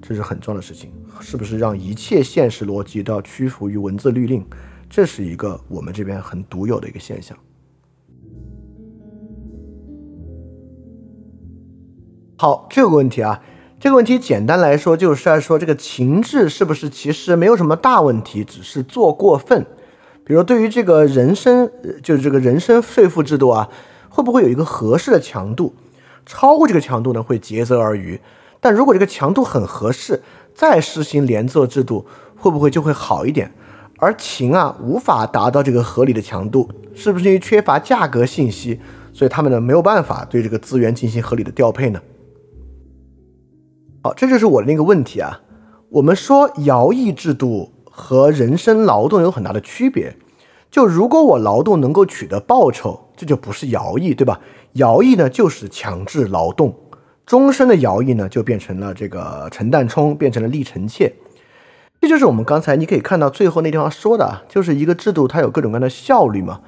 [0.00, 0.90] 这是很重要的事情，
[1.20, 4.44] 是不是让一切现实逻辑都要屈服于文字律令，
[4.88, 7.36] 这是一个我们这边很独有的一个现象。
[12.36, 13.40] 好，这个问题啊，
[13.78, 19.64] 这个问题简单来说就是在说这个情志是不是其实没有什么大问题，只是做过分。
[20.24, 21.70] 比如对于这个人身，
[22.02, 23.68] 就是这个人身税负制度啊，
[24.08, 25.74] 会不会有一个合适的强度？
[26.26, 28.20] 超过这个强度呢，会竭泽而渔。
[28.58, 30.22] 但如果这个强度很合适，
[30.54, 32.04] 再实行连坐制度，
[32.36, 33.52] 会不会就会好一点？
[33.98, 38.80] 而秦啊，无法达到这个合理的强度，是不是因为缺乏价格信息，
[39.12, 42.00] 所以他们呢没有办法对这个资源进行合理的调配呢？
[44.04, 45.40] 好，这就是我的那个问题啊。
[45.88, 50.14] 我们说徭役制度和人身劳动有很大的区别。
[50.70, 54.38] 就如果我劳动能够取得报酬，这就不是徭役，对吧？
[54.74, 56.74] 徭役呢就是强制劳动，
[57.24, 61.10] 终身的徭役呢就变成了这个陈旦冲，变成了立臣妾。
[62.02, 66.60] 这就是我们刚才你可以看到最后那地方说的，就是一个制度它有各种各样的效率嘛。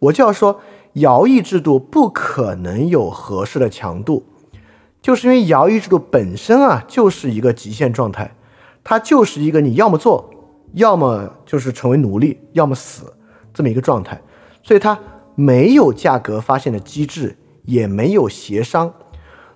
[0.00, 0.60] 我就要说，
[0.96, 4.26] 徭役制度不可能有合适的强度。
[5.04, 8.34] 就是因为徭役制度本身啊，就是一个极限状态，
[8.82, 10.30] 它就是一个你要么做，
[10.72, 13.12] 要么就是成为奴隶，要么死
[13.52, 14.22] 这么一个状态，
[14.62, 14.98] 所以它
[15.34, 18.94] 没有价格发现的机制，也没有协商，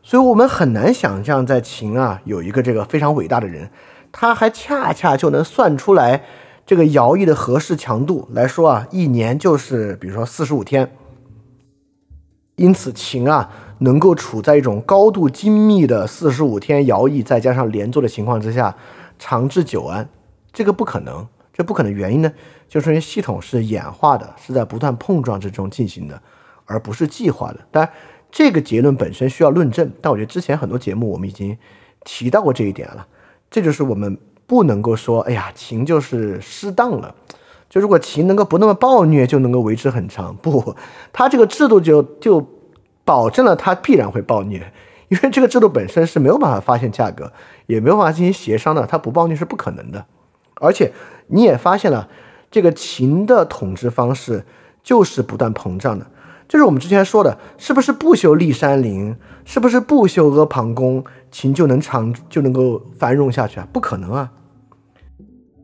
[0.03, 3.70] 所以我们很难想象在秦啊有一个这个非常伟大的人，
[4.12, 6.25] 他还恰恰就能算出来
[6.66, 10.95] 这个徭役的合适强度来说啊，一年就是比如说四十五天。
[12.57, 13.49] 因此秦啊
[13.79, 18.77] 能够处在一种高度精密的四十五天徭役再加上连坐的情况之下，
[19.19, 20.09] 长治久安，
[20.53, 21.27] 这个不可能。
[21.53, 22.33] 这不可能原因呢，
[22.69, 26.23] 就是因为系统是演化的，是在不断碰撞之中进行的，
[26.67, 27.61] 而不是计划的。
[27.71, 27.93] 当然。
[28.31, 31.57] 这个结论本身需要论证，但我觉得之前很多节目我们已经
[32.05, 33.07] 提到过这一点了。
[33.51, 37.15] 这就是我们不能够说，哎呀，秦就是失当了。
[37.71, 40.37] 就如果秦能够不那么暴虐，就能够维持很长。
[40.37, 40.77] 不，
[41.11, 42.47] 他这个制度就就
[43.09, 44.71] 保证了他必然会暴虐，
[45.09, 47.33] 因为这个制度本身是没有办法发现价格，
[47.65, 50.05] 也没有办法进行协商的，他不暴虐是不可能的。
[50.57, 50.93] 而且
[51.29, 52.07] 你也发现了，
[52.51, 54.45] 这个秦的统治方式
[54.83, 56.07] 就是不断膨胀的。
[56.47, 59.17] 就是我们之前说的，是不是不修骊山陵，
[59.47, 63.67] 是不是不修阿房宫，秦就能长就能够繁荣下去啊？
[63.73, 64.31] 不可能啊！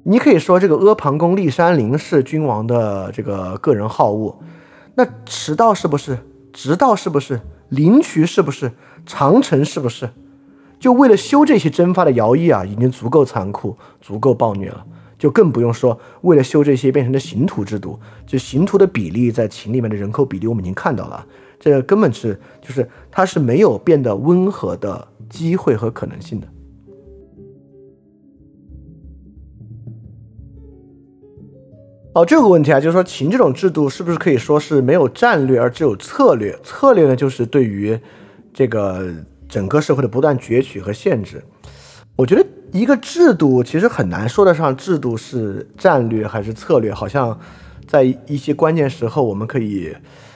[0.05, 4.39] 你可以说这个阿房宫、骊山陵是君王的这个个人好恶，
[4.95, 6.17] 那迟道是不是？
[6.55, 7.41] 直道是不是？
[7.69, 8.73] 灵渠是不是？
[9.05, 10.09] 长城是不是？
[10.79, 14.87] 就为了修这些征发的徭役啊，已经足够残酷、足够暴虐了。
[15.19, 21.27] 就更不用说，为了修这些变成的刑徒制度，就刑徒的比例在秦里面的人口比例，我们已经看到了，
[21.59, 26.47] 这根本是就是它是没有变得温和的机会和可能性的。
[32.15, 36.59] 哦，这个问题啊，就是说秦这种制度是不是可以说是没有战略而只有策略？
[36.63, 37.99] 策略呢，就是对于
[38.53, 39.13] 这个
[39.49, 41.43] 整个社会的不断攫取和限制。
[42.17, 42.45] 我觉得。
[42.73, 47.39] 一个制度其实很难说得上制度是战略还是策略，好像
[47.87, 49.95] 在一些关键时候我们可以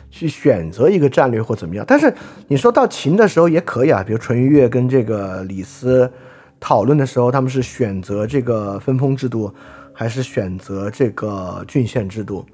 [0.08, 1.84] 去选择一个战略或怎么样。
[1.84, 2.14] 但是
[2.46, 6.08] 你说到秦的时候也可以啊，比如淳于越跟这个李斯
[6.60, 9.52] 讨论的时候，他们是选择这个分封制度
[9.98, 12.46] 还是选择这个郡县制度？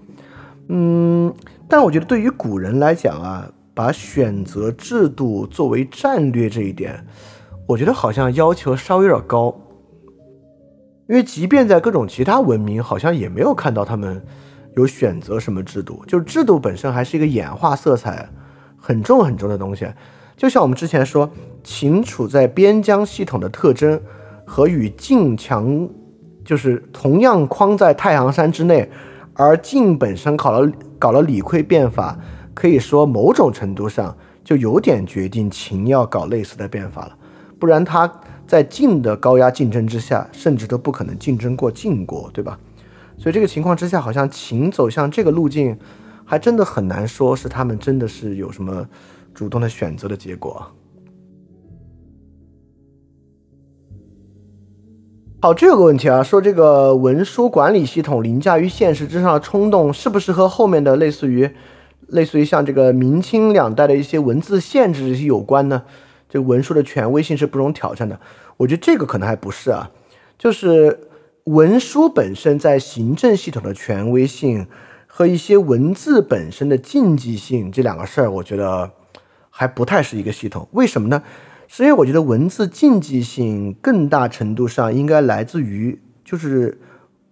[0.69, 1.31] 嗯，
[1.69, 7.07] 但我觉得对于古人来讲啊，把选择制度作为战略这一点，
[7.69, 9.55] 我觉得好像要求稍微有点高。
[11.07, 14.25] 因为即便在各种其他文明，好像也没有看到他们
[14.75, 18.27] 有选择什么制度，就是制度本身还是一个演化色彩
[18.79, 19.87] 很重很重的东西。
[20.35, 21.31] 就像我们之前说，
[21.62, 24.01] 秦处在边疆系统的特征
[24.47, 25.87] 和与晋强，
[26.45, 28.91] 就是同样框在太行山之内，
[29.35, 32.19] 而晋本身搞了搞了李悝变法，
[32.53, 37.16] 可以说某种程度上就有点决定秦要搞类似的变法了，
[37.59, 38.12] 不然他。
[38.47, 42.59] 在晋的高压竞争之下，甚至都不可能竞争过晋国，对吧？
[43.16, 45.79] 所以这个情况之下，好像秦走向这个路径，
[46.27, 48.87] 还真的很难说是他们真的是有什么
[49.33, 50.62] 主动的选择的结果。
[55.45, 61.51] 好，这个问题啊，说这个文书管理系统凌驾于现实之上的冲动，是不是和后面的类似于
[62.07, 65.83] 类似于像这个明清两代的一些文字限制这些有关呢？
[66.31, 68.19] 这文书的权威性是不容挑战的，
[68.57, 69.91] 我觉得这个可能还不是啊，
[70.39, 70.99] 就是
[71.45, 74.66] 文书本身在行政系统的权威性
[75.07, 78.91] 和一些文字本身的禁忌性这两个事儿，我觉得
[79.51, 80.66] 还不太是一个系统。
[80.71, 81.23] 为什么呢？
[81.77, 86.79] 所以我觉得文字禁忌性更大程度上应该来自于就是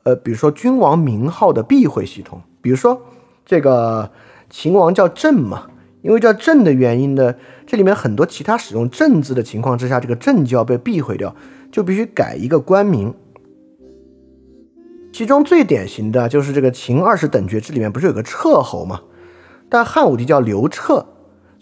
[0.03, 3.03] 呃，比如说君王名号的避讳系统，比如说
[3.47, 4.11] 这个
[4.51, 5.69] 秦王叫郑嘛。
[6.03, 11.37] 因为叫郑的原因呢，这里面很多其他使用郑字的情况之下，这个郑就要被避讳掉，
[11.71, 13.15] 就必须改一个官名。
[15.13, 19.03] 其中最典型的就是这个秦二十等爵制里面不是有个彻侯吗？
[19.69, 21.07] 但汉武帝叫刘彻，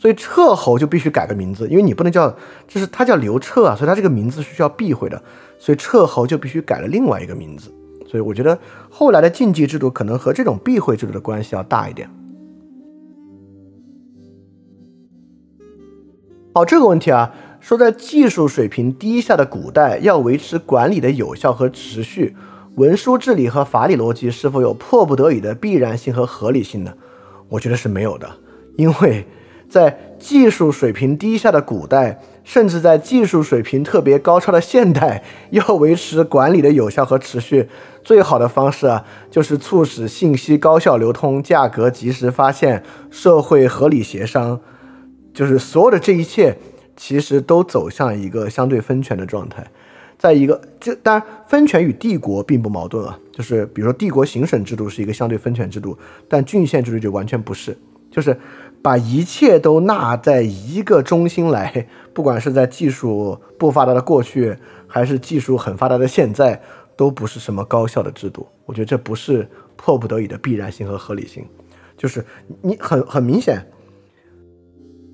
[0.00, 2.34] 所以彻侯就必须改个名字，因为你不能叫，
[2.66, 5.22] 就是他叫刘彻啊，所以他这个名字是需要避讳的，
[5.58, 7.70] 所以彻侯就必须改了另外一个名字。
[8.08, 8.58] 所以我觉得
[8.88, 12.08] 后来的禁忌制度可能和这种避讳制度的关系要大一点。
[16.54, 22.34] 好，这个问题啊，说在技术水平低下的古代，要维持管理的有效和持续，
[22.76, 26.94] 文书治理和法理逻辑是否有迫不得已的必然性和合理性呢？
[27.50, 28.30] 我觉得是没有的，
[28.76, 29.26] 因为
[29.70, 37.68] 在技术水平低下的古代，甚至在技术水平特别高超的现代， 要维持管理的有效和持续，
[38.02, 44.60] 最好的方式啊，就是促使信息高效流通，价格及时发现，社会合理协商。
[45.32, 46.58] 就是所有的这一切，
[46.96, 49.64] 其实都走向一个相对分权的状态，
[50.18, 55.96] 在一个这当然分权与帝国并不矛盾啊，就是比如说帝国行省制度是一个相对分权制度，
[56.28, 57.78] 但郡县制度就完全不是。
[58.10, 58.36] 就是
[58.82, 66.60] 把一切都纳在一个中心来，不管是在技术不发达的过去，还是技术很发达的现在，
[66.96, 68.46] 都不是什么高效的制度。
[68.64, 71.44] 我觉得这不是迫不得已的必然性和合理性，
[71.96, 72.24] 就是
[72.62, 73.62] 你很很明显，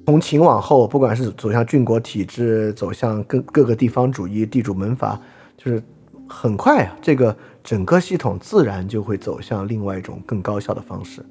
[0.06, 5.20] 从秦往后，不管是走向郡国体制，走向各各个地方主义、地主门阀，
[5.56, 5.82] 就是
[6.28, 11.24] 很快啊，这个整个系统自然就会走向另外一种更高效的方式。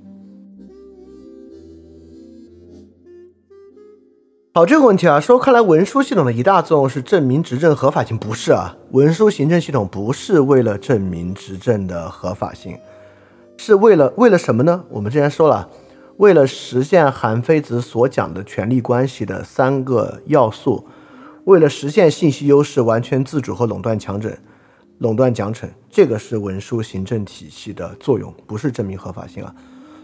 [4.58, 8.74] 好，这个问题啊，说看来文书系统的一大作用是证明执政合法性，不是啊？
[8.92, 12.78] 文书行政系统不是为了证明执政的合法性，
[13.58, 14.86] 是为了为了什么呢？
[14.88, 15.68] 我们之前说了，
[16.16, 20.88] 为了实现韩非子所讲的权力关系的三个要素，
[21.44, 24.32] 为了实现信息优势、完全自主和垄断强整、
[25.00, 29.54] 垄断奖惩，这个是文书行政体系的作用，不是证明合法性啊。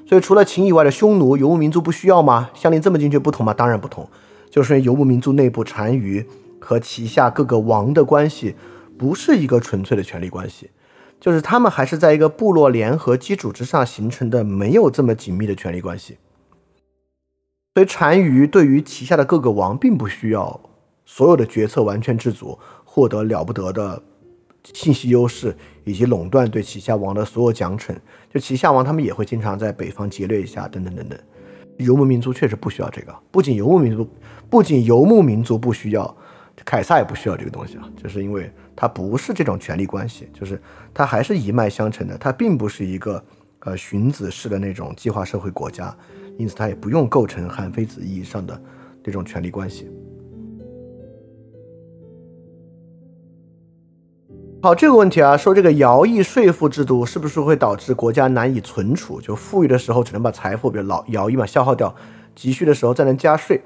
[0.06, 2.50] 所以，除了秦以外的匈奴、游牧民族不需要吗？
[2.54, 3.54] 相邻这么近却不同吗？
[3.54, 4.06] 当然不同。
[4.52, 6.24] 就是游牧民族内部单于
[6.60, 8.56] 和旗下各个王的关系，
[8.98, 10.70] 不是一个纯粹的权力关系，
[11.20, 16.18] 就是他们还是在一个部落联合基础之上形成的，没有这么紧密的权力关系。
[17.74, 20.60] 所以单于对于旗下的各个王，并不需要
[21.06, 24.04] 所有的决策完全自主，获得了不得的
[24.74, 25.56] 信息优势，
[25.86, 27.96] 以及垄断对旗下王的所有奖惩。
[28.30, 31.18] 就旗下王他们也会经常在北方劫掠一下，等等等等。
[31.78, 34.08] 游牧民族确实不需要这个，不仅游牧民族。
[34.50, 36.16] 不仅游牧民族不需要，
[36.66, 40.62] 凯撒也不需要这个东西啊，就是因为它不是这种权力关系，就是
[40.94, 43.24] 它还是一脉相承的，它并不是一个
[43.60, 45.96] 呃荀子式的那种计划社会国家，
[46.38, 48.62] 因此它也不用构成韩非子意义上的
[49.02, 49.90] 这种权力关系。
[54.64, 59.20] 好，这个问题啊，说这个徭役税赋制度是不是会导致国家难以存储？
[59.20, 61.92] 就富裕的时候只能把财富，比如老徭役嘛消耗掉，
[62.36, 63.60] 急需的时候再能加税。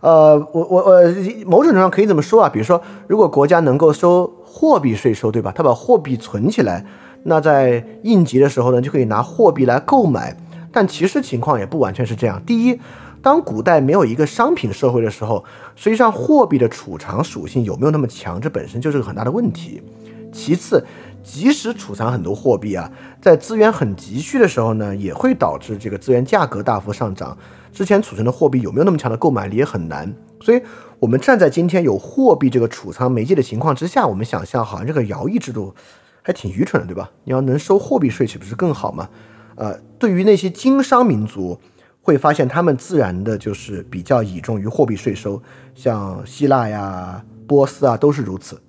[0.00, 1.12] 呃，我我呃，
[1.44, 5.52] 某种程度上可以这么说啊，比如说，如果国家能够收货币税收，对吧？
[5.54, 6.82] 他把货币存起来，
[7.24, 10.34] 那在应急的时候呢，就可以拿货币来购买。
[10.72, 12.42] 但其实情况也不完全是这样。
[12.46, 12.80] 第一，
[13.20, 15.44] 当古代没有一个商品社会的时候，
[15.76, 19.82] 实际上货币的储藏属性有没有那么强，这本身就是个很大的问题。
[20.32, 20.84] 其次，
[21.22, 22.90] 即使储藏很多货币啊，
[23.20, 27.36] 在资源很急需的时候呢，也会导致这个资源价格大幅上涨。
[27.72, 30.60] 之前储存的货币有没有那么强的购买力也很难，所以，
[30.98, 35.74] 我们站在今天有货币这个储藏媒介的情况之下，我们想象好像这个徭役制度
[36.22, 37.10] 还挺愚蠢的，对吧？
[37.24, 39.08] 你要能收货币税，岂不是更好吗？
[39.56, 41.58] 呃，对于那些经商民族，
[42.00, 45.40] 会发现他们自然的就是比较倚重于货币税收，
[45.74, 48.60] 像希腊呀、波斯啊都是如此。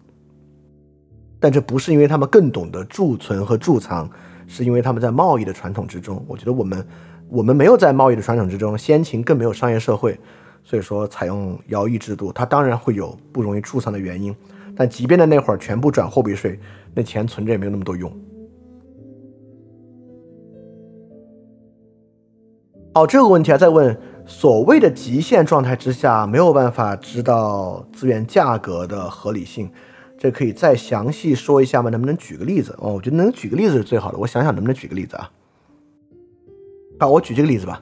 [1.39, 4.09] 但这不是因为他们更懂得贮存和贮藏，
[4.47, 6.23] 是因为他们在贸易的传统之中。
[6.27, 6.85] 我觉得我们。
[7.31, 10.19] 我们没有在贸易的传统之中，先秦更没有商业社会，
[10.63, 14.35] 所以说采用徭役制度，它当然会有不容易贮藏的原因。
[14.75, 16.59] 但即便在那会儿全部转货币税，
[16.91, 18.11] 那钱存着也没有那么多用。
[22.95, 23.95] 好，这个问题啊，在问
[24.25, 29.69] 所谓的极限状态之下没有办法知道资源价格的合理性，
[30.19, 31.89] 这可以再详细说一下吗？
[31.89, 32.75] 能不能举个例子？
[32.77, 34.17] 哦，我觉得能举个例子是最好的。
[34.17, 35.31] 我想想能不能举个例子啊？
[36.99, 37.81] 好，我举这个例子吧，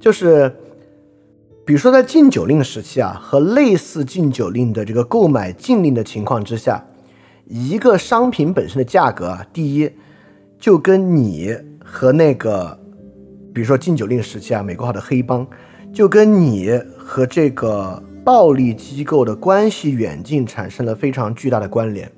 [0.00, 0.50] 就是，
[1.66, 6.82] 比如说在禁酒令时期啊，和类似禁酒令的这个购买禁令的情况之下，
[7.44, 9.90] 一个商品本身的价格啊，第一，
[10.58, 11.54] 就跟你
[11.84, 12.78] 和那个，
[13.52, 15.46] 比如说禁酒令时期啊，美国好的黑帮，
[15.92, 22.10] 就跟你和这个暴力机构的关系远近产生了非常巨大的关联，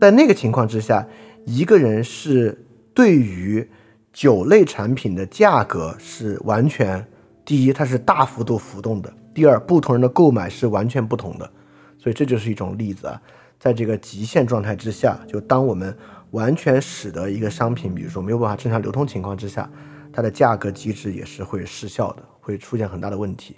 [0.00, 1.06] 在那个情况之下，
[1.44, 3.68] 一个人是对于。
[4.12, 7.04] 酒类产品的价格是完全，
[7.44, 11.50] 第一，它是大幅度浮动的；第二，不同人的购买是完全不同的。
[11.98, 13.20] 所以这就是一种例子啊，
[13.58, 15.92] 在这个极限状态之下，就当我们
[16.30, 19.68] 完全使得一个商品，比如说没有办法正常流通情况之下，
[20.12, 23.56] 它的价格机制也是会失效的，会出现很大的问题。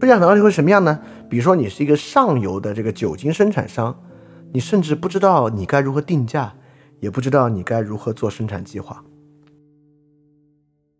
[0.00, 0.98] 出现很大问题会什么样呢？
[1.28, 4.02] 比如说你是一个上游的这个酒精生产商，
[4.54, 6.54] 你甚至不知道你该如何定价，
[7.00, 9.04] 也不知道你该如何做生产计划。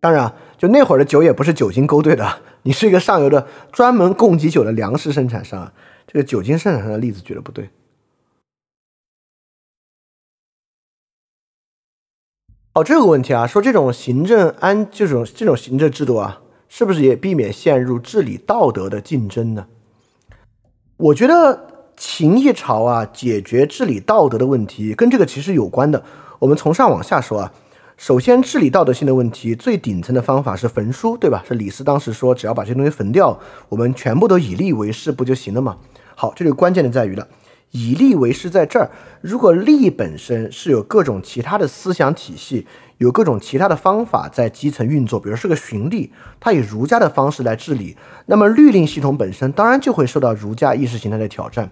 [0.00, 2.42] 当然，就那会儿的酒也不是酒精勾兑的。
[2.62, 5.72] 你是一个上游的专门供给酒的粮食生产商，
[6.06, 7.70] 这个酒精生产商的例子举得不对。
[12.74, 16.42] 哦，这个问题啊，说这种行政安这种这种行政制度啊，
[16.72, 19.66] 是不是也避免陷入治理道德的竞争呢？
[20.96, 26.04] 我觉得秦一朝啊，解决治理道德的问题跟这个其实有关的。
[26.38, 27.52] 我们从上往下说啊。
[27.96, 31.44] 首先，治理道德性的问题，最顶层的方法是焚书，对吧？
[31.46, 33.38] 是李斯当时说，只要把这些东西焚掉，
[33.68, 35.76] 我们全部都以利为师，不就行了吗？
[36.14, 37.28] 好，这就关键的在于了，
[37.72, 38.90] 以利为师在这儿。
[39.20, 42.66] 如果利本身是有各种其他的思想体系，
[43.00, 47.96] 有各种其他的方法在基层运作，比如是个循吏，他以儒家的方式来治理，
[48.26, 51.70] 那么律令系统本身当然就会受到儒家意识形态的挑战。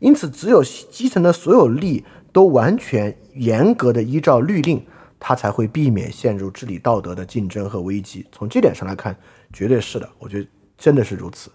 [0.00, 4.84] 因此，只有基层的所有吏都完全严格的依照律令。
[5.18, 8.26] 他才会避免陷入治理道德的竞争和危机。
[8.30, 9.16] 从这点上来看，
[9.50, 10.46] 绝对是的，我觉得
[10.76, 11.50] 真的是如此。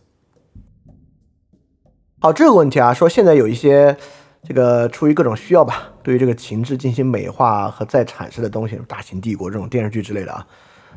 [2.19, 3.95] 好，这个问题啊，说现在有一些
[4.43, 10.45] 这个出于各种需要吧，对于这个情志进行美化和再阐释的东西，大秦帝国这种电视剧之类的啊，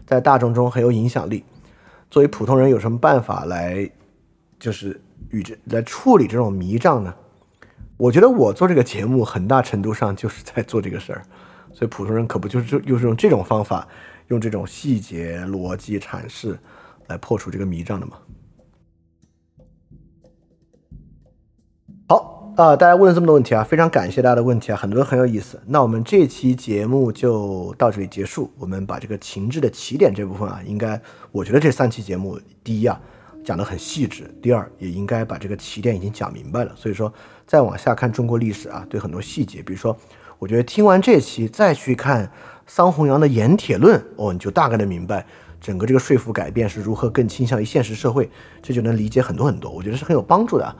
[0.07, 1.45] 在大众中很有影响力。
[2.11, 3.91] 作为普通人，有什么办法来
[4.59, 5.01] 就是
[5.31, 7.15] 与这来处理这种迷障呢？
[7.97, 11.23] 我觉得我做这个节目，很大程度上就是在做这个事儿。
[11.73, 13.87] 所以普通人可不就是就是用这种方法，
[14.29, 16.59] 用这种细节逻辑阐释
[17.09, 18.17] 来破除这个迷障的吗？
[22.09, 25.61] 好啊，大家问了这么多问题啊，非常感谢大家的问题啊，很多很有意思。
[25.67, 28.49] 那我们这期节目就到这里结束。
[28.59, 31.01] 我们把这个情志的起点这部分啊，应该
[31.33, 33.01] 我觉得这三期节目，第一啊
[33.45, 36.71] 讲得很细致，第二也应该把这个起点已经讲明白了。
[36.77, 37.13] 所以说
[37.45, 39.97] 再往下看中国历史啊，对很多细节，比如说。
[40.41, 42.31] 我觉得听完这期再去看
[42.67, 45.25] 桑弘羊的《盐铁论》，哦，你就大概的明白
[45.61, 48.29] 整个这个说服改变是如何更倾向于现实社会，
[48.61, 49.71] 这就能理解很多很多。
[49.71, 50.77] 我觉得是很有帮助的。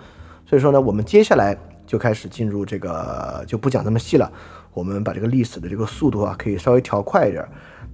[0.55, 4.33] 所以说呢，我们接下来就开始进入这个，就不讲那么细了。
[4.73, 7.45] 我们把这个历史的这个速度啊，可以稍微调快一点。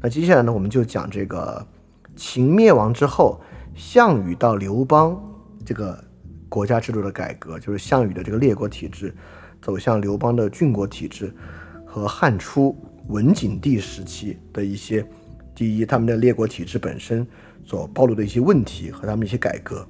[0.03, 1.67] 那接下来呢，我们就讲这个
[2.17, 3.41] 秦灭亡之后，
[3.75, 5.19] 项羽到刘邦
[5.65, 6.05] 这个
[6.51, 9.15] 国家制度的改革，就是项羽的这个列国体制
[9.63, 11.35] 走向刘邦的郡国体制。
[11.87, 12.77] 和汉初
[13.09, 15.03] 文景帝时期的一些，
[15.55, 17.27] 第一，他们的列国体制本身
[17.65, 19.87] 所暴露的一些问题和他们一些改革。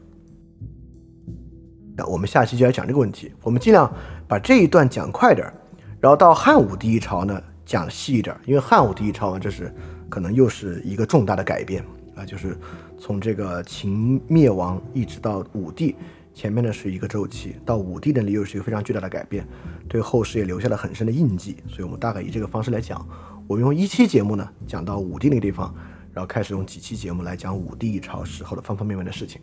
[2.07, 3.33] 我们下期就来讲这个问题。
[3.43, 3.91] 我们尽量
[4.29, 5.55] 把这一段讲快点儿，
[6.01, 9.73] 然后到汉武帝一朝呢讲细一点，因为汉武帝一朝啊，这是
[10.09, 12.57] 可能又是一个重大的改变啊，就是
[12.99, 15.97] 从这个秦灭亡一直到武帝。
[16.33, 19.47] 前面呢是一个周期，到武帝那里又是一个非常巨大的改变，
[19.89, 21.57] 对后世也留下了很深的印记。
[21.69, 23.05] 所以，我们大概以这个方式来讲，
[23.49, 25.75] 我们用一期节目呢讲到武帝那个地方，
[26.15, 29.43] 然后开始用几期节目来讲武帝一朝时候的方方面面的事情。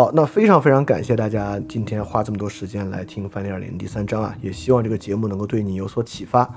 [0.00, 6.48] 好，那非常非常感谢大家今天花这么多时间来听《翻脸二零》第三章啊，也希望这个节目能够对你有所启发。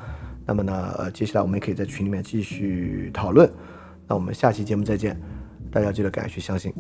[0.46, 3.52] 那么呢，呃，接下来我们也可以在群里面继续讨论。
[4.08, 5.20] 那我们下期节目再见，
[5.70, 6.74] 大家记得敢去相信。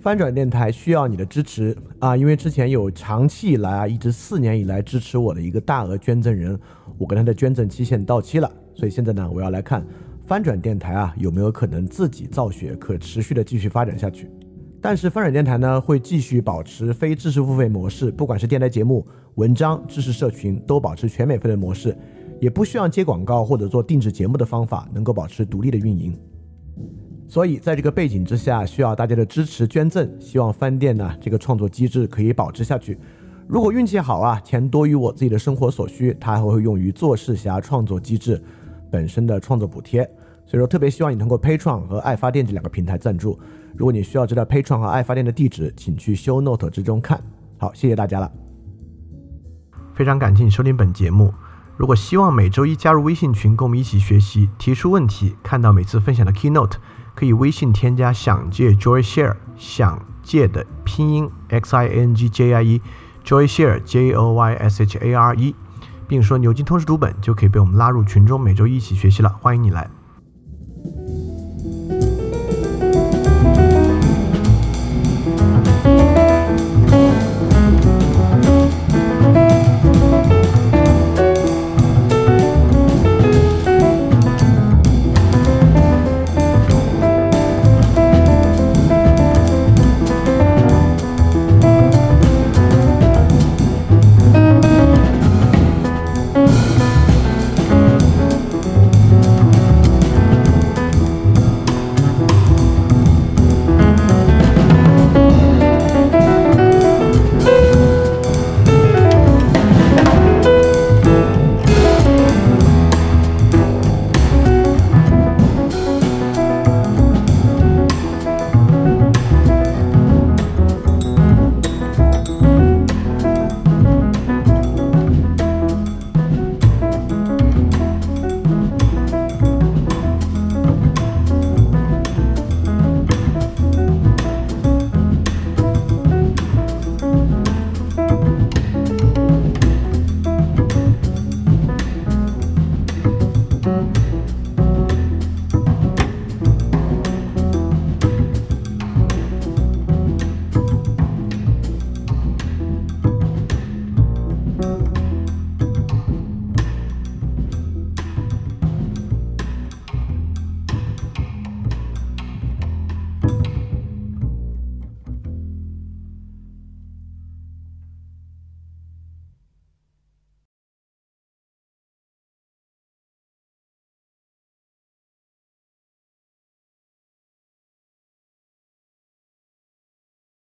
[0.00, 2.16] 翻转电台需要你的支持啊！
[2.16, 6.58] 因为之前有长期以来啊，一直四年以来支持我的一个大额捐赠人，
[6.98, 9.86] 我跟他的捐赠期限到期了，所以现在呢，我要来看
[10.26, 14.28] 翻转电台啊有没有可能自己造血，可持续的继续发展下去。
[14.84, 19.02] 但是翻转电台呢会继续保持非知识付费模式，不管是电台节目、
[19.36, 21.96] 文章、知识社群，都保持全免费的模式，
[22.38, 26.14] 也不需要接广告或者做定制节目的方法，能够保持独立的运营。
[27.26, 30.06] 所以，在这个背景之下，需要大家的支持捐赠。
[30.20, 32.98] 希望翻店呢这个创作机制可以保持下去。
[33.48, 38.38] 如果运气好啊，钱多于我自己的生活所需，它还会用于做事侠创作机制
[38.90, 40.02] 本身的创作补贴。
[40.44, 43.38] 所以说，特别希望你通过 p a t r o n 和爱发电这两个平台赞助。
[43.76, 47.22] 如果你需要知道 Patreon 和爱发电的地址，请去 Show Note 之中看。
[47.58, 48.30] 好，谢谢大家了。
[49.94, 51.32] 非常感谢你收听本节目。
[51.76, 56.74] 如果希望每周一加入微信群，跟我们一起学习，提出问题，看到每次分享的 Keynote。
[57.16, 64.98] 可以微信添加“想借 Joy Share”，想借的拼音 x i n g j i e，Joy Share j o y s h
[64.98, 65.54] a r e，
[66.08, 69.28] 并说“牛津通识读本”，就可以被我们拉入群中，每周一起学习了。
[69.40, 69.88] 欢迎你来。